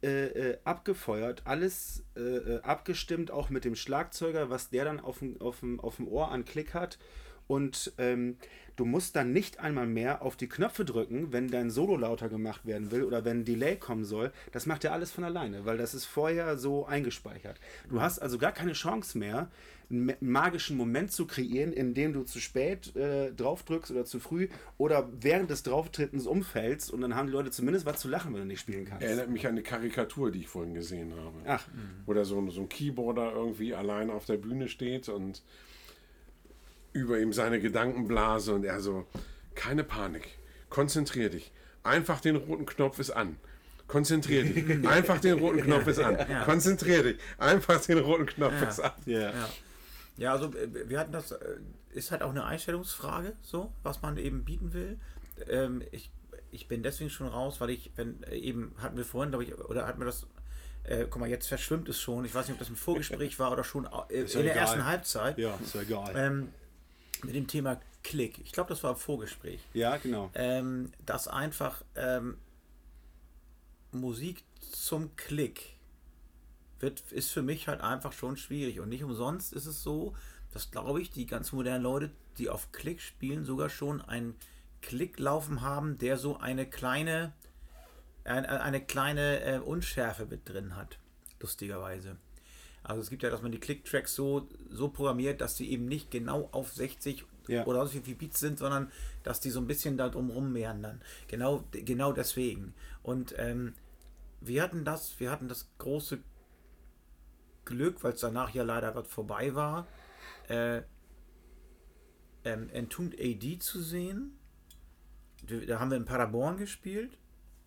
[0.00, 5.18] äh, äh, abgefeuert, alles äh, äh, abgestimmt, auch mit dem Schlagzeuger, was der dann auf
[5.18, 6.98] dem, auf dem, auf dem Ohr an Klick hat.
[7.48, 8.36] Und ähm,
[8.76, 12.64] du musst dann nicht einmal mehr auf die Knöpfe drücken, wenn dein Solo lauter gemacht
[12.64, 14.30] werden will oder wenn ein Delay kommen soll.
[14.52, 17.58] Das macht er alles von alleine, weil das ist vorher so eingespeichert.
[17.88, 19.50] Du hast also gar keine Chance mehr,
[19.90, 24.20] einen ma- magischen Moment zu kreieren, in dem du zu spät äh, draufdrückst oder zu
[24.20, 28.34] früh oder während des Drauftrittens umfällst und dann haben die Leute zumindest was zu lachen,
[28.34, 29.02] wenn du nicht spielen kannst.
[29.02, 31.38] Erinnert mich an eine Karikatur, die ich vorhin gesehen habe.
[31.46, 31.66] Ach.
[32.04, 35.42] Wo da so, so ein Keyboarder irgendwie allein auf der Bühne steht und
[36.98, 39.06] über ihm seine Gedankenblase und er so,
[39.54, 40.28] keine Panik,
[40.68, 41.52] konzentrier dich.
[41.82, 43.36] Einfach den roten Knopf ist an.
[43.86, 44.86] Konzentrier dich.
[44.86, 46.18] Einfach den roten Knopf ist an.
[46.44, 47.18] Konzentrier dich.
[47.38, 48.92] Einfach den roten Knopf ist an.
[49.06, 49.20] Ja.
[49.20, 49.48] Ja.
[50.18, 51.38] Ja, also äh, wir hatten das, äh,
[51.92, 54.98] ist halt auch eine Einstellungsfrage, so, was man eben bieten will.
[55.48, 56.10] Ähm, ich,
[56.50, 59.56] ich bin deswegen schon raus, weil ich, wenn äh, eben, hatten wir vorhin, glaube ich,
[59.56, 60.26] oder hatten wir das,
[60.82, 62.24] äh, guck mal, jetzt verschwimmt es schon.
[62.24, 64.56] Ich weiß nicht, ob das im Vorgespräch war oder schon äh, in der egal.
[64.56, 65.38] ersten Halbzeit.
[65.38, 66.12] Ja, ist ja egal.
[66.16, 66.48] Ähm,
[67.24, 68.38] mit dem Thema Klick.
[68.38, 69.60] Ich glaube, das war im Vorgespräch.
[69.74, 70.30] ja, genau.
[70.34, 72.36] Ähm, dass einfach ähm,
[73.92, 75.74] Musik zum Klick
[76.80, 78.80] wird, ist für mich halt einfach schon schwierig.
[78.80, 80.14] Und nicht umsonst ist es so,
[80.52, 84.34] dass, glaube ich, die ganz modernen Leute, die auf Klick spielen, sogar schon einen
[84.80, 87.32] Klick laufen haben, der so eine kleine,
[88.24, 90.98] ein, eine kleine äh, Unschärfe mit drin hat.
[91.40, 92.16] Lustigerweise.
[92.88, 96.10] Also es gibt ja, dass man die Click-Tracks so, so programmiert, dass sie eben nicht
[96.10, 97.66] genau auf 60 Ja.
[97.66, 98.90] oder sonst wie viele Beats sind, sondern
[99.24, 101.02] dass die so ein bisschen da drumrum meandern.
[101.28, 102.74] Genau, genau deswegen.
[103.02, 103.74] Und ähm,
[104.40, 106.18] wir hatten das, wir hatten das große
[107.66, 109.86] Glück, weil es danach ja leider Gott vorbei war,
[110.48, 110.80] äh,
[112.44, 114.38] ähm, Entombed AD zu sehen.
[115.46, 117.18] Da da haben wir in Paderborn gespielt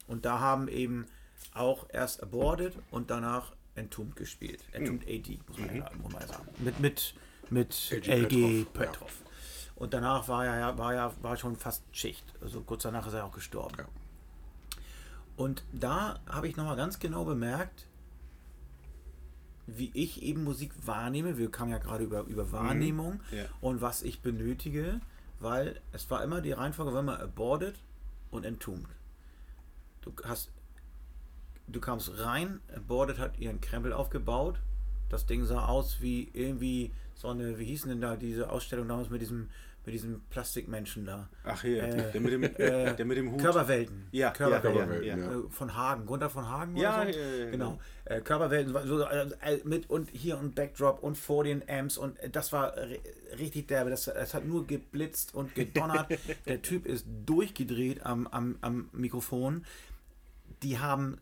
[0.08, 1.06] und da haben eben
[1.54, 4.64] auch erst Aborted und danach Entombed gespielt.
[4.74, 6.48] Entombed AD, muss man, ja, muss man ja sagen.
[6.60, 7.14] Mit, mit,
[7.50, 8.30] mit LG LG
[8.66, 9.24] Petrov, Petrov.
[9.76, 12.24] Und danach war ja, war ja war schon fast Schicht.
[12.42, 13.76] Also kurz danach ist er auch gestorben.
[13.80, 13.86] Ja.
[15.38, 17.88] Und da habe ich nochmal ganz genau bemerkt,
[19.68, 21.38] wie ich eben Musik wahrnehme.
[21.38, 23.46] Wir kamen ja gerade über, über Wahrnehmung Ja.
[23.62, 25.00] und was ich benötige,
[25.40, 27.76] weil es war immer die Reihenfolge, wenn man aborted
[28.30, 28.90] und entombed.
[30.02, 30.52] Du hast,
[31.72, 34.60] du kamst rein, aborted hat ihren Krempel aufgebaut.
[35.10, 39.10] Das Ding sah aus wie irgendwie so eine, wie hießen denn da diese Ausstellung damals
[39.10, 39.50] mit diesem,
[39.86, 41.28] mit diesem Plastikmenschen da?
[41.44, 43.42] Ach hier, Äh, der, mit dem, äh, der mit dem Hut.
[43.42, 44.08] Körperwelten.
[44.12, 45.04] Ja, Körperwelten.
[45.04, 45.32] ja, ja, ja.
[45.40, 47.20] Äh, Von Hagen, Gunther von Hagen Ja, oder so?
[47.20, 47.80] ja, genau.
[48.06, 49.28] Äh, Körperwelten so, äh,
[49.66, 53.00] mit und hier und Backdrop und vor den Amps und äh, das war ri-
[53.38, 53.90] richtig derbe.
[53.90, 56.08] Das, das hat nur geblitzt und gedonnert.
[56.46, 59.66] Der Typ ist durchgedreht am, am, am Mikrofon.
[60.64, 61.18] Die haben,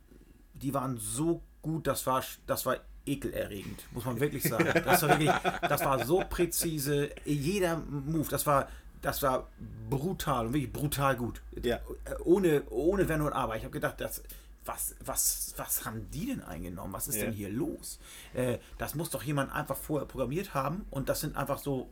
[0.62, 4.66] die waren so gut, das war, das war ekelerregend, muss man wirklich sagen.
[4.86, 5.32] Das war wirklich,
[5.68, 8.70] das war so präzise, jeder Move, das war,
[9.02, 9.48] das war
[9.90, 11.42] brutal und wirklich brutal gut.
[11.64, 11.78] Ja.
[11.78, 13.56] Äh, Ohne, ohne Wenn und Aber.
[13.56, 14.22] Ich habe gedacht, das,
[14.66, 16.94] was, was, was haben die denn eingenommen?
[16.94, 17.24] Was ist Ja.
[17.24, 18.00] denn hier los?
[18.34, 21.90] Äh, das muss doch jemand einfach vorher programmiert haben und das sind einfach so,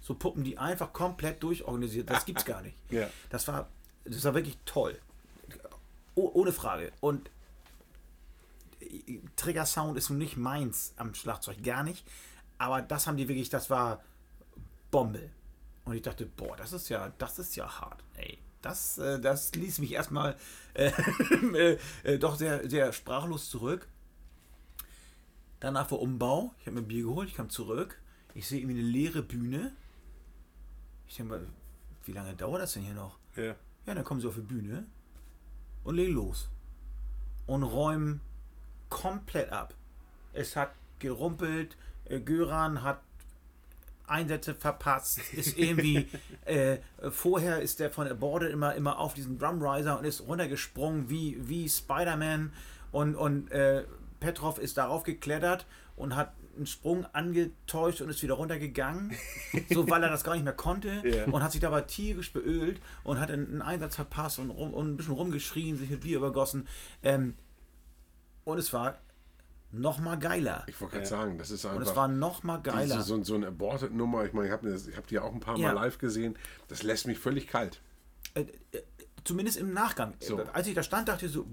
[0.00, 2.10] so Puppen, die einfach komplett durchorganisiert.
[2.10, 2.76] Das gibt's gar nicht.
[2.90, 3.08] Ja.
[3.30, 3.68] Das war,
[4.04, 4.98] das war wirklich toll.
[6.16, 6.90] Oh, ohne Frage.
[7.00, 7.30] Und
[9.36, 12.06] Trigger Sound ist nun nicht meins am Schlagzeug, gar nicht.
[12.58, 14.02] Aber das haben die wirklich, das war
[14.90, 15.30] Bombe.
[15.84, 18.38] Und ich dachte, boah, das ist ja, das ist ja hart, ey.
[18.62, 20.36] Das, äh, das ließ mich erstmal
[20.74, 20.92] äh,
[21.54, 23.88] äh, äh, doch sehr, sehr sprachlos zurück.
[25.60, 26.54] Danach war Umbau.
[26.60, 28.00] Ich habe mir ein Bier geholt, ich kam zurück.
[28.34, 29.72] Ich sehe irgendwie eine leere Bühne.
[31.08, 31.46] Ich denke mal,
[32.04, 33.18] wie lange dauert das denn hier noch?
[33.36, 33.54] Ja.
[33.86, 34.86] Ja, dann kommen sie auf die Bühne
[35.84, 36.48] und legen los.
[37.46, 38.20] Und räumen
[38.90, 39.74] komplett ab.
[40.32, 43.00] Es hat gerumpelt, äh, Göran hat
[44.06, 46.08] Einsätze verpasst, ist irgendwie,
[46.44, 46.78] äh,
[47.10, 51.68] vorher ist der von Aborted immer, immer auf diesen Drumriser und ist runtergesprungen wie, wie
[51.68, 52.52] Spider-Man
[52.92, 53.84] und, und äh,
[54.18, 55.64] Petrov ist darauf geklettert
[55.96, 59.14] und hat einen Sprung angetäuscht und ist wieder runtergegangen,
[59.70, 61.24] so weil er das gar nicht mehr konnte Ja.
[61.26, 64.88] und hat sich dabei tierisch beölt und hat einen, einen Einsatz verpasst und, rum, und
[64.88, 66.66] ein bisschen rumgeschrien, sich mit Bier übergossen.
[67.04, 67.34] Ähm,
[68.52, 68.98] und es war
[69.72, 70.64] noch mal geiler.
[70.66, 71.10] Ich wollte gerade Ja.
[71.10, 71.76] sagen, das ist einfach.
[71.76, 73.02] Und es war noch mal diese- geiler.
[73.02, 74.24] so, so eine Aborted-Nummer.
[74.24, 75.72] Ich meine, ich habe hab die auch ein paar Mal Ja.
[75.72, 76.36] live gesehen.
[76.68, 77.80] Das lässt mich völlig kalt.
[78.34, 78.40] Äh,
[78.72, 78.82] äh,
[79.24, 80.14] zumindest im Nachgang.
[80.20, 80.40] So.
[80.40, 81.46] Äh, Als ich da stand, dachte ich so,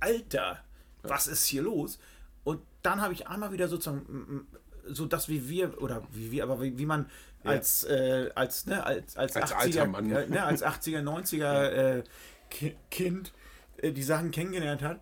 [0.00, 0.58] Alter,
[1.02, 1.98] was ist hier los?
[2.44, 4.46] Und dann habe ich einmal wieder sozusagen
[4.86, 7.10] so das wie wir oder wie wir, aber wie, wie man
[7.44, 10.10] als äh, als ne als als, Als 80er alter Mann.
[10.10, 11.68] Äh, ne, als 80er 90er
[11.98, 12.04] äh,
[12.50, 13.32] Ki- Kind
[13.78, 15.00] äh, die Sachen kennengelernt hat,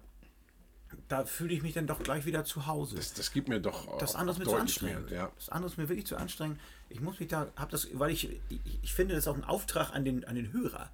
[1.09, 2.97] da fühle ich mich dann doch gleich wieder zu Hause.
[2.97, 5.11] Das, das gibt mir doch Das auch- andere ist mir zu anstrengend.
[5.11, 5.33] Mehr, ja.
[5.37, 6.59] Das andere ist mir wirklich zu anstrengend.
[6.89, 9.45] Ich muss mich da, hab das, weil ich, ich, ich finde, das ist auch ein
[9.45, 10.91] Auftrag an den, an den Hörer.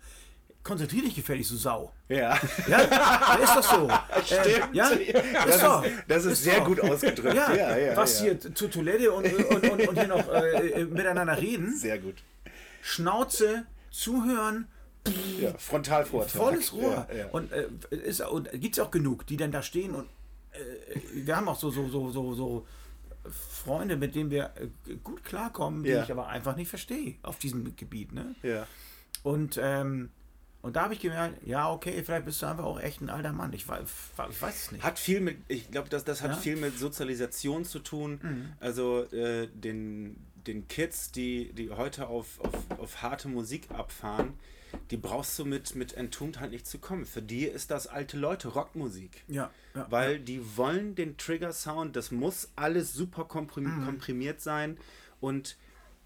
[0.63, 1.93] Konzentrier dich gefälligst, du Sau.
[2.09, 2.39] Ja.
[2.69, 3.91] Ja, ja ist doch so.
[4.25, 4.47] Stimmt.
[4.47, 4.91] Äh, ja,
[5.45, 5.85] Das ist doch.
[5.85, 6.67] ist, das ist, sehr doch.
[6.67, 7.35] gut ausgedrückt.
[7.35, 8.27] Ja, Ja, ja, was ja.
[8.27, 11.77] hier zur Toilette und, und, und, und hier noch äh, äh, miteinander reden.
[11.77, 12.15] Sehr gut.
[12.81, 14.69] Schnauze, zuhören,
[15.41, 16.31] Ja, Frontalvortrag.
[16.31, 17.07] volles Rohr.
[17.11, 17.27] Ja, ja.
[17.29, 20.07] Und, äh, ist, und gibt es auch genug, die dann da stehen und
[20.53, 22.67] äh, wir haben auch so, so, so, so, so
[23.29, 24.53] Freunde, mit denen wir
[24.87, 26.05] äh, gut klarkommen, die Ja.
[26.05, 28.13] ich aber einfach nicht verstehe auf diesem Gebiet.
[28.13, 28.35] Ne?
[28.43, 28.67] ja.
[29.23, 30.11] Und, ähm,
[30.63, 33.33] und da habe ich gemerkt, ja, okay, vielleicht bist du einfach auch echt ein alter
[33.33, 33.53] Mann.
[33.53, 33.83] Ich, weiß-
[34.31, 34.85] ich weiß es nicht.
[34.85, 36.37] Hat viel mit, ich glaube, das, das hat Ja?
[36.37, 36.41] Mhm.
[36.41, 38.21] viel mit Sozialisation zu tun.
[38.61, 44.35] Also äh, den, den Kids, die, die heute auf, auf, auf harte Musik abfahren,
[44.91, 47.07] die brauchst du mit, mit Entombed halt nicht zu kommen.
[47.07, 49.23] Für die ist das alte Leute, Rockmusik.
[49.29, 54.79] ja, ja, Weil die wollen den Trigger-Sound, das muss alles super komprim komprimiert sein.
[55.21, 55.57] Und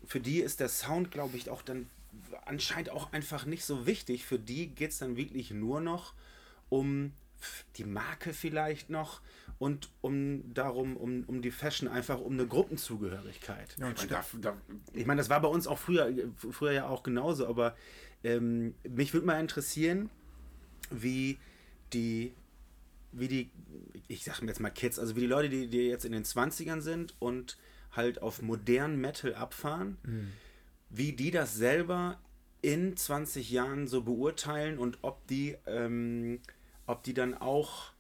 [0.05, 1.89] für die ist der Sound, glaube ich, auch dann
[2.45, 4.25] anscheinend auch einfach nicht so wichtig.
[4.25, 6.15] Für die geht es dann wirklich nur noch
[6.69, 7.13] um
[7.77, 9.21] die Marke vielleicht noch
[9.59, 13.77] und um darum, um, um die Fashion, einfach um eine Gruppenzugehörigkeit.
[13.79, 14.57] ja, Ich meine, da, da,
[14.93, 17.77] Ich meine, das war bei uns auch früher, früher ja auch genauso, aber
[18.25, 20.11] ähm, mich würde mal interessieren,
[20.91, 21.39] wie
[21.93, 22.33] die,
[23.13, 23.51] wie die,
[24.09, 26.25] ich sag mir jetzt mal Kids, also wie die Leute, die, die jetzt in den
[26.25, 27.57] 20ern sind und
[27.93, 29.97] halt auf modernen Metal abfahren,
[30.91, 32.21] wie die das selber
[32.63, 36.41] in 20 Jahren so beurteilen und ob die, ähm,
[36.87, 37.93] ob die dann auch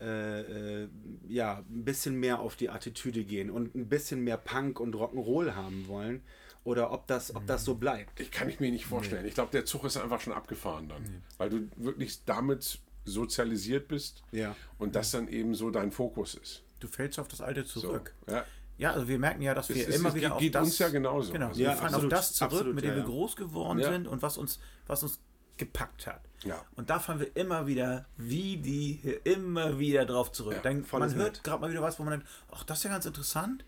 [0.00, 0.88] äh, äh,
[1.28, 5.54] ja, ein bisschen mehr auf die Attitüde gehen und ein bisschen mehr Punk und Rock'n'Roll
[5.54, 6.22] haben wollen
[6.64, 8.20] oder ob das, ob das so bleibt.
[8.20, 9.26] Ich kann ich mir nicht vorstellen.
[9.26, 11.22] Ich glaube, der Zug ist einfach schon abgefahren dann.
[11.38, 14.54] Weil du wirklich damit sozialisiert bist Ja.
[14.78, 16.62] und das dann eben so dein Fokus ist.
[16.80, 18.14] Du fällst auf das Alte So, zurück.
[18.28, 18.44] ja.
[18.78, 20.54] Ja, also wir merken ja, dass wir Es ist- immer es wieder geht- auf geht
[20.54, 20.64] das...
[20.64, 21.32] uns ja genauso.
[21.32, 23.36] Genau, Also wir Ja, fahren absolut, auf das zurück, absolut, mit dem ja, wir groß
[23.36, 23.92] geworden Ja.
[23.92, 25.20] sind und was uns, was uns
[25.56, 26.22] gepackt hat.
[26.42, 26.64] Ja.
[26.74, 30.54] Und da fahren wir immer wieder, wie die, hier immer wieder drauf zurück.
[30.54, 32.90] Ja, dann, man hört gerade mal wieder was, wo man denkt, ach, das ist ja
[32.90, 33.64] ganz interessant.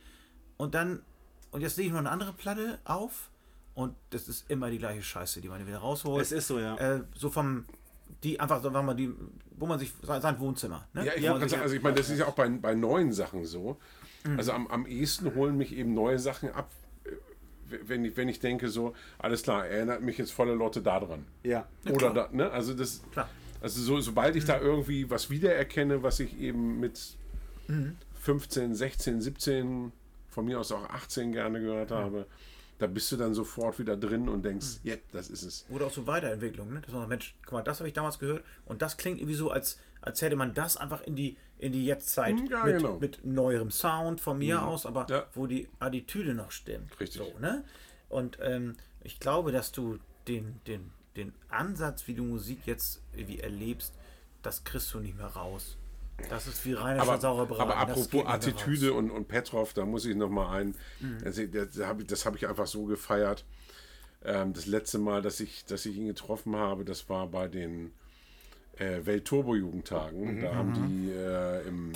[0.56, 1.02] Und dann,
[1.54, 3.30] und jetzt lege ich noch eine andere Platte auf
[3.74, 6.20] und das ist immer die gleiche Scheiße, die man wieder rausholt.
[6.20, 6.76] Es ist so, ja.
[6.76, 7.64] Äh, so vom,
[8.24, 9.12] die einfach, sagen wir mal, die,
[9.56, 10.88] wo man sich, sein Wohnzimmer.
[10.92, 11.06] Ne?
[11.06, 13.44] Ja, ich sich- sagen, also ich meine, das ist ja auch bei, bei neuen Sachen
[13.44, 13.78] so.
[14.24, 14.36] Mhm.
[14.36, 16.70] Also am, am ehesten holen mich eben neue Sachen ab,
[17.04, 21.24] äh, wenn ich, wenn ich denke so, alles klar, erinnert mich jetzt volle Lotte daran.
[21.44, 21.66] ja.
[21.88, 22.50] Oder da, ne?
[22.50, 23.28] Also das, Klar.
[23.60, 27.16] also so, sobald ich da irgendwie was wiedererkenne, was ich eben mit
[28.20, 29.92] 15, 16, 17,
[30.34, 32.26] von mir aus auch 18 gerne gehört habe,
[32.78, 35.64] da bist du dann sofort wieder drin und denkst, ja, das ist es.
[35.70, 36.80] Oder auch so Weiterentwicklung, ne?
[36.80, 39.36] Dass man sagt, Mensch, guck mal, das habe ich damals gehört und das klingt irgendwie
[39.36, 42.98] so, als, als hätte man das einfach in die, in die Jetztzeit Ja, mit, genau.
[42.98, 45.26] mit neuerem Sound von mir aus, aber Ja.
[45.34, 46.98] wo die Attitüde noch stimmt.
[46.98, 47.22] Richtig.
[47.22, 47.64] So, ne?
[48.08, 53.38] Und ähm, ich glaube, dass du den, den, den Ansatz, wie du Musik jetzt irgendwie
[53.38, 53.94] erlebst,
[54.42, 55.76] das kriegst du nicht mehr raus.
[56.28, 57.62] Das ist wie reiner aber, saurer Braten.
[57.62, 60.74] aber apropos Attitüde und, und Petrov, da muss ich noch mal ein.
[61.00, 61.18] Mhm.
[61.22, 63.44] Das das habe ich, hab ich einfach so gefeiert.
[64.24, 67.92] Ähm, das letzte Mal, dass ich, dass ich ihn getroffen habe, das war bei den
[68.78, 70.36] äh, Welt-Turbo-Jugendtagen.
[70.36, 70.42] Mhm.
[70.42, 71.92] Da haben die äh, im,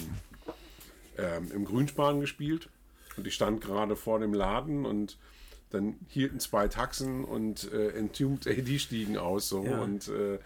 [1.16, 2.68] ähm, im Grünspan gespielt.
[3.16, 5.16] Und ich stand gerade vor dem Laden und
[5.70, 9.48] dann hielten zwei Taxen und äh, Entombed AD stiegen aus.
[9.48, 9.80] So, Ja.
[9.80, 10.38] Und äh,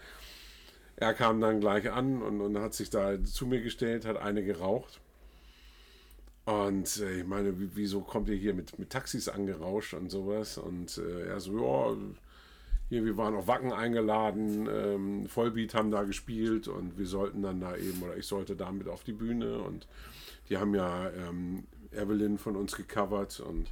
[0.95, 4.43] er kam dann gleich an und, und hat sich da zu mir gestellt, hat eine
[4.43, 4.99] geraucht.
[6.45, 10.57] Und äh, ich meine, wie- wieso kommt ihr hier mit, mit Taxis angerauscht und sowas?
[10.57, 11.97] Und äh, er so, ja,
[12.89, 17.61] hier, wir waren auf Wacken eingeladen, ähm, Vollbeat haben da gespielt und wir sollten dann
[17.61, 19.87] da eben, oder ich sollte damit auf die Bühne und
[20.49, 23.67] die haben ja ähm, Evelyn von uns gecovert und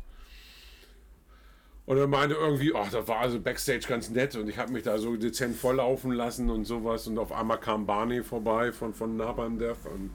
[1.91, 4.83] und er meinte irgendwie, ach, das war also Backstage ganz nett und ich habe mich
[4.83, 9.17] da so dezent volllaufen lassen und sowas und auf einmal kam Barney vorbei von, von
[9.17, 10.09] Naban Death und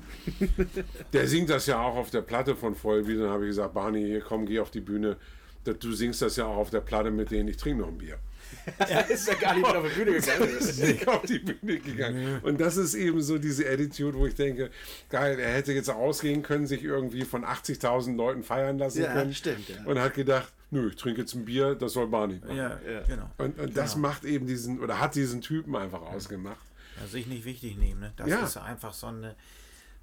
[1.13, 3.19] der singt das ja auch auf der Platte von Vollbeat.
[3.21, 5.19] Dann habe ich gesagt, Barney, hier komm, geh auf die Bühne.
[5.65, 8.17] Du singst das ja auch auf der Platte mit denen, ich trinke noch ein Bier.
[8.79, 10.49] Er ist ja gar nicht auf die Bühne gegangen.
[10.81, 12.41] Nicht auf die Bühne gegangen.
[12.43, 14.71] Und das ist eben so diese Attitude, wo ich denke,
[15.11, 19.35] geil, er hätte jetzt ausgehen können, sich irgendwie von 80.000 Leuten feiern lassen Ja, können.
[19.35, 19.85] stimmt, ja.
[19.85, 22.57] Und hat gedacht, nö, ich trinke jetzt ein Bier, das soll Barney machen.
[22.57, 23.01] Ja, Ja.
[23.03, 23.31] genau.
[23.39, 26.59] Und, und das macht eben diesen, oder hat diesen Typen einfach ausgemacht.
[27.01, 28.13] Ja, sich nicht wichtig nehmen, ne?
[28.17, 28.45] Das Ja.
[28.45, 29.35] ist einfach so eine.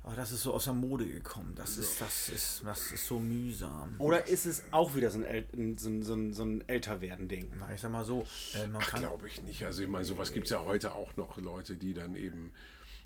[0.05, 1.53] Oh, das ist so aus der Mode gekommen.
[1.55, 3.95] Das ist, das ist, das ist so mühsam.
[3.99, 5.45] Oder ist es auch wieder so ein, El
[5.77, 7.47] so ein, so ein, so ein Älterwerden-Ding?
[7.73, 8.99] Ich sag mal so, äh, man kann.
[8.99, 9.63] Glaube ich nicht.
[9.63, 12.51] Also ich meine, sowas gibt es ja heute auch noch Leute, die dann eben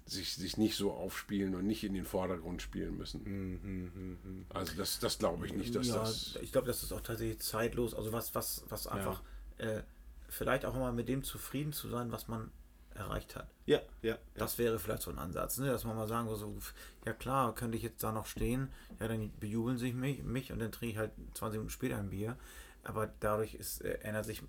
[0.08, 4.46] sich, sich nicht so aufspielen und nicht in den Vordergrund spielen müssen.
[4.50, 6.38] Also das, das glaube ich nicht, dass ja, das.
[6.42, 7.94] ich glaube, das ist auch tatsächlich zeitlos.
[7.94, 9.22] Also was, was, was einfach
[9.58, 9.82] äh,
[10.30, 12.52] vielleicht auch immer mit dem zufrieden zu sein, was man
[12.96, 13.48] erreicht hat.
[13.66, 14.18] Ja, ja.
[14.36, 15.68] Das wäre vielleicht so ein Ansatz, ne?
[15.68, 16.58] dass man mal sagen würde, so,
[17.06, 20.60] ja klar, könnte ich jetzt da noch stehen, ja, dann bejubeln sich mich, mich und
[20.60, 22.38] dann trinke ich halt 20 Minuten später ein Bier.
[22.84, 24.42] Aber dadurch ist, äh, ändert sich,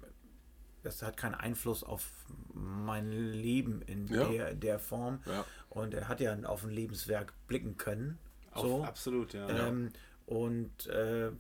[0.83, 2.09] das hat keinen Einfluss auf
[2.55, 4.29] mein Leben in Ja.
[4.29, 5.21] der, der Form.
[5.27, 5.45] Ja.
[5.69, 8.19] Und er hat ja auf ein Lebenswerk blicken können.
[8.53, 8.85] Auf, So.
[8.85, 9.49] Absolut, ja.
[9.69, 9.91] Ähm,
[10.27, 11.31] und äh,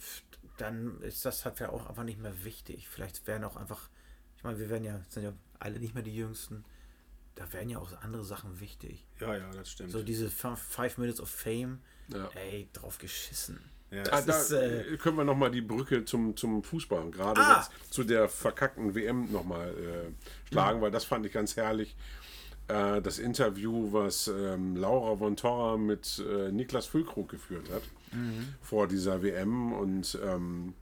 [0.57, 2.89] dann ist das halt ja auch einfach nicht mehr wichtig.
[2.89, 3.89] Vielleicht wären auch einfach,
[4.37, 6.65] ich meine, wir werden ja, sind ja alle nicht mehr die Jüngsten.
[7.35, 9.07] Da wären ja auch andere Sachen wichtig.
[9.21, 9.93] ja, ja, das stimmt.
[9.93, 12.29] So diese Five Minutes of Fame, Ja.
[12.35, 13.61] ey, drauf geschissen.
[13.91, 14.03] Ja.
[14.11, 17.57] Ah, da ist, äh, können wir nochmal die Brücke zum, zum Fußball, gerade Ah!
[17.59, 21.97] jetzt zu der verkackten WM nochmal äh, schlagen, weil das fand ich ganz herrlich.
[22.69, 28.55] Äh, das Interview, was ähm, Laura von Torra mit äh, Niklas Füllkrug geführt hat Mhm.
[28.63, 30.73] vor dieser WM und ähm,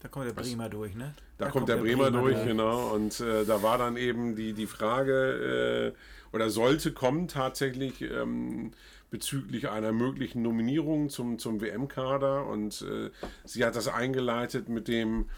[0.00, 1.14] Da kommt der Bremer durch, ne?
[1.38, 2.88] da, kommt der Bremer, durch, genau.
[2.94, 8.72] Und äh, da war dann eben die, die Frage, äh, oder sollte kommen tatsächlich ähm,
[9.10, 12.46] bezüglich einer möglichen Nominierung zum, zum WM-Kader.
[12.46, 13.10] Und äh,
[13.44, 15.28] sie hat das eingeleitet mit dem,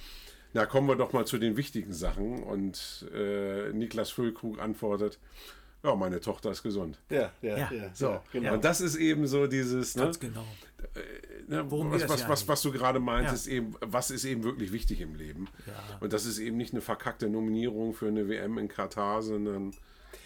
[0.55, 2.43] na kommen wir doch mal zu den wichtigen Sachen.
[2.43, 5.19] Und äh, Niklas Füllkrug antwortet,
[5.83, 6.99] ja, meine Tochter ist gesund.
[7.11, 7.71] Ja, ja, Ja.
[7.73, 7.91] ja.
[7.95, 8.55] So, ja, genau.
[8.55, 10.45] und das ist eben so dieses, ne, Ganz genau.
[11.47, 13.53] ne, Worum was, was, was, was du gerade meintest, Ja.
[13.55, 15.49] eben, was ist eben wirklich wichtig im Leben.
[15.67, 15.75] Ja.
[16.01, 19.73] Und das ist eben nicht eine verkackte Nominierung für eine WM in Katar, sondern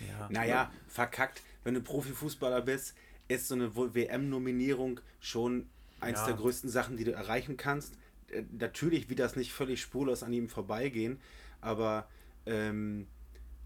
[0.01, 0.29] Ja.
[0.31, 1.43] Naja, verkackt.
[1.63, 2.95] Wenn du Profifußballer bist,
[3.31, 5.67] ist so eine WM-Nominierung schon
[6.01, 6.27] eins Ja.
[6.27, 7.95] der größten Sachen, die du erreichen kannst.
[8.29, 11.19] Äh, Natürlich wird das nicht völlig spurlos an ihm vorbeigehen,
[11.61, 12.09] aber
[12.47, 13.07] ähm,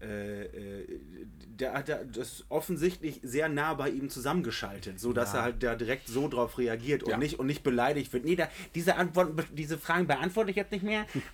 [0.01, 0.43] äh,
[0.81, 0.99] äh,
[1.47, 5.39] der hat da- das ist offensichtlich sehr nah bei ihm zusammengeschaltet, so dass Ja.
[5.39, 7.17] er halt da direkt so drauf reagiert und Ja.
[7.17, 8.25] nicht und nicht beleidigt wird.
[8.25, 11.05] Nee, da, diese Antworten, diese Fragen beantworte ich jetzt nicht mehr.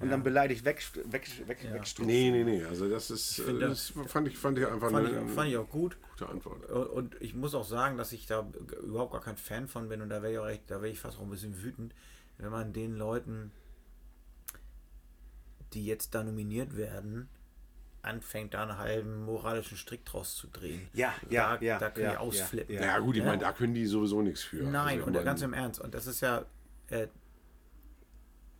[0.00, 1.72] und dann beleidigt weg, weg, weg, Ja.
[1.74, 2.06] wegstutzen.
[2.06, 2.64] nee, nee, nee.
[2.64, 5.48] Also das ist, find äh, das fand ich, fand ich einfach Fand eine, ich, fand
[5.50, 5.96] ich auch gut.
[6.10, 6.68] gute Antwort.
[6.70, 8.46] Und ich muss auch sagen, dass ich da
[8.82, 11.18] überhaupt gar kein Fan von bin und da wäre ich auch da wäre ich fast
[11.18, 11.94] auch ein bisschen wütend,
[12.38, 13.50] wenn man den Leuten,
[15.74, 17.28] die jetzt da nominiert werden,
[18.02, 20.88] anfängt, da einen halben moralischen Strick draus zu drehen.
[20.92, 22.74] Ja, ja, da, ja, Da kann ja, ich ausflippen.
[22.74, 23.28] ja, Ja, gut, ich Ja.
[23.28, 24.62] meine, da können die sowieso nichts für.
[24.62, 25.80] Nein, Also und meine, ganz im Ernst.
[25.80, 26.44] Und das ist ja,
[26.88, 27.08] äh,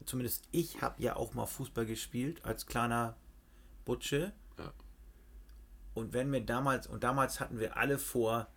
[0.06, 3.16] zumindest ich habe ja auch mal Fußball gespielt als kleiner
[3.84, 4.32] Butsche.
[4.58, 4.72] Ja.
[5.94, 8.48] Und wenn wir damals, und damals hatten wir alle vor,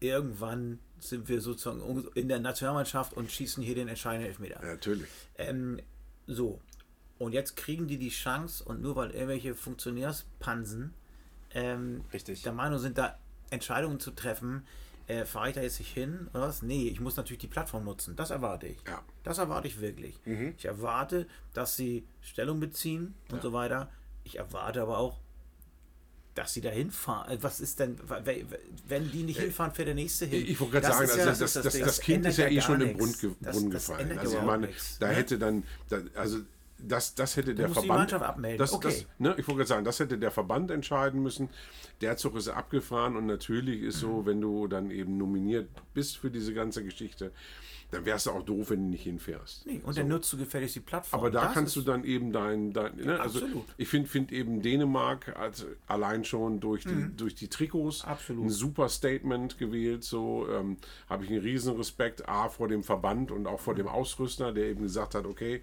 [0.00, 4.60] irgendwann sind wir sozusagen in der Nationalmannschaft und schießen hier den entscheidenden Elfmeter.
[4.62, 5.08] Ja, natürlich.
[5.38, 5.80] Ähm,
[6.26, 6.60] so.
[7.20, 10.94] Und jetzt kriegen die die Chance und nur weil irgendwelche Funktionärspansen
[11.52, 12.02] ähm,
[12.44, 13.18] der Meinung sind, da
[13.50, 14.66] Entscheidungen zu treffen,
[15.06, 16.62] äh, fahre ich da jetzt nicht hin oder was?
[16.62, 18.16] Nee, ich muss natürlich die Plattform nutzen.
[18.16, 18.78] Das erwarte ich.
[18.86, 19.02] Ja.
[19.22, 20.18] Das erwarte ich wirklich.
[20.24, 20.54] Mhm.
[20.56, 23.90] Ich erwarte, dass sie Stellung beziehen und so weiter.
[24.24, 25.18] Ich erwarte aber auch,
[26.34, 27.32] dass sie da hinfahren.
[27.32, 27.98] Äh, Was ist denn,
[28.88, 30.46] wenn die nicht hinfahren, fährt der nächste hin.
[30.46, 32.80] Ich wollte gerade sagen, also ja- das, das, das, das Kind ist ja eh schon
[32.80, 33.26] im nichts.
[33.40, 34.18] Das- Brunnen gefallen.
[34.18, 35.14] Also ich meine, nichts, da ne?
[35.16, 36.38] hätte dann, da, also
[36.86, 38.12] das, das hätte der musst die Verband.
[38.12, 38.58] Mannschaft abmelden.
[38.58, 38.88] Das, Okay.
[38.88, 41.48] das, ne, ich wollte gerade sagen, das hätte der Verband entscheiden müssen.
[42.00, 46.30] Der Zug ist abgefahren und natürlich ist so, wenn du dann eben nominiert bist für
[46.30, 47.32] diese ganze Geschichte,
[47.90, 49.66] dann wärst du auch doof, wenn du nicht hinfährst.
[49.66, 51.18] Nee, und dann nutzt du gefälligst die Plattform.
[51.18, 53.64] Aber da Das kannst du dann eben dein, dein ne, also absolut.
[53.76, 58.10] ich finde find eben Dänemark hat allein schon durch die, durch die Trikots Mhm.
[58.12, 58.44] Absolut.
[58.44, 60.04] ein super Statement gewählt.
[60.04, 60.76] So ähm,
[61.08, 64.66] habe ich einen riesen Respekt A vor dem Verband und auch vor dem Ausrüster, der
[64.66, 65.60] eben gesagt hat, okay,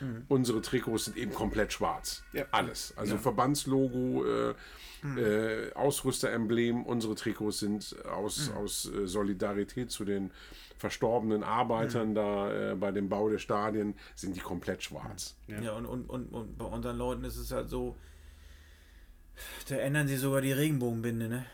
[0.00, 0.24] Mhm.
[0.28, 2.22] unsere Trikots sind eben komplett schwarz.
[2.32, 2.44] Ja.
[2.50, 2.92] Alles.
[2.96, 4.54] Also Verbandslogo, äh,
[5.00, 5.18] Mhm.
[5.18, 10.32] äh, Ausrüsteremblem, unsere Trikots sind aus, aus äh, Solidarität zu den
[10.76, 15.36] verstorbenen Arbeitern da äh, bei dem Bau der Stadien, sind die komplett schwarz.
[15.46, 17.96] Ja, und, und, und, und bei unseren Leuten ist es halt so,
[19.68, 21.46] da ändern sie sogar die Regenbogenbinde, ne?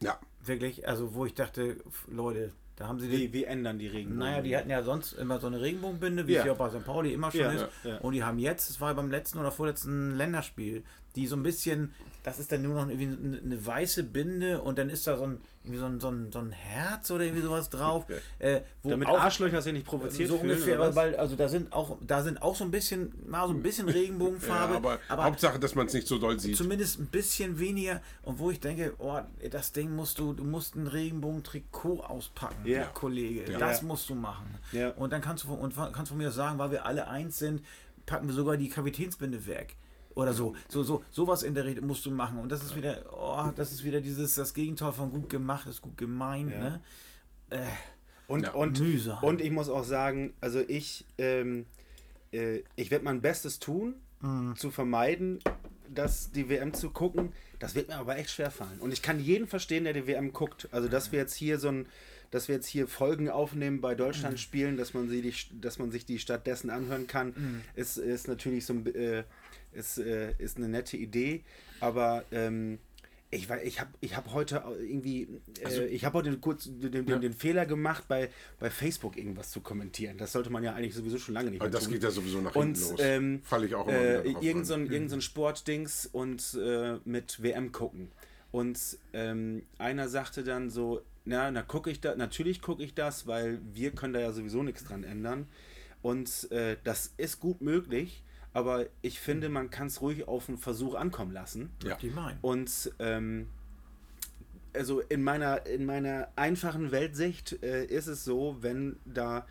[0.00, 0.18] Ja.
[0.44, 3.32] Wirklich, also wo ich dachte, Leute, da haben sie Wie, die.
[3.32, 4.18] wie ändern die Regenbogen?
[4.18, 6.40] Naja, die hatten ja sonst immer so eine Regenbogenbinde, wie Ja.
[6.40, 6.84] es ja auch bei St.
[6.84, 7.66] Pauli immer schon Ja, ist.
[7.84, 7.96] ja.
[7.98, 10.84] Und die haben jetzt, das war beim letzten oder vorletzten Länderspiel,
[11.16, 11.94] die so ein bisschen,
[12.26, 15.40] das ist dann nur noch irgendwie eine, weiße Binde und dann ist da so ein,
[15.72, 18.04] so ein, so ein, so ein Herz oder irgendwie sowas drauf.
[18.40, 22.24] äh, Damit auch- Arschlöcher sich nicht provoziert so ungefähr, weil also da sind auch da
[22.24, 25.86] sind auch so ein bisschen mal so ein bisschen Regenbogenfarbe, Ja, aber, Hauptsache, dass man
[25.86, 26.56] es nicht so doll sieht.
[26.56, 30.74] zumindest ein bisschen weniger und wo ich denke, oh, das Ding musst du du musst
[30.74, 32.86] ein Regenbogen-Trikot auspacken, Ja.
[32.86, 33.58] Kollege, Ja.
[33.60, 34.52] das musst du machen.
[34.72, 34.90] Ja.
[34.90, 37.64] Und dann kannst du von- und kannst von mir sagen, weil wir alle eins sind,
[38.04, 39.76] packen wir sogar die Kapitänsbinde weg.
[40.16, 42.38] Oder so, so, so, sowas in der Rede musst du machen.
[42.38, 45.82] Und das ist wieder, oh, das ist wieder dieses, das Gegenteil von gut gemacht ist
[45.82, 46.58] gut gemeint, Ja.
[46.58, 46.80] ne?
[47.50, 47.58] Äh,
[48.28, 48.52] Und, Ja.
[48.54, 49.22] und, Mühsam.
[49.22, 51.66] und ich muss auch sagen, also ich, ähm,
[52.32, 54.56] äh, ich werde mein Bestes tun, Mhm.
[54.56, 55.38] zu vermeiden,
[55.94, 57.32] dass die WM zu gucken.
[57.60, 58.80] Das wird mir aber echt schwer fallen.
[58.80, 60.66] Und ich kann jeden verstehen, der die WM guckt.
[60.72, 61.86] Also, dass wir jetzt hier so ein,
[62.32, 64.38] dass wir jetzt hier Folgen aufnehmen bei Deutschland Mhm.
[64.38, 67.62] spielen, dass man sie die, dass man sich die stattdessen anhören kann, Mhm.
[67.76, 69.22] ist, ist natürlich so ein, äh,
[69.76, 71.42] ist, äh, ist eine nette Idee.
[71.80, 72.78] Aber ähm,
[73.30, 75.28] ich, ich habe ich hab heute irgendwie,
[75.64, 77.18] Also äh, ich habe heute kurz den, den, Ja.
[77.18, 80.16] den Fehler gemacht, bei, bei Facebook irgendwas zu kommentieren.
[80.16, 81.92] Das sollte man ja eigentlich sowieso schon lange nicht Aber mehr das tun.
[81.92, 83.00] geht ja sowieso nach Und hinten los.
[83.02, 86.54] ähm, Falle ich auch immer äh, wieder irgend, so ein, irgend so ein Sportdings und
[86.60, 88.10] äh, mit WM gucken.
[88.52, 88.78] Und
[89.12, 93.58] ähm, einer sagte dann so, na, na gucke ich da, natürlich gucke ich das, weil
[93.74, 95.46] wir können da ja sowieso nichts dran ändern.
[96.00, 98.22] Und äh, das ist gut möglich,
[98.52, 101.70] aber ich finde, man kann es ruhig auf einen Versuch ankommen lassen.
[101.84, 101.96] Ja.
[101.96, 102.38] die meinen.
[102.40, 103.48] Und ähm,
[104.72, 109.46] also in meiner, in meiner einfachen Weltsicht äh, ist es so, wenn da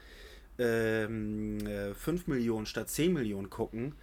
[0.57, 3.95] ähm, äh, 5 Millionen statt 10 Millionen gucken,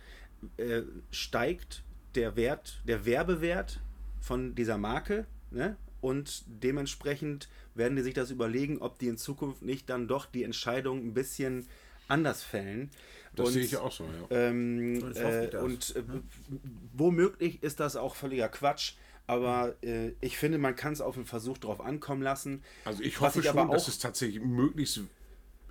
[0.57, 1.83] äh, steigt
[2.15, 3.81] der Wert, der Werbewert
[4.21, 5.77] von dieser Marke, ne?
[6.01, 10.43] Und dementsprechend werden die sich das überlegen, ob die in Zukunft nicht dann doch die
[10.43, 11.67] Entscheidung ein bisschen
[12.09, 12.91] anders fällen.
[13.35, 14.37] Das Und- sehe ich auch so, ja.
[14.49, 16.03] ähm, äh, und äh,
[16.93, 18.95] womöglich ist das auch völliger Quatsch,
[19.29, 22.63] Aber äh, ich finde, man kann es auf den Versuch drauf ankommen lassen.
[22.85, 25.01] Also ich hoffe ich aber schon, dass es tatsächlich möglichst,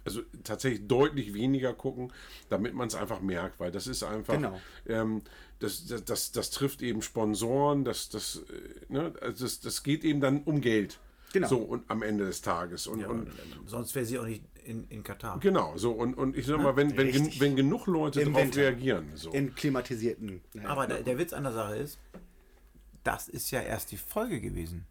[0.05, 2.13] also tatsächlich deutlich weniger gucken,
[2.49, 4.59] damit man es einfach merkt, weil das ist einfach, Genau.
[4.87, 5.21] ähm,
[5.59, 8.37] das, das, das, das trifft eben Sponsoren, das, das,
[8.89, 10.99] äh, ne, also das, das geht eben dann um Geld.
[11.33, 11.47] Genau.
[11.47, 12.87] So und am Ende des Tages.
[12.87, 13.27] Und, Ja, und
[13.65, 15.39] sonst wäre sie auch nicht in, in Katar.
[15.39, 18.45] genau, so und, und ich sag mal, wenn, wenn, gen, wenn genug Leute Im darauf
[18.47, 18.61] Winter.
[18.61, 19.31] reagieren, so.
[19.31, 20.41] In klimatisierten.
[20.55, 21.99] äh, Aber der, der Witz an der Sache ist,
[23.03, 24.85] das ist ja erst die Folge gewesen.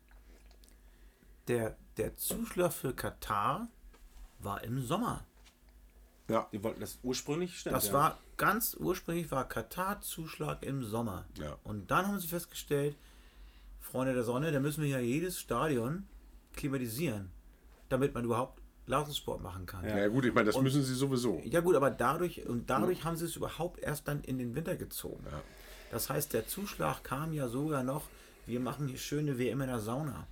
[1.48, 3.68] Der, der Zuschlag für Katar
[4.40, 5.24] war im Sommer.
[6.28, 7.92] ja, die wollten das ursprünglich stimmt, Das ja.
[7.92, 11.26] war ganz ursprünglich war Katar-Zuschlag im Sommer.
[11.38, 11.58] Ja.
[11.64, 12.96] Und dann haben sie festgestellt,
[13.80, 16.06] Freunde der Sonne, da müssen wir ja jedes Stadion
[16.54, 17.30] klimatisieren,
[17.88, 18.59] damit man überhaupt
[18.90, 19.86] Leistungssport machen kann.
[19.86, 20.08] ja.
[20.08, 21.40] gut, ich meine, das müssen sie sowieso.
[21.44, 24.76] Ja gut, aber dadurch und dadurch haben sie es überhaupt erst dann in den Winter
[24.76, 25.24] gezogen.
[25.90, 28.04] Das heißt, der Zuschlag kam ja sogar noch,
[28.46, 30.26] wir machen hier schöne WM in der Sauna.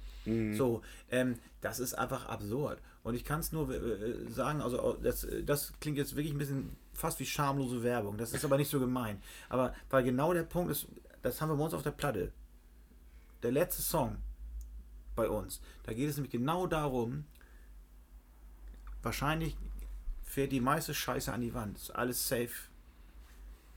[0.56, 2.80] So, ähm, das ist einfach absurd.
[3.02, 6.76] Und ich kann es nur äh, sagen, also das, das klingt jetzt wirklich ein bisschen
[6.92, 8.18] fast wie schamlose Werbung.
[8.18, 9.22] Das ist aber nicht so gemein.
[9.48, 10.86] Aber weil genau der Punkt ist,
[11.22, 12.32] das haben wir bei uns auf der Platte.
[13.42, 14.16] Der letzte Song
[15.16, 17.24] bei uns, da geht es nämlich genau darum,
[19.08, 19.56] wahrscheinlich
[20.22, 21.76] fährt die meiste Scheiße an die Wand.
[21.78, 22.50] Ist alles safe.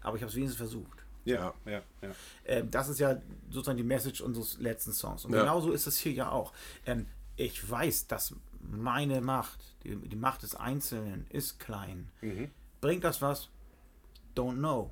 [0.02, 1.06] Aber ich habe es wenigstens versucht.
[1.24, 2.10] Ja, ja, ja.
[2.46, 3.16] Ähm, das ist ja
[3.50, 5.24] sozusagen die Message unseres letzten Songs.
[5.26, 5.42] Und Ja.
[5.42, 6.52] genauso ist es hier ja auch.
[6.86, 7.06] Ähm,
[7.38, 12.10] ich weiß, dass meine Macht, die, die Macht des Einzelnen, ist klein.
[12.82, 13.50] Bringt das was?
[14.36, 14.92] Don't know.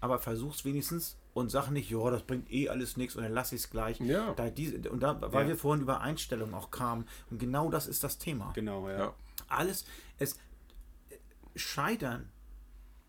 [0.00, 3.52] Aber versuch's wenigstens und sag nicht, ja, das bringt eh alles nichts und dann lass
[3.52, 3.98] ich es gleich.
[4.00, 4.32] Ja.
[4.34, 5.48] Da diese, und da, weil Ja.
[5.48, 7.06] wir vorhin über Einstellungen auch kamen.
[7.30, 8.52] Und genau das ist das Thema.
[8.54, 8.98] Genau, ja.
[8.98, 9.14] Ja.
[9.48, 9.84] Alles,
[10.18, 10.38] es
[11.54, 12.28] scheitern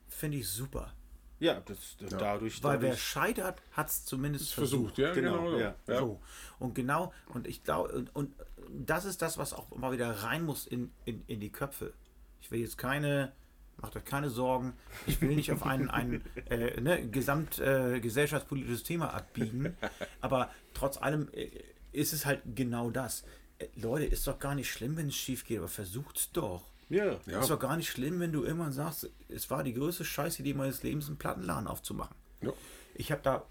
[0.07, 0.93] finde ich super.
[1.39, 2.63] Ja, das, das dadurch.
[2.63, 4.95] Weil wer dadurch scheitert, hat es zumindest versucht.
[4.95, 5.51] Versucht, ja, Genau, genau.
[5.51, 5.59] so.
[5.59, 5.75] ja.
[5.87, 5.99] Ja.
[5.99, 6.21] So.
[6.59, 8.33] Und genau, und ich glaube, und, und
[8.69, 11.93] das ist das, was auch mal wieder rein muss in, in, in die Köpfe.
[12.41, 13.33] Ich will jetzt keine,
[13.77, 14.73] macht euch keine Sorgen,
[15.05, 19.77] ich will nicht auf ein, ein äh, ne, gesamt äh, gesellschaftspolitisches Thema abbiegen,
[20.21, 21.49] aber trotz allem äh,
[21.91, 23.23] ist es halt genau das.
[23.59, 26.63] Äh, Leute, ist doch gar nicht schlimm, wenn es schief geht, aber versucht's doch.
[26.89, 27.41] Ja, Ja.
[27.41, 30.83] Ist doch gar nicht schlimm, wenn du irgendwann sagst, es war die größte Scheißidee meines
[30.83, 32.15] Lebens, einen Plattenladen aufzumachen.
[32.41, 32.53] Ja.
[32.95, 33.45] Ich habe da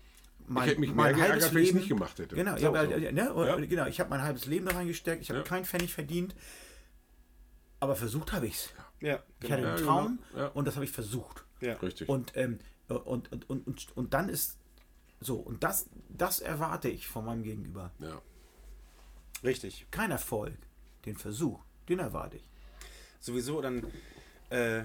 [0.49, 2.35] mein, hätte mich mein halbes geärgert, ich's Leben nicht gemacht hätte.
[2.35, 2.97] Genau, ich habe so.
[2.99, 3.11] ne,
[3.47, 3.57] Ja.
[3.57, 5.45] genau, ich habe mein halbes Leben da reingesteckt, ich habe Ja.
[5.45, 6.35] keinen Pfennig verdient,
[7.81, 8.71] aber versucht habe ich es.
[9.01, 9.69] ja, Ich hatte genau.
[9.75, 10.43] einen Ja, Traum genau.
[10.45, 10.49] Ja.
[10.53, 11.45] und das habe ich versucht.
[11.61, 11.75] Ja.
[11.75, 12.09] Richtig.
[12.09, 12.59] Und, ähm,
[12.89, 14.57] und, und, und, und, und dann ist
[15.21, 17.91] so, und das, das erwarte ich von meinem Gegenüber.
[17.99, 18.21] ja.
[19.43, 19.87] Richtig.
[19.91, 20.55] Kein Erfolg,
[21.05, 22.45] den Versuch, den erwarte ich.
[23.21, 23.87] Sowieso dann.
[24.51, 24.83] Äh,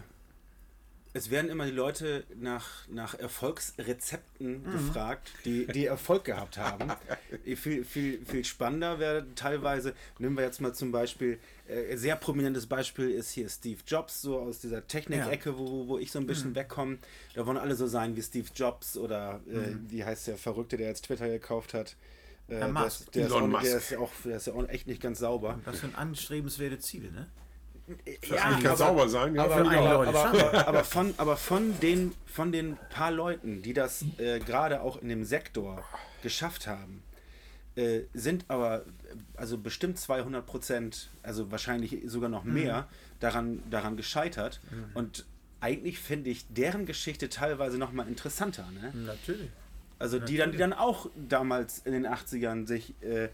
[1.14, 6.90] es werden immer die Leute nach, nach Erfolgsrezepten gefragt, die, die Erfolg gehabt haben.
[7.58, 11.38] viel, viel, viel spannender wäre teilweise, nehmen wir jetzt mal zum Beispiel,
[11.68, 16.12] äh, sehr prominentes Beispiel ist hier Steve Jobs, so aus dieser Technik-Ecke, wo, wo ich
[16.12, 17.00] so ein bisschen wegkomme.
[17.34, 20.88] Da wollen alle so sein wie Steve Jobs oder äh, wie heißt der Verrückte, der
[20.88, 21.98] jetzt Twitter gekauft hat.
[22.52, 22.86] Äh, der, Musk.
[22.86, 23.74] ist, der, ist Elon der, Musk.
[23.76, 25.60] ist ja auch, der ist ja auch echt nicht ganz sauber.
[25.64, 27.28] Das sind anstrebenswerte Ziele, ne?
[28.06, 32.52] Das eigentlich kann sauber sein, ja, aber, aber, aber, aber, von, aber von, den, von
[32.52, 35.84] den paar Leuten, die das äh, gerade auch in dem Sektor
[36.22, 37.04] geschafft haben,
[37.76, 38.86] äh, sind aber
[39.36, 42.88] also bestimmt 200 Prozent, also wahrscheinlich sogar noch mehr,
[43.20, 44.62] daran, daran gescheitert.
[44.94, 45.26] Und
[45.60, 48.70] eigentlich finde ich deren Geschichte teilweise noch mal interessanter.
[48.72, 48.92] Ne?
[48.94, 49.50] Natürlich.
[50.02, 53.30] Also die dann, die dann auch damals in den 80ern sich äh,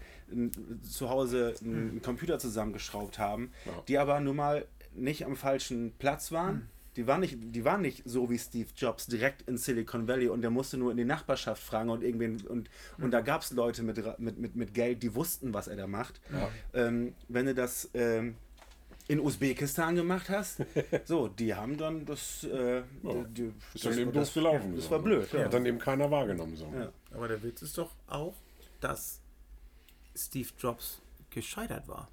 [0.82, 3.72] zu Hause einen Computer zusammengeschraubt haben, Ja.
[3.88, 6.68] die aber nun mal nicht am falschen Platz waren.
[6.96, 10.42] Die waren, nicht, die waren nicht so wie Steve Jobs direkt in Silicon Valley und
[10.42, 12.68] der musste nur in die Nachbarschaft fragen und irgendwen und,
[12.98, 15.86] und da gab es Leute mit, mit, mit, mit Geld, die wussten, was er da
[15.86, 16.20] macht.
[16.74, 18.34] Ähm, wenn du das ähm,
[19.08, 20.62] in Usbekistan gemacht hast,
[21.04, 24.76] so, die haben dann das, äh, die, Ist dann eben doof gelaufen.
[24.76, 25.04] Das so, war ne?
[25.04, 25.32] blöd.
[25.32, 25.44] Ja.
[25.46, 26.54] Hat dann eben keiner wahrgenommen.
[26.56, 26.70] So.
[26.74, 26.92] Ja.
[27.12, 28.34] Aber der Witz ist doch auch,
[28.80, 29.20] dass
[30.14, 32.08] Steve Jobs gescheitert war.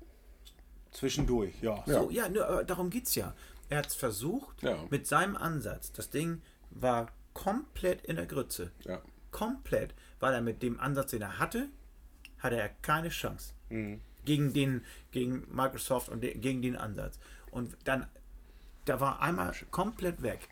[0.92, 1.84] Zwischendurch, ja.
[1.86, 2.02] Ja.
[2.02, 3.36] So, ja, nur, aber darum geht's ja.
[3.68, 4.78] Er hat es versucht Ja.
[4.90, 5.92] mit seinem Ansatz.
[5.92, 8.72] Das Ding war komplett in der Grütze.
[8.86, 9.02] Ja.
[9.32, 9.94] Komplett.
[10.22, 11.68] Weil er mit dem Ansatz, den er hatte,
[12.40, 13.54] hatte er keine Chance.
[13.70, 14.00] Mhm.
[14.26, 17.20] Gegen den, gegen Microsoft und de, gegen den Ansatz.
[17.52, 18.08] Und dann,
[18.86, 20.50] da war einmal komplett weg.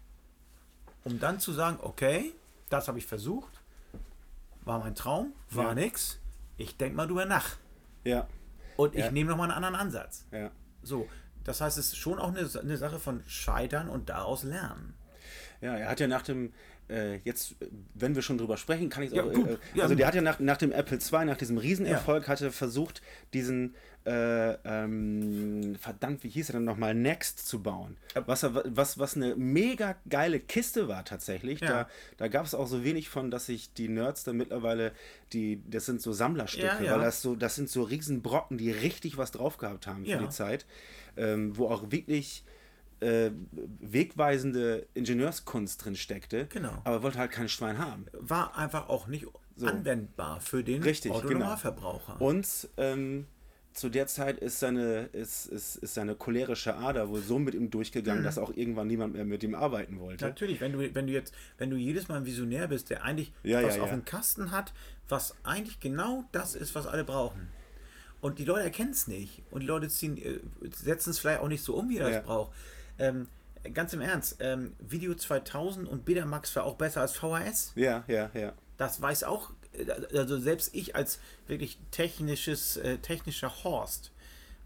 [1.03, 2.33] Um dann zu sagen, okay,
[2.69, 3.59] das habe ich versucht,
[4.61, 5.73] war mein Traum, war Ja.
[5.73, 6.19] nix.
[6.57, 7.57] Ich denke mal drüber nach.
[8.05, 8.27] Ja,
[8.77, 9.11] Und ich Ja.
[9.11, 10.25] nehme nochmal einen anderen Ansatz.
[10.31, 10.49] ja.
[10.81, 11.07] So,
[11.43, 14.93] das heißt, es ist schon auch eine, eine Sache von Scheitern und daraus lernen.
[15.63, 16.51] Ja, er hat ja nach dem,
[16.89, 19.31] äh, jetzt, äh, wenn wir schon drüber sprechen, kann ich es Ja, auch.
[19.31, 22.41] Äh, Ja, also der hat ja nach, nach dem Apple II, nach diesem Riesenerfolg, hat
[22.41, 23.01] er versucht,
[23.33, 23.75] diesen,
[24.05, 27.95] äh, ähm, verdammt, wie hieß er denn nochmal, Next zu bauen.
[28.25, 31.61] Was, was, was eine mega geile Kiste war tatsächlich.
[31.61, 31.67] Ja.
[31.69, 34.91] Da, da gab es auch so wenig von, dass sich die Nerds da mittlerweile,
[35.31, 36.91] die, das sind so Sammlerstücke, Ja, ja.
[36.97, 40.17] weil das so, das sind so Riesenbrocken, die richtig was drauf gehabt haben für Ja.
[40.17, 40.65] die Zeit.
[41.15, 42.43] Ähm, wo auch wirklich
[43.03, 43.31] äh,
[43.79, 46.47] wegweisende Ingenieurskunst drin steckte.
[46.47, 46.73] Genau.
[46.83, 48.05] Aber wollte halt kein Schwein haben.
[48.13, 49.27] War einfach auch nicht
[49.61, 51.23] anwendbar für den Richtig, genau.
[51.25, 52.19] Autonormalverbraucher.
[52.21, 53.27] Und ähm,
[53.73, 57.69] zu der Zeit ist seine, ist, ist, ist seine cholerische Ader wohl so mit ihm
[57.69, 58.25] durchgegangen, Mhm.
[58.25, 60.25] dass auch irgendwann niemand mehr mit ihm arbeiten wollte.
[60.25, 63.31] Natürlich, wenn du, wenn du jetzt, wenn du jedes Mal ein Visionär bist, der eigentlich
[63.43, 63.95] Ja, was ja, auf ja.
[63.95, 64.73] dem Kasten hat,
[65.09, 67.49] was eigentlich genau das ist, was alle brauchen.
[68.21, 69.41] Und die Leute erkennen es nicht.
[69.51, 70.39] Und die Leute ziehen, äh,
[70.71, 72.53] setzen es vielleicht auch nicht so um, wie er das braucht.
[72.99, 73.27] Ähm,
[73.73, 77.73] ganz im Ernst, ähm, Video 2000 und Betamax war auch besser als VHS.
[77.75, 78.53] Ja, ja, ja.
[78.77, 84.11] Das weiß auch, äh, also selbst ich als wirklich technisches, äh, technischer Horst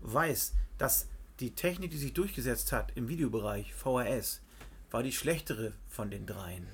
[0.01, 1.07] weiß, dass
[1.39, 4.41] die Technik, die sich durchgesetzt hat im Videobereich, VHS,
[4.89, 6.67] war die schlechtere von den dreien.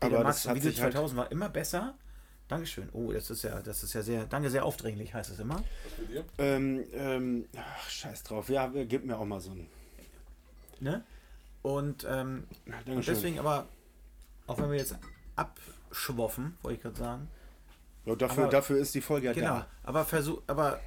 [0.00, 1.94] Aber Aber Max das Video sich halt- 2000 war immer besser.
[2.48, 2.88] Dankeschön.
[2.92, 5.62] Oh, das ist ja, das ist ja sehr, danke, sehr aufdringlich heißt es immer.
[6.38, 8.48] Ähm, ähm, ach, scheiß drauf.
[8.48, 9.68] Ja, gib mir auch mal so ein.
[10.80, 11.04] Ne?
[11.62, 12.46] Und, ähm,
[12.86, 13.68] deswegen aber,
[14.46, 14.96] auch wenn wir jetzt
[15.36, 17.28] abschwoffen, wollte ich gerade sagen,
[18.06, 19.66] Ja, dafür, aber- dafür ist die Folge ja Genau, da.
[19.82, 20.80] aber, versuch, aber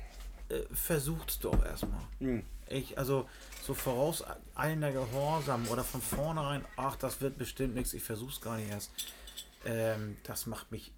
[0.50, 2.02] äh, versucht's doch erstmal.
[2.20, 2.44] Mhm.
[2.70, 3.30] Ich, also
[3.62, 8.70] so vorauseilender Gehorsam oder von vornherein, ach, das wird bestimmt nichts, ich versuch's gar nicht
[8.70, 8.92] erst.
[9.66, 10.92] Ähm, das macht mich,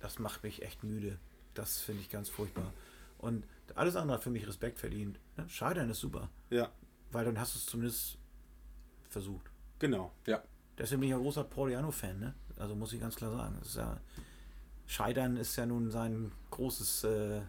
[0.00, 1.18] das macht mich echt müde.
[1.54, 2.72] Das finde ich ganz furchtbar.
[3.18, 3.44] Und
[3.74, 5.18] alles andere hat für mich Respekt verdient.
[5.36, 5.48] Ne?
[5.48, 6.70] Scheitern ist super, Ja,
[7.16, 8.18] weil dann hast du es zumindest
[9.08, 9.46] versucht.
[9.78, 10.12] genau.
[10.26, 10.42] Ja.
[10.78, 12.34] Deswegen bin ich ein großer Pauliano-Fan, ne?
[12.58, 13.58] Also muss ich ganz klar sagen.
[13.62, 13.98] Ist ja,
[14.86, 17.40] Scheitern ist ja nun sein großes äh,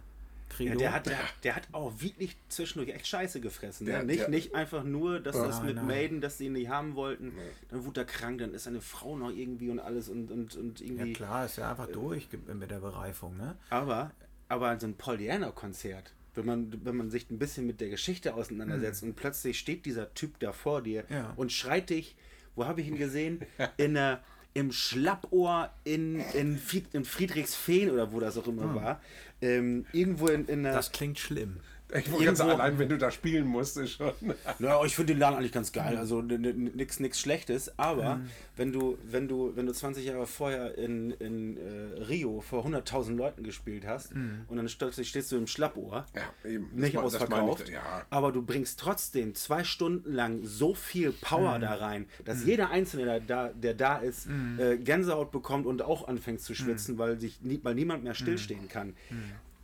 [0.50, 0.72] Credo.
[0.72, 3.86] Ja, der, hat, der, der hat auch wirklich zwischendurch echt Scheiße gefressen.
[3.86, 4.06] Der- ne?
[4.06, 5.88] nicht, der- nicht einfach nur, dass das Nein, mit nein.
[5.88, 7.34] Maiden, dass sie ihn nicht haben wollten.
[7.70, 10.80] Dann wurde er krank, dann ist seine Frau noch irgendwie und alles und, und, und
[10.80, 11.12] Ja irgendwie.
[11.14, 13.58] klar, ist ja einfach durch ge- mit der Bereifung, ne?
[13.70, 14.12] Aber,
[14.48, 18.34] aber so ein Paul Diana-Konzert, wenn man, wenn man sich ein bisschen mit der Geschichte
[18.36, 21.34] auseinandersetzt und plötzlich steht dieser Typ da vor dir Ja.
[21.36, 22.16] und schreit dich,
[22.56, 23.42] wo habe ich ihn gesehen?
[23.78, 24.24] In der,
[24.54, 29.02] Im Schlappohr in, in, Fried, in Friedrichsfehn oder wo das auch immer war.
[29.42, 30.74] Ähm, irgendwo in, in der.
[30.74, 31.58] Das klingt schlimm.
[31.96, 34.12] Ich wollte ganz allein, wenn du da spielen musst, ist schon.
[34.60, 35.98] Ja, ich finde den Laden eigentlich ganz geil.
[35.98, 37.80] Also nichts nix Schlechtes.
[37.80, 38.20] Aber
[38.58, 43.16] wenn du, wenn du, wenn du 20 Jahre vorher in, in äh, Rio vor 100.000
[43.16, 46.70] Leuten gespielt hast und dann plötzlich stehst du im Schlappohr, Ja, eben.
[46.74, 48.06] nicht Das mein- das ausverkauft, ich, ja.
[48.10, 53.06] aber du bringst trotzdem zwei Stunden lang so viel Power da rein, dass jeder Einzelne,
[53.06, 54.28] der da, der da ist,
[54.58, 58.68] äh, Gänsehaut bekommt und auch anfängt zu schwitzen, weil, sich nie, weil niemand mehr stillstehen
[58.68, 58.94] kann.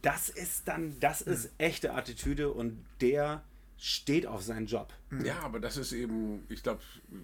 [0.03, 3.41] Das ist dann, das ist echte Attitüde und der
[3.79, 4.93] steht auf seinen Job.
[5.25, 6.81] Ja, aber das ist eben, ich glaube,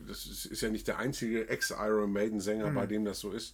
[0.07, 3.53] das ist, ist ja nicht der einzige Ex-Iron Maiden-Sänger, bei dem das so ist.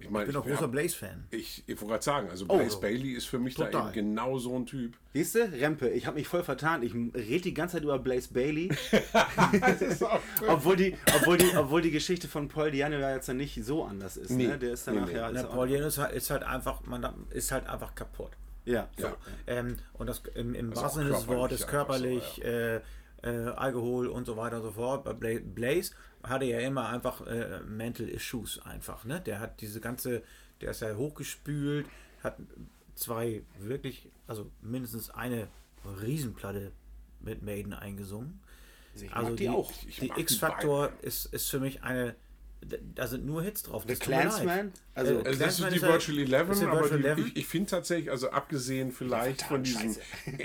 [0.00, 1.24] Ich meine, Ich bin auch großer Blaze-Fan.
[1.30, 2.58] ich, ich wollte gerade sagen, also Oh.
[2.58, 3.84] Blaze Bailey ist für mich da Total.
[3.86, 4.96] eben genau so ein Typ.
[5.14, 6.82] Siehst du, Rempe, ich habe mich voll vertan.
[6.82, 8.70] Ich rede die ganze Zeit über Blaze Bailey.
[10.48, 13.84] obwohl, die, obwohl, die, obwohl die Geschichte von Paul Diano ja jetzt ja nicht so
[13.84, 14.30] anders ist.
[14.30, 14.48] Nee.
[14.48, 14.58] Ne?
[14.58, 15.14] Der ist Nee, danach nee.
[15.14, 15.30] ja.
[15.32, 18.32] Der Ist auch, Paul Janus ist halt- ist halt einfach, man ist halt einfach kaputt.
[18.64, 18.88] Ja.
[18.98, 19.16] Ja.
[19.46, 22.82] Ähm, und das im, im Also wahrsten Sinne des Wortes körperlich einfach körperlich,
[23.22, 25.04] äh, äh, Alkohol und so weiter und so fort.
[25.04, 25.92] Bei Bla- Blaze
[26.22, 29.04] hatte ja immer einfach äh, Mental Issues einfach.
[29.04, 29.20] Ne?
[29.20, 30.22] Der hat diese ganze,
[30.60, 31.86] der ist ja hochgespült,
[32.22, 32.36] hat
[32.94, 35.48] zwei wirklich, also mindestens eine
[36.00, 36.72] Riesenplatte
[37.20, 38.40] mit Maiden eingesungen.
[39.00, 39.70] Mag Also die die, auch.
[39.88, 42.14] Ich die X-Factor ist, ist für mich eine,
[42.94, 43.84] da sind nur Hits drauf.
[43.86, 43.94] The.
[43.94, 44.72] Clansman?
[44.94, 47.18] Also, Äh, Also das ist die Virtual ist 11, die aber Virtual die, 11?
[47.26, 50.00] ich, ich finde tatsächlich, also abgesehen vielleicht Ja, von diesem scheiße.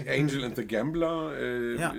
[0.10, 1.96] Angel and the Gambler, äh, Ja.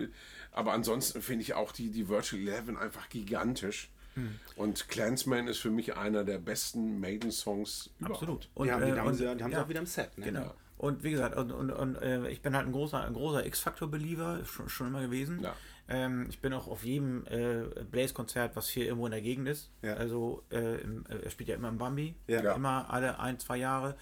[0.52, 3.90] aber ansonsten finde ich auch die, die Virtual 11 einfach gigantisch.
[4.14, 4.34] Hm.
[4.56, 8.22] Und Clansman ist für mich einer der besten Maiden-Songs überhaupt.
[8.22, 8.48] Absolut.
[8.66, 9.62] die haben, die äh, haben, und- sie, die haben sie ja.
[9.64, 10.18] auch wieder im Set.
[10.18, 10.24] Ne?
[10.26, 10.54] Genau.
[10.76, 14.40] Und wie gesagt, und, und, und äh, ich bin halt ein großer, ein großer X-Factor-Believer,
[14.46, 15.40] schon, schon immer gewesen.
[15.42, 15.54] Ja.
[15.90, 19.70] Ähm, ich bin auch auf jedem äh, Blaze-Konzert, was hier irgendwo in der Gegend ist.
[19.82, 19.94] Ja.
[19.94, 22.54] Also äh, im, äh, er spielt ja immer im Bambi, Ja.
[22.54, 23.96] Immer alle ein, zwei Jahre.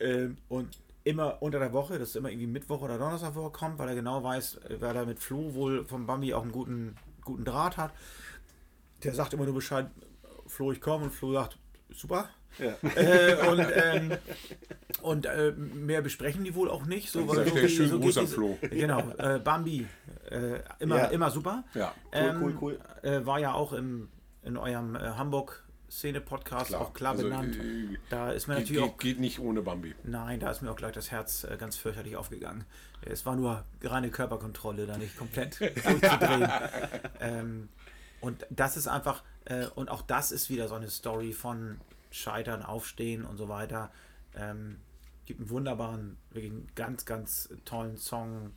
[0.00, 3.88] Ähm, und immer unter der Woche, das ist immer irgendwie Mittwoch oder Donnerstag vorkommt, weil
[3.88, 6.94] er genau weiß, äh, weil er mit Flo wohl vom Bambi auch einen guten,
[7.24, 7.92] guten Draht hat.
[9.02, 9.90] Der sagt immer nur Bescheid,
[10.46, 11.56] Flo, ich komme und Flo sagt,
[11.90, 12.28] super.
[12.58, 12.74] Ja.
[12.96, 14.18] äh, und ähm,
[15.02, 17.10] und äh, mehr besprechen die wohl auch nicht.
[17.10, 18.58] So, weil so dir geht- schönen so diese- Flo.
[18.62, 19.86] Genau, äh, Bambi,
[20.30, 21.04] äh, immer, Ja.
[21.06, 21.64] immer super.
[21.74, 21.94] Ja.
[22.12, 22.80] Cool, cool, cool.
[23.02, 24.08] Äh, war ja auch im,
[24.42, 27.56] in eurem äh, Hamburg Szene-Podcast auch klar Also, benannt.
[27.56, 29.94] äh, da ist mir Geht, natürlich geht, auch geht nicht ohne Bambi.
[30.04, 32.64] Nein, da ist mir auch gleich das Herz äh, ganz fürchterlich aufgegangen.
[33.02, 36.50] Es war nur reine Körperkontrolle, da nicht komplett durchzudrehen.
[37.20, 37.68] ähm,
[38.20, 41.80] und das ist einfach, äh, und auch das ist wieder so eine Story von
[42.10, 43.90] Scheitern, Aufstehen und so weiter.
[44.34, 44.78] Ähm,
[45.24, 48.52] gibt einen wunderbaren, wirklich einen ganz, ganz tollen Song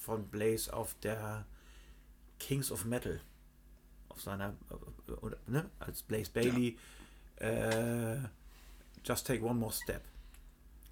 [0.00, 1.44] von Blaze auf der
[2.38, 3.20] Kings of Metal.
[4.08, 4.54] Auf seiner,
[5.08, 6.78] äh, oder, ne, als Blaze Bailey.
[7.36, 8.18] Äh,
[9.04, 10.02] Just Take One More Step.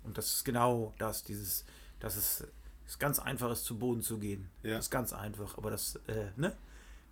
[0.02, 1.64] Und das ist genau das, dieses,
[2.00, 2.44] dass es,
[2.86, 4.48] es ganz einfach ist, zu Boden zu gehen.
[4.62, 4.76] Ja.
[4.76, 6.56] Das ist ganz einfach, aber das, äh, ne?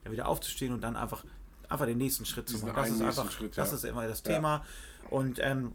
[0.02, 1.24] Dann wieder aufzustehen und dann einfach,
[1.70, 2.74] einfach den nächsten Schritt zu machen.
[2.76, 3.76] Das ist einfach, Schritt, das ja.
[3.76, 4.34] ist immer das Ja.
[4.34, 4.64] Thema.
[5.10, 5.72] Und, ähm,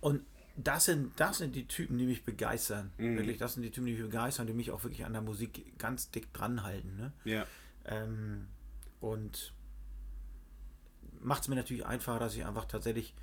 [0.00, 0.22] und
[0.56, 2.90] das sind, das sind die Typen, die mich begeistern.
[2.98, 3.16] Mhm.
[3.16, 5.78] Wirklich, das sind die Typen, die mich begeistern, die mich auch wirklich an der Musik
[5.78, 6.96] ganz dick dran halten.
[6.96, 7.12] Ne?
[7.24, 7.46] Ja.
[7.84, 8.48] Ähm,
[9.00, 9.52] und
[11.20, 13.14] macht es mir natürlich einfacher, dass ich einfach tatsächlich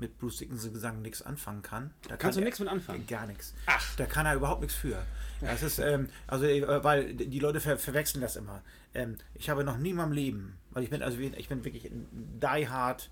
[0.00, 1.92] mit Bruce Dickinson Gesang nichts anfangen kann.
[2.08, 3.06] Da Kannst du kann nichts mit anfangen?
[3.06, 3.54] Gar nichts.
[3.66, 3.96] Ach.
[3.96, 5.04] Da kann er überhaupt nichts für.
[5.40, 8.62] Das ist, ähm, also, äh, weil die Leute ver verwechseln das immer.
[8.94, 11.84] Ähm, ich habe noch nie in meinem Leben, weil ich bin, also ich bin wirklich
[11.86, 12.06] ein
[12.40, 13.10] Die Hard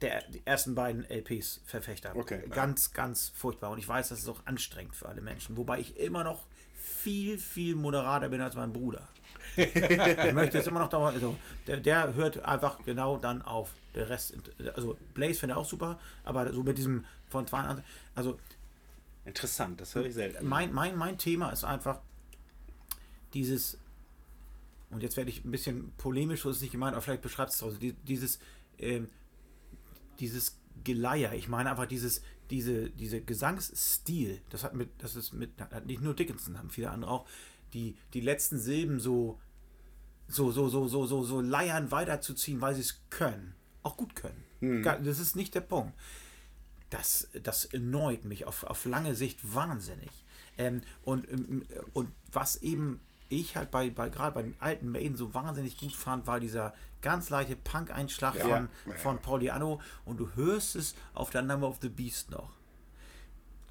[0.00, 2.14] der die ersten beiden LPs Verfechter.
[2.14, 2.42] Okay.
[2.50, 3.70] Ganz, ganz furchtbar.
[3.70, 5.56] Und ich weiß, das ist auch anstrengend für alle Menschen.
[5.56, 6.46] Wobei ich immer noch
[6.84, 9.08] viel, viel moderater bin als mein Bruder.
[9.56, 11.36] ich möchte jetzt immer noch dauernd, also
[11.66, 13.70] der, der hört einfach genau dann auf.
[13.94, 14.34] Der Rest,
[14.74, 17.84] also Blaze finde ich auch super, aber so mit diesem von 22,
[18.14, 18.38] also
[19.24, 20.46] Interessant, das höre ich selten.
[20.46, 22.00] mein, mein, mein Thema ist einfach
[23.32, 23.78] dieses,
[24.90, 27.52] und jetzt werde ich ein bisschen polemisch, so ist es nicht gemeint, aber vielleicht beschreibt
[27.52, 28.38] es also dieses,
[28.78, 29.08] ähm,
[30.18, 31.32] dieses Geleier.
[31.32, 36.02] Ich meine einfach dieses, diese, diese Gesangsstil, das hat mit, das ist mit, hat nicht
[36.02, 37.26] nur Dickinson, haben viele andere auch,
[37.72, 39.40] die, die letzten Silben so,
[40.28, 43.54] so, so, so, so, so, so leiern weiterzuziehen, weil sie es können.
[43.82, 44.42] Auch gut können.
[44.82, 45.94] Gar- Das ist nicht der Punkt
[46.90, 50.10] das, das erneut mich auf, auf lange Sicht wahnsinnig.
[50.56, 55.16] Ähm, und, ähm, und was eben ich halt bei, bei gerade bei den alten Maiden
[55.16, 58.44] so wahnsinnig gut fand, war dieser ganz leichte Punk-Einschlag Ja.
[58.44, 58.94] von, Ja.
[58.96, 62.50] von Pauliano und du hörst es auf der Number of the Beast noch.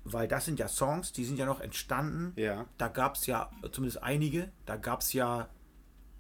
[0.06, 2.34] Weil das sind ja Songs, die sind ja noch entstanden.
[2.36, 2.66] Ja.
[2.78, 5.48] Da gab es ja zumindest einige, da gab es ja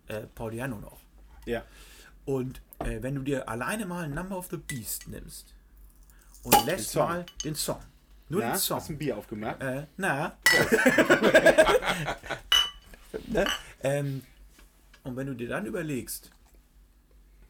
[0.08, 1.00] äh, Pauliano noch.
[1.46, 1.64] Ja.
[2.26, 5.54] Und äh, wenn du dir alleine mal Number of the Beast nimmst
[6.44, 7.10] und lässt Song.
[7.10, 7.80] mal den Song,
[8.30, 9.62] nur Na, den Song, hast du ein Bier aufgemacht?
[9.62, 10.38] äh, na,
[13.28, 13.46] ne?
[13.82, 14.24] ähm,
[15.04, 16.32] und wenn du dir dann überlegst,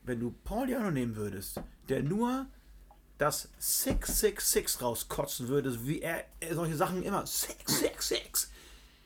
[0.03, 2.45] wenn du Paul Diano nehmen würdest, der nur
[3.17, 8.49] das 666 rauskotzen würde, wie er, er solche Sachen immer 666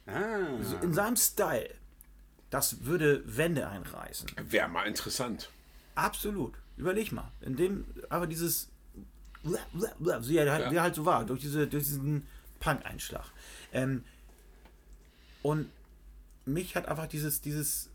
[0.10, 0.48] Ah.
[0.82, 1.70] in seinem Style,
[2.50, 4.30] das würde Wände einreißen.
[4.50, 5.50] Wäre mal interessant.
[5.96, 6.54] Absolut.
[6.78, 7.30] Überleg mal.
[7.42, 8.70] In dem, aber dieses,
[9.44, 12.26] wie er halt, wie er halt so war, durch, diese, durch diesen
[12.62, 13.26] Punk-Einschlag.
[13.74, 14.06] Ähm,
[15.44, 15.70] und
[16.48, 17.90] mich hat einfach dieses, dieses,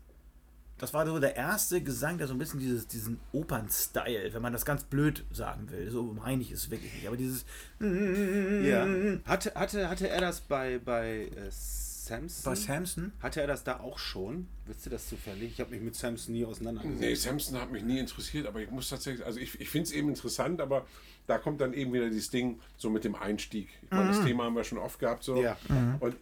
[0.77, 4.53] das war so der erste Gesang, der so ein bisschen dieses, diesen Opern-Style, wenn man
[4.53, 5.89] das ganz blöd sagen will.
[5.89, 7.07] So meine ich es wirklich nicht.
[7.07, 7.45] Aber dieses,
[7.79, 8.85] Ja.
[9.25, 12.43] Hatte, hatte, hatte er das bei, bei äh, Samson?
[12.43, 14.47] bei Samson, Hatte er das da auch schon?
[14.65, 15.53] Wisst ihr das zufällig?
[15.53, 16.99] Ich habe mich mit Samson nie auseinandergesetzt.
[16.99, 19.93] Nee, Samson hat mich nie interessiert, aber ich muss tatsächlich, also ich, ich finde es
[19.93, 20.85] eben interessant, aber
[21.27, 23.69] da kommt dann eben wieder dieses Ding so mit dem Einstieg.
[23.83, 25.23] Ich meine, das Thema haben wir schon oft gehabt.
[25.23, 25.41] So.
[25.41, 25.55] Ja.
[26.01, 26.17] Und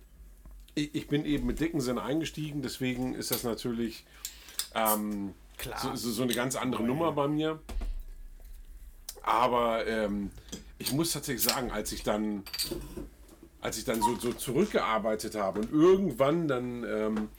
[0.75, 4.05] ich, bin eben mit Dickinson eingestiegen, deswegen ist das natürlich
[4.73, 5.33] ähm.
[5.83, 7.59] So, so, eine ganz andere Nummer bei mir.
[9.21, 10.31] Aber ähm,
[10.79, 12.43] ich muss tatsächlich sagen, als ich dann,
[13.61, 17.29] als ich dann so, so zurückgearbeitet habe und irgendwann dann ähm,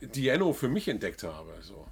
[0.00, 1.86] Diano für mich entdeckt habe, so,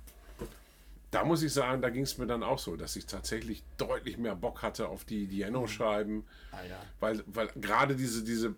[1.10, 4.18] da muss ich sagen, da ging es mir dann auch so, dass ich tatsächlich deutlich
[4.18, 6.24] mehr Bock hatte auf die Diano-Schreiben.
[6.52, 6.80] Alter.
[7.00, 8.54] Weil, weil gerade diese, diese,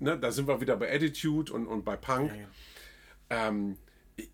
[0.00, 2.32] ne, da sind wir wieder bei Attitude und, und bei Punk.
[3.30, 3.76] Ähm,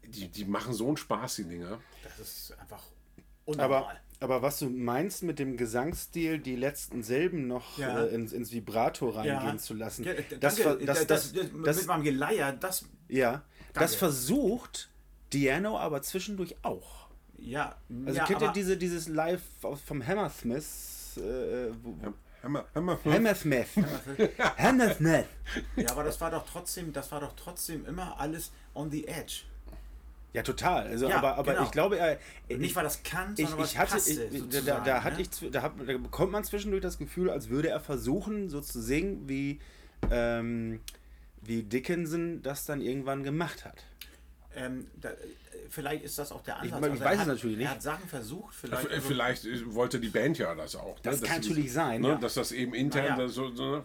[0.04, 1.78] die, die machen so einen Spaß, die Dinger.
[2.02, 2.82] das ist einfach
[3.46, 4.00] Aber, unnormal.
[4.20, 8.04] aber was du meinst mit dem Gesangsstil, die letzten Silben noch Ja.
[8.04, 9.56] äh, ins, ins Vibrato reingehen Ja.
[9.58, 10.84] zu lassen, Ja, das, danke.
[10.86, 13.42] das, das, das, das, mit meinem Geleier, das, ja,
[13.74, 14.90] das versucht
[15.32, 17.08] Diano aber zwischendurch auch.
[17.38, 17.76] ja.
[18.06, 21.18] Also ja, kennt ihr aber- diese, dieses Live vom Hammersmith?
[21.18, 21.94] Äh, wo,
[22.46, 23.66] Hammer, Hammer, Hammersmith.
[24.56, 25.26] Hammersmith.
[25.74, 29.42] Ja, aber das war doch trotzdem, das war doch trotzdem immer alles on the edge.
[30.32, 30.86] Ja, total.
[30.86, 31.64] Also, Ja, aber, aber genau.
[31.64, 32.18] ich glaube, er,
[32.48, 35.22] Nicht, weil das kann, ich, sondern weil ich hatte, passte, ich, da, da, hatte ne?
[35.22, 38.80] ich, da, hat, da bekommt man zwischendurch das Gefühl, als würde er versuchen, so zu
[38.80, 39.58] singen, wie,
[40.10, 40.78] ähm,
[41.42, 43.84] wie Dickinson das dann irgendwann gemacht hat.
[44.54, 45.14] ähm, da, äh,
[45.70, 46.80] vielleicht ist das auch der Ansatz.
[46.80, 47.66] meine, ich er weiß es hat, natürlich nicht.
[47.66, 48.82] Er hat Sachen versucht, vielleicht.
[48.82, 50.98] V- also- Vielleicht äh, wollte die Band ja das auch.
[51.00, 51.26] Das ne?
[51.28, 52.08] kann sie- natürlich sein, Ne?
[52.08, 52.14] ja.
[52.16, 53.28] Dass das eben intern Naja.
[53.28, 53.82] so, so, ne?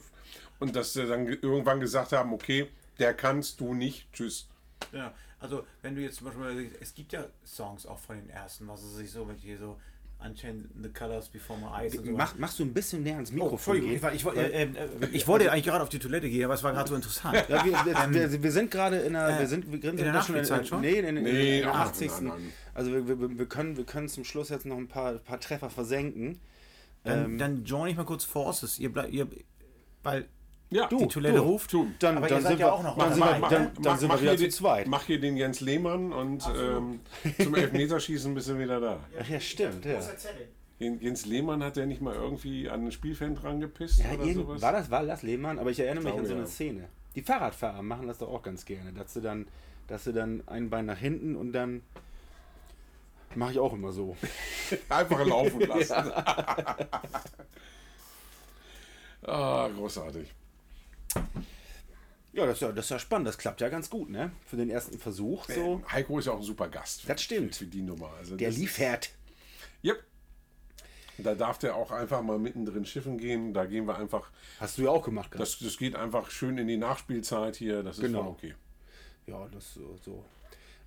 [0.60, 2.70] und dass sie dann ge- irgendwann gesagt haben, okay,
[3.00, 4.48] der kannst du nicht, tschüss.
[4.92, 8.68] Ja, also wenn du jetzt zum Beispiel, es gibt ja Songs auch von den ersten,
[8.68, 9.80] was es sich so mit hier so
[10.24, 12.12] Unchained the Colors Before My Eyes und so.
[12.12, 13.96] Mach, machst du ein bisschen näher ans oh, Mikrofon gehen?
[13.96, 16.46] ich, war, ich, war, äh, äh, äh, ich wollte eigentlich gerade auf die Toilette gehen,
[16.46, 17.44] aber es war gerade so interessant.
[17.50, 20.14] Ja, wir, wir, wir, wir sind gerade in der, wir sind, wir sind in der
[20.14, 20.82] Nachspielzeit schon?
[20.82, 22.12] Nee, in, in, Nee, in der ach, 80.
[22.12, 22.54] nein, nein.
[22.74, 25.70] Also wir, wir, wir, können, wir können zum Schluss jetzt noch ein paar, paar Treffer
[25.70, 26.40] versenken.
[27.04, 28.78] Dann, dann join ich mal kurz Forces.
[28.78, 29.28] Ihr bleibt, ihr,
[30.04, 30.28] weil
[30.72, 31.70] Ja, die Toilette du, ruft.
[31.72, 31.88] tu.
[32.00, 33.72] Dann, Aber ihr dann seid sind ja wir, auch noch dann wir, dabei, dann, ne?
[33.82, 34.88] dann sind wir hier wieder zu den, zweit.
[34.88, 37.02] mach hier den Jens Lehmann und ähm,
[37.42, 39.00] zum Elfmeterschießen bist du wieder da.
[39.22, 39.84] Ach ja, stimmt.
[39.84, 40.00] Ja.
[40.80, 44.34] Jen- Jens Lehmann hat der nicht mal irgendwie an ein Spielfan dran gepisst Ja, oder
[44.34, 44.62] sowas?
[44.62, 46.48] war das war das Lehmann, aber ich erinnere mich glaube, an so eine ja.
[46.50, 46.88] Szene.
[47.16, 49.48] Die Fahrradfahrer machen das doch auch ganz gerne, dass sie dann,
[49.88, 51.82] dass sie dann ein Bein nach hinten und dann
[53.36, 54.16] mache ich auch immer so.
[54.90, 55.94] Einfach laufen lassen.
[59.24, 60.34] ah, großartig.
[62.34, 63.28] Ja, das ist ja, das ist ja spannend.
[63.28, 64.32] Das klappt ja ganz gut, ne?
[64.46, 65.82] Für den ersten Versuch so.
[65.92, 67.04] Heiko ist ja auch ein super Gast.
[67.08, 67.56] Das stimmt.
[67.56, 68.10] Für die Nummer.
[68.18, 69.12] Also Der liefert.
[69.84, 70.02] Yep.
[71.18, 73.54] Da darf der auch einfach mal mittendrin schiffen gehen.
[73.54, 74.30] Da gehen wir einfach.
[74.60, 75.32] Hast du ja auch gemacht.
[75.38, 77.84] Das, das geht einfach schön in die Nachspielzeit hier.
[77.84, 78.30] Das ist Genau.
[78.30, 78.56] okay.
[79.28, 79.98] Ja, das so.
[80.04, 80.26] so.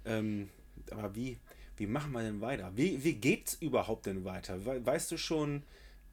[0.07, 0.49] Ähm,
[0.91, 1.39] aber wie,
[1.77, 2.73] wie machen wir denn weiter?
[2.75, 4.65] Wie, wie geht's überhaupt denn weiter?
[4.65, 5.63] We weißt du schon,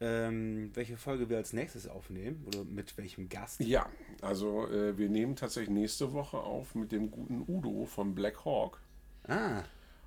[0.01, 2.43] ähm, welche Folge wir als nächstes aufnehmen?
[2.47, 3.61] Oder mit welchem Gast?
[3.61, 3.85] Ja,
[4.21, 8.81] also äh, wir nehmen tatsächlich nächste Woche auf mit dem guten Udo von Black Hawk.
[9.27, 9.61] Ah,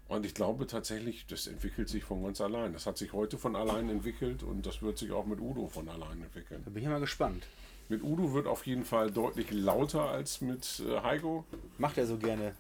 [0.08, 2.72] Und ich glaube tatsächlich, das entwickelt sich von ganz allein.
[2.72, 5.88] Das hat sich heute von allein entwickelt und das wird sich auch mit Udo von
[5.88, 6.60] allein entwickeln.
[6.64, 7.46] da bin ich ja mal gespannt.
[7.88, 11.44] Mit Udo wird auf jeden Fall deutlich lauter als mit äh, Heiko.
[11.78, 12.54] Macht er so gerne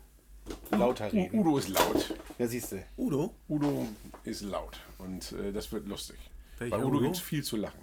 [0.70, 1.38] lauter U reden?
[1.38, 2.14] Udo ist laut.
[2.38, 2.84] Ja, siehst du.
[2.98, 3.34] Udo?
[3.48, 3.86] Udo
[4.24, 6.18] ist laut und äh, das wird lustig.
[6.64, 7.04] Welcher Bei Udo Udo?
[7.04, 7.80] gibt es viel zu lachen.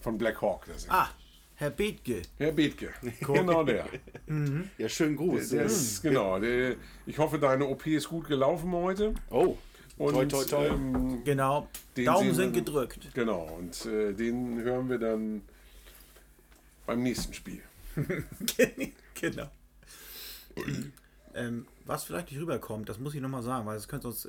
[0.00, 0.92] Von Black Hawk, der Sänger.
[0.94, 1.08] Ah,
[1.56, 2.22] Herr Bethke.
[2.36, 3.86] Herr Bethke, genau der.
[4.78, 5.50] Ja, schönen Gruß.
[5.50, 6.74] Der ist, genau, der,
[7.06, 9.14] ich hoffe, deine OP ist gut gelaufen heute.
[9.30, 9.56] Oh,
[9.96, 10.66] Und, toi, toi, toi.
[10.66, 11.68] Ähm, Genau.
[11.94, 13.08] Daumen sind wir- gedrückt.
[13.14, 15.42] genau, und äh, den hören wir dann
[16.86, 17.62] beim nächsten Spiel.
[19.14, 19.48] genau.
[21.34, 24.28] ähm, was vielleicht nicht rüberkommt, das muss ich nochmal sagen, weil es könnte uns.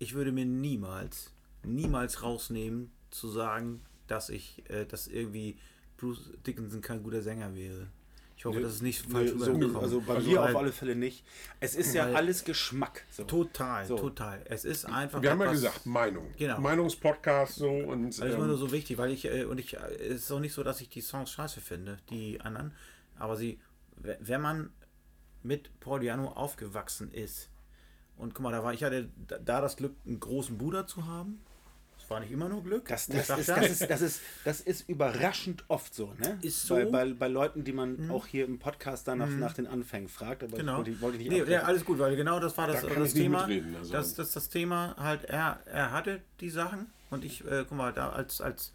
[0.00, 1.30] Ich würde mir niemals,
[1.64, 5.56] niemals rausnehmen, zu sagen, dass ich, äh, dass irgendwie
[5.96, 7.88] Bruce Dickinson kein guter Sänger wäre.
[8.36, 9.76] Ich hoffe, Nee, das ist nicht Nee, falsch so, rübergekommen.
[9.76, 11.26] also bei Also mir weil- auf alle Fälle nicht.
[11.60, 13.04] Es ist ja alles Geschmack.
[13.10, 13.24] So.
[13.24, 13.98] Total, So.
[13.98, 14.40] total.
[14.46, 15.20] Es ist einfach.
[15.20, 16.26] Wir haben ja etwas- gesagt, Meinung.
[16.38, 16.58] Genau.
[16.58, 19.74] Meinungspodcast so und Das ist immer nur ähm, so wichtig, weil ich, äh, und ich,
[19.76, 22.72] äh, es ist auch nicht so, dass ich die Songs scheiße finde, die anderen,
[23.18, 23.60] aber sie,
[23.96, 24.70] w- wenn man
[25.42, 27.50] mit Paul Diano aufgewachsen ist,
[28.16, 31.06] und guck mal, da war ich hatte da- da das Glück, einen großen Bruder zu
[31.06, 31.40] haben.
[32.10, 32.88] War nicht immer nur Glück.
[32.88, 36.38] Das, das, ist, das, ist, das, ist, das ist überraschend oft so, ne?
[36.42, 36.74] Ist so.
[36.74, 40.42] Bei, bei, bei Leuten, die man auch hier im Podcast danach nach den Anfängen fragt,
[40.42, 40.80] aber Genau.
[40.82, 42.88] ich wollte, wollte ich nicht nee, ja, alles gut, weil genau das war das, Da
[42.88, 43.46] das Thema.
[43.46, 43.92] mitreden, also.
[43.92, 47.92] das, das, das Thema halt, er, er hatte die Sachen und ich, äh, guck mal,
[47.92, 48.72] da als, als,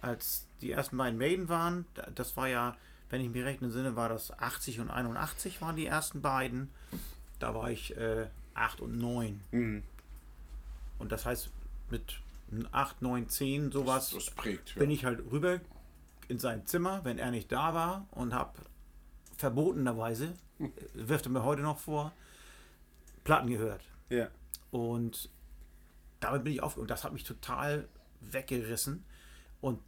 [0.00, 2.74] als die ersten beiden Maiden waren, da- das war ja,
[3.10, 6.70] wenn ich mich recht entsinne, war das 80 und 81 waren die ersten beiden.
[7.38, 9.40] Da war ich äh, 8 und 9.
[9.50, 9.82] Mhm.
[10.98, 11.50] Und das heißt,
[11.90, 12.20] mit
[12.72, 14.74] 8, 9, 10, sowas, das prägt.
[14.74, 14.80] Ja.
[14.80, 15.60] bin ich halt rüber
[16.28, 18.58] in sein Zimmer, wenn er nicht da war und habe
[19.36, 22.12] verbotenerweise, äh, wirft er mir heute noch vor,
[23.24, 23.82] Platten gehört.
[24.08, 24.28] Ja.
[24.70, 25.30] Und
[26.20, 27.88] damit bin ich auf und das hat mich total
[28.20, 29.04] weggerissen.
[29.60, 29.80] Und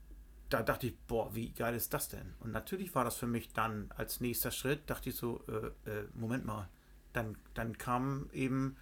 [0.49, 2.35] da dachte ich, boah, wie geil ist das denn?
[2.41, 6.05] Und natürlich war das für mich dann als nächster Schritt, dachte ich so, äh, äh,
[6.15, 6.69] Moment mal,
[7.13, 8.77] dann, dann kam eben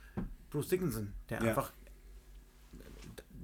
[0.50, 1.48] Bruce Dickinson, der Ja.
[1.50, 1.72] einfach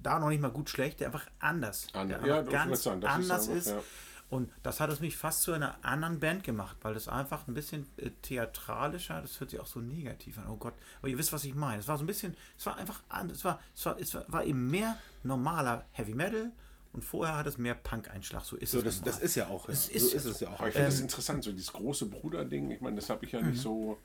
[0.04, 3.10] da noch nicht mal gut schlecht, der einfach anders, An- der ja, ganz sagen, das
[3.18, 3.66] ist anders einfach, ist.
[3.68, 3.82] ja.
[4.30, 7.54] Und das hat es mich fast zu einer anderen Band gemacht, weil das einfach ein
[7.54, 11.32] bisschen äh, theatralischer, das hört sich auch so negativ an, oh Gott, aber ihr wisst,
[11.32, 11.80] was ich meine.
[11.80, 14.44] Es war so ein bisschen, es war einfach anders, es war, es war, es war,
[14.44, 16.50] eben mehr normaler Heavy Metal
[16.94, 18.84] und vorher hat es mehr Punk-Einschlag, so ist So, es.
[18.84, 19.66] das, das ist ja auch.
[19.66, 19.96] Das ja.
[19.96, 20.58] ist so ja ist es ja auch.
[20.58, 22.70] Aber ich finde das interessant, so dieses große Bruder-Ding.
[22.70, 23.98] Ich meine, das habe ich ja nicht so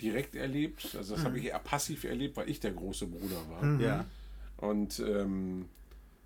[0.00, 0.94] direkt erlebt.
[0.96, 3.80] Also das habe ich eher passiv erlebt, weil ich der große Bruder war.
[3.80, 4.04] Ja.
[4.64, 5.66] Und ähm,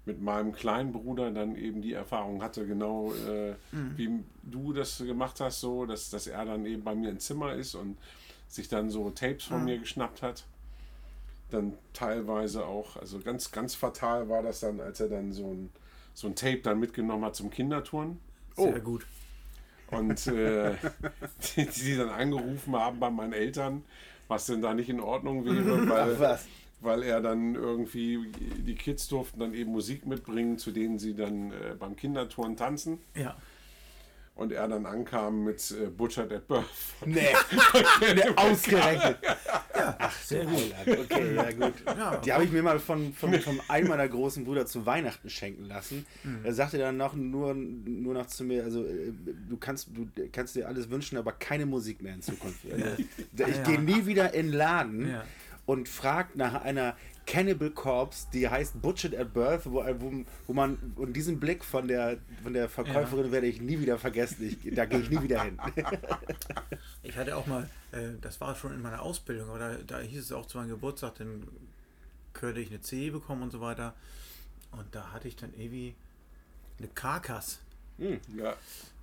[0.09, 3.55] mit meinem kleinen Bruder dann eben die Erfahrung hatte, genau äh,
[3.97, 7.53] wie du das gemacht hast, so, dass, dass er dann eben bei mir im Zimmer
[7.53, 7.99] ist und
[8.49, 10.47] sich dann so Tapes von mir geschnappt hat.
[11.51, 15.71] Dann teilweise auch, also ganz, ganz fatal war das dann, als er dann so ein,
[16.15, 18.19] so ein Tape dann mitgenommen hat zum Kinderturnen.
[18.57, 19.07] Sehr gut.
[19.91, 20.75] Und äh,
[21.57, 23.85] die, die dann angerufen haben bei meinen Eltern,
[24.27, 26.47] was denn da nicht in Ordnung wäre, weil, Ach, was?
[26.81, 31.51] Weil er dann irgendwie, die Kids durften dann eben Musik mitbringen, zu denen sie dann
[31.53, 32.99] äh, beim Kinderturnen tanzen.
[33.15, 33.37] Ja.
[34.35, 36.65] Und er dann ankam mit äh, Butcher at Birth.
[37.05, 37.27] Nee,
[38.15, 39.19] nee ausgerechnet.
[39.99, 40.73] Ach, sehr gut.
[40.87, 41.75] Okay, ja gut.
[41.87, 45.29] Ja, Die habe ich mir mal von, von, von einem meiner großen Brüder zu Weihnachten
[45.29, 46.07] schenken lassen.
[46.45, 49.13] Er sagte dann noch nur, nur noch zu mir, also äh,
[49.49, 52.61] du kannst, du kannst dir alles wünschen, aber keine Musik mehr in Zukunft.
[52.71, 53.63] Also, Ich ja.
[53.65, 55.25] gehe nie wieder in den Laden Ja.
[55.69, 56.97] Und fragt nach einer
[57.27, 61.87] Cannibal Corpse, die heißt Butchered at Birth, wo, wo, wo man, und diesen Blick von
[61.87, 64.49] der, von der Verkäuferin werde ich nie wieder vergessen.
[64.49, 65.59] Ich, da gehe ich nie wieder hin.
[67.03, 70.25] Ich hatte auch mal, äh, das war schon in meiner Ausbildung, aber da, da hieß
[70.25, 71.47] es auch zu meinem Geburtstag, dann
[72.33, 73.95] könnte ich eine C bekommen und so weiter.
[74.73, 75.95] Und da hatte ich dann irgendwie
[76.79, 77.61] eine Karkas.
[78.35, 78.57] Ja.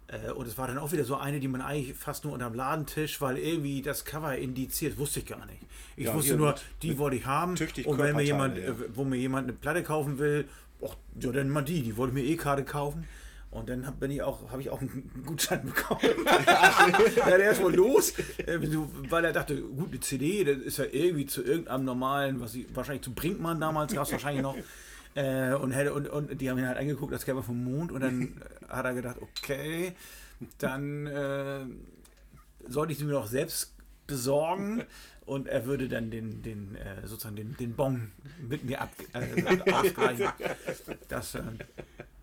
[0.08, 2.54] Äh, und es war dann auch wieder so eine, die man eigentlich fast nur unterm
[2.54, 5.60] Ladentisch, weil irgendwie das Cover indiziert, wusste ich gar nicht.
[5.98, 7.56] Ich Ja, wusste nur, mit- die wollte ich haben.
[7.86, 8.66] Und wenn mir jemand, ja.
[8.66, 10.48] äh, wo mir jemand eine Platte kaufen will,
[10.84, 13.08] ach, ja, dann mal die, die wollte ich mir eh gerade kaufen.
[13.52, 16.02] Und dann hab, bin ich auch, habe ich auch einen Gutschein bekommen.
[17.16, 18.14] ja, der ist wohl los,
[18.46, 18.60] äh,
[19.10, 22.66] weil er dachte, gut, eine CD, das ist ja irgendwie zu irgendeinem normalen, was ich,
[22.76, 24.58] wahrscheinlich zu Brinkmann damals gab es wahrscheinlich noch.
[25.16, 27.92] Äh, und, hätte, und, und die haben ihn halt angeguckt, das käme vom Mond.
[27.92, 29.94] Und dann hat er gedacht, okay,
[30.60, 31.66] dann äh,
[32.68, 33.74] sollte ich sie mir doch selbst
[34.08, 34.84] besorgen.
[35.26, 38.12] Und er würde dann den, den äh, sozusagen den, den Bon
[38.48, 40.28] mit mir ab, äh, ausgleichen.
[41.08, 41.42] Das, äh,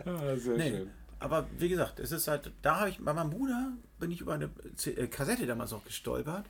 [0.05, 0.91] Ah, sehr Nee, schön.
[1.21, 4.35] aber wie gesagt, es ist halt, da habe ich, bei meinem Bruder bin ich über
[4.35, 6.45] eine C äh, Kassette damals noch gestolpert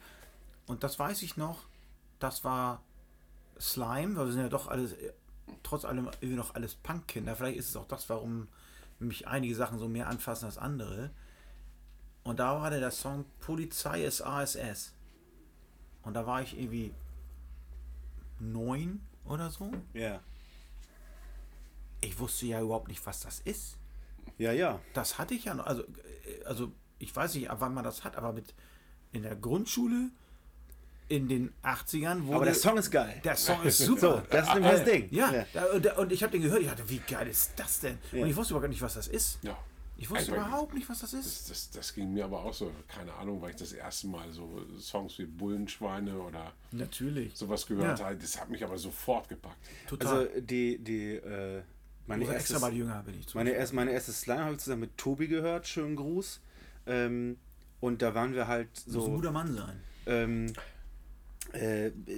[0.67, 1.59] und das weiß ich noch,
[2.19, 2.83] das war
[3.61, 4.95] Slime, weil wir sind ja doch alles,
[5.63, 7.37] trotz allem irgendwie noch alles Punkkinder.
[7.37, 8.49] Vielleicht ist es auch das, warum
[8.99, 11.11] mich einige Sachen so mehr anfassen als andere.
[12.25, 14.93] Und da war der Song Polizei ist ASS.
[16.03, 16.93] Und da war ich irgendwie
[18.39, 19.71] neun oder so.
[19.93, 20.21] Ja.
[22.01, 23.77] Ich wusste ja überhaupt nicht, was das ist.
[24.39, 24.81] Ja, ja.
[24.95, 25.67] Das hatte ich ja noch.
[25.67, 28.55] Also, äh, also ich weiß nicht, wann man das hat, aber mit
[29.13, 30.11] in der Grundschule
[31.13, 32.37] in den 80ern wurde.
[32.37, 33.21] Aber der Song ist geil.
[33.25, 34.01] der Song ist super.
[34.01, 35.09] So, das ist nämlich das Ding.
[35.11, 35.47] Ja, Ja.
[35.53, 37.99] Da, und, und ich habe den gehört, ich dachte, wie geil ist das denn?
[38.13, 38.23] Ja.
[38.23, 39.39] Und ich wusste überhaupt nicht, was das ist.
[39.43, 39.57] Ja.
[39.99, 41.27] Ich wusste Einfach- überhaupt nicht, was das ist.
[41.27, 44.33] Das, das, das ging mir aber auch so, keine Ahnung, weil ich das erste Mal
[44.33, 47.37] so Songs wie Bullenschweine oder Natürlich.
[47.37, 48.07] sowas gehört Ja.
[48.07, 48.17] habe.
[48.17, 49.59] Das hat mich aber sofort gepackt.
[49.89, 50.27] Total.
[50.29, 51.63] Also die, die, äh,
[52.07, 54.81] meine erste, extra mal jünger bin ich meine, erst, meine erste Slime habe ich zusammen
[54.81, 56.41] mit Tobi gehört, schönen Gruß.
[56.87, 57.37] Ähm,
[57.81, 59.81] und da waren wir halt Muss ein so, guter Mann sein.
[60.07, 60.53] ähm, äh,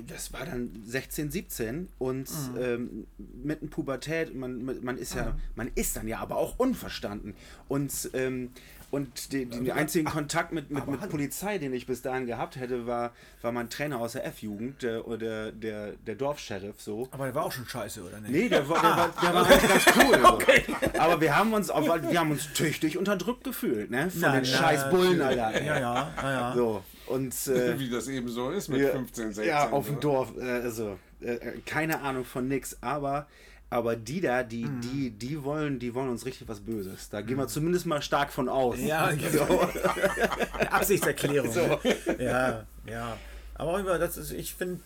[0.07, 2.59] das war dann 16, 17 und Mhm.
[2.61, 3.07] ähm,
[3.43, 7.35] mitten Pubertät, man, man ist ja, man ist dann ja aber auch unverstanden.
[7.69, 8.51] Und, ähm,
[8.95, 11.09] und die, den einzigen Kontakt mit, mit, mit.
[11.11, 13.13] Polizei, den ich bis dahin gehabt hätte, war,
[13.43, 17.09] war mein Trainer aus der F-Jugend, der, der, der, der Dorfsheriff so.
[17.11, 18.31] Aber der war auch schon scheiße, oder nicht?
[18.31, 20.21] Nee, der war, der war, der war eigentlich ganz cool.
[20.23, 21.01] So.
[21.01, 24.11] Aber wir haben uns auch, wir haben uns tüchtig unterdrückt gefühlt, ne?
[24.11, 25.61] Von Na, den scheiß Bullen, Alter.
[25.61, 26.55] Ja, ja, ja, ja.
[26.55, 26.85] So.
[27.07, 29.45] Und äh, Wie das eben so ist mit ja, 15, 16.
[29.45, 29.99] Ja, auf dem?
[29.99, 30.33] Dorf.
[30.39, 32.79] Äh, also, äh, keine Ahnung von nix.
[32.81, 33.27] Aber,
[33.75, 34.81] aber die da, die, Mhm.
[34.83, 37.11] die, die wollen, die wollen uns richtig was Böses.
[37.11, 38.79] Da gehen wir zumindest mal stark von aus.
[38.79, 39.43] Ja, so.
[39.43, 41.53] Eine Absichtserklärung.
[41.55, 41.79] ne?
[42.19, 43.17] Ja, ja.
[43.55, 44.81] Aber auch immer, das ist, ich finde,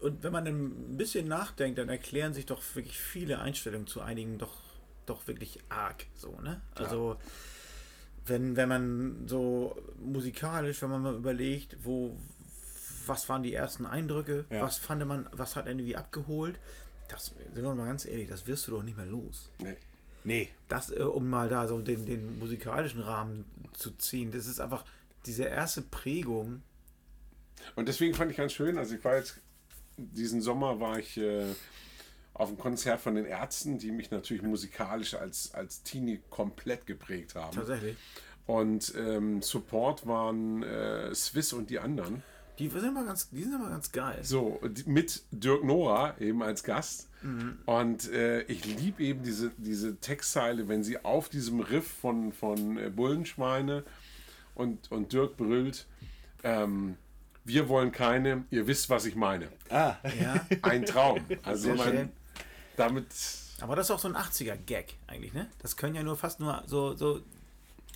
[0.00, 4.38] und wenn man ein bisschen nachdenkt, dann erklären sich doch wirklich viele Einstellungen zu einigen
[4.38, 4.56] doch,
[5.06, 6.60] doch wirklich arg so, ne?
[6.74, 7.16] Also,
[8.26, 12.16] wenn, wenn man so musikalisch, wenn man mal überlegt, wo,
[13.06, 14.62] was waren die ersten Eindrücke, Ja.
[14.62, 16.58] was fand man, was hat irgendwie abgeholt,
[17.10, 19.76] das, sind wir mal ganz ehrlich, das wirst du doch nicht mehr los Nee.
[20.22, 20.48] Nee.
[20.68, 24.84] das, äh, um mal da so den, den musikalischen Rahmen zu ziehen, das ist einfach
[25.26, 26.62] diese erste Prägung.
[27.76, 29.40] Und deswegen fand ich ganz schön, also ich war jetzt,
[29.96, 31.46] diesen Sommer war ich äh,
[32.34, 37.34] auf einem Konzert von den Ärzten, die mich natürlich musikalisch als, als Teenie komplett geprägt
[37.34, 37.54] haben.
[37.54, 37.96] Tatsächlich.
[38.46, 42.22] Und ähm, Support waren äh, Swiss und die anderen.
[42.60, 44.18] Die sind aber ganz, die sind aber ganz geil.
[44.22, 47.08] So, mit Dirk Nora eben als Gast.
[47.66, 52.78] Und äh, ich liebe eben diese, diese Textzeile, wenn sie auf diesem Riff von, von
[52.78, 53.84] äh, Bullenschweine
[54.54, 55.86] und, und Dirk brüllt,
[56.42, 56.96] ähm,
[57.44, 59.48] wir wollen keine, ihr wisst, was ich meine.
[59.68, 59.96] Ah.
[60.20, 60.46] Ja.
[60.62, 61.20] Ein Traum.
[61.42, 62.08] Also Sehr man, schön.
[62.76, 63.06] damit,
[63.60, 65.48] Aber das ist auch so ein 80er-Gag eigentlich, ne?
[65.58, 66.94] Das können ja nur fast nur so.
[66.96, 67.20] so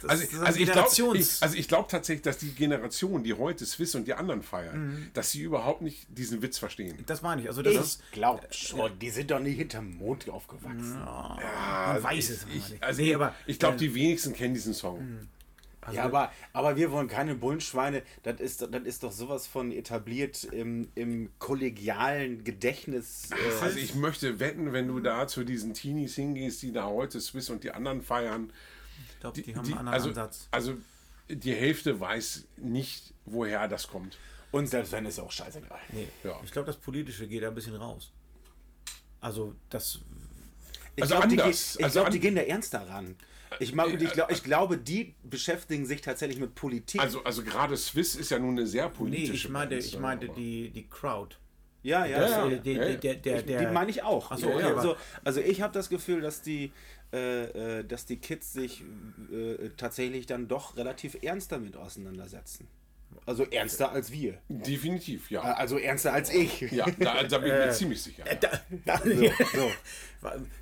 [0.06, 2.52] das also, ist so also ich glaube Generations- ich, also ich glaub tatsächlich, dass die
[2.52, 5.10] Generation, die heute Swiss und die anderen feiern, Mhm.
[5.14, 7.02] dass sie überhaupt nicht diesen Witz verstehen.
[7.06, 7.48] das meine ich.
[7.48, 8.02] Also das Ich ist.
[8.12, 10.98] glaub schon, die sind doch nicht hinterm Mond aufgewachsen.
[10.98, 12.82] Man weiß es Ich, nicht.
[12.82, 15.28] also nee, ich, aber, ich glaube, äh, die wenigsten kennen diesen Song.
[15.86, 18.02] Also, Ja, aber, aber wir wollen keine Bullenschweine.
[18.22, 23.28] Das ist, das ist doch sowas von etabliert im, im kollegialen Gedächtnis.
[23.30, 27.20] Äh, Also ich möchte wetten, wenn du da zu diesen Teenies hingehst, die da heute
[27.20, 28.54] Swiss und die anderen feiern, ich
[29.24, 30.48] glaube, die, haben einen anderen also, Ansatz.
[30.50, 30.74] also
[31.28, 34.18] die Hälfte weiß nicht, woher das kommt.
[34.52, 35.78] und selbst wenn ist auch scheißegal.
[35.92, 36.38] Nee, Ja.
[36.44, 38.12] ich glaube, das Politische geht da ein bisschen raus.
[39.20, 40.00] Also, das.
[40.96, 41.72] Ich Also glaube, die, anders.
[41.72, 43.16] ge- ich Also glaub, die gehen da ernster ran.
[43.60, 47.00] Ich, mag, ich, glaub, ich glaube, die beschäftigen sich tatsächlich mit Politik.
[47.00, 49.98] Also, also gerade Swiss ist ja nun eine sehr Nee, politische ich meinte, Band, ich
[49.98, 51.36] meinte die, die Crowd.
[51.82, 52.56] ja, ja, Ja, ja.
[52.58, 52.84] Die, ja.
[52.96, 54.30] der, der, der, die meine ich auch.
[54.30, 56.72] Ach so, Ja, okay, also, also ich habe das Gefühl, dass die, äh, äh,
[57.84, 58.82] dass die Kids sich
[59.32, 62.66] äh, tatsächlich dann doch relativ ernst damit auseinandersetzen.
[63.26, 64.38] Also ernster als wir.
[64.48, 65.40] Definitiv, ja.
[65.42, 66.60] Also ernster als ich.
[66.72, 68.24] Ja, da, da bin ich mir ziemlich sicher.
[68.84, 69.00] Ja.
[69.54, 69.70] So.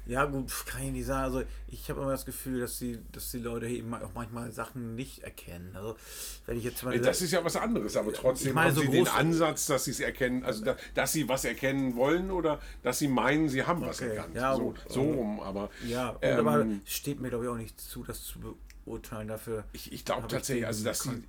[0.06, 1.22] Ja, gut, kann ich nicht sagen.
[1.22, 4.96] Also, ich habe immer das Gefühl, dass die, dass die Leute eben auch manchmal Sachen
[4.96, 5.72] nicht erkennen.
[5.76, 5.96] Also,
[6.46, 6.98] wenn ich jetzt mal.
[6.98, 9.84] Das ist ja was anderes, aber trotzdem Ich meine, haben so sie den Ansatz, dass
[9.84, 13.62] sie es erkennen, also da, dass sie was erkennen wollen oder dass sie meinen, sie
[13.64, 14.34] haben was Okay, erkannt.
[14.34, 14.84] ja, so, gut.
[14.88, 18.58] so rum, aber ja, ähm, aber steht mir, glaube ich, auch nicht zu, das zu
[18.84, 19.28] beurteilen.
[19.28, 19.64] Dafür.
[19.72, 21.22] ich, ich glaube tatsächlich, den also dass sie,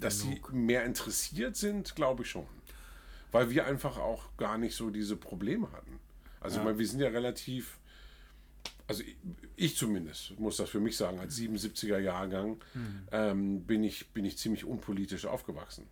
[0.00, 2.46] dass sie mehr interessiert sind, glaube ich schon.
[3.32, 5.98] Weil wir einfach auch gar nicht so diese Probleme hatten.
[6.40, 7.78] Also ich meine, wir sind ja relativ,
[8.86, 9.16] also ich,
[9.56, 13.08] ich zumindest, muss das für mich sagen, als 77er Jahrgang Hm.
[13.12, 15.86] ähm, bin, ich, bin ich ziemlich unpolitisch aufgewachsen.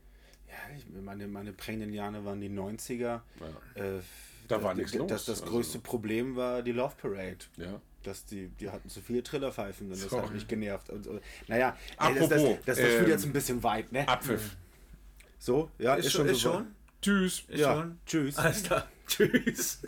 [0.49, 3.23] Ja, ich, meine, meine prägenden Jahre waren die 90er.
[3.75, 4.01] Äh,
[4.47, 7.39] Da war nichts los, Das, das also- größte Problem war die Love Parade.
[7.57, 7.81] Ja.
[8.03, 10.91] Dass die, die hatten zu viele Trillerpfeifen und das hat mich genervt.
[10.91, 13.93] Und, und, naja, ey, das, das, Apropos, das, das führt ähm, jetzt ein bisschen weit,
[13.93, 14.09] ne?
[14.09, 14.57] Abpfiff.
[15.39, 16.53] So, ja, ist, Ist schon schon, ist so.
[16.53, 16.67] schon.
[17.01, 17.43] Tschüss.
[17.49, 17.99] Ist Ja, schon.
[18.07, 18.37] tschüss.
[18.37, 18.89] Alles klar.
[19.07, 19.83] Tschüss.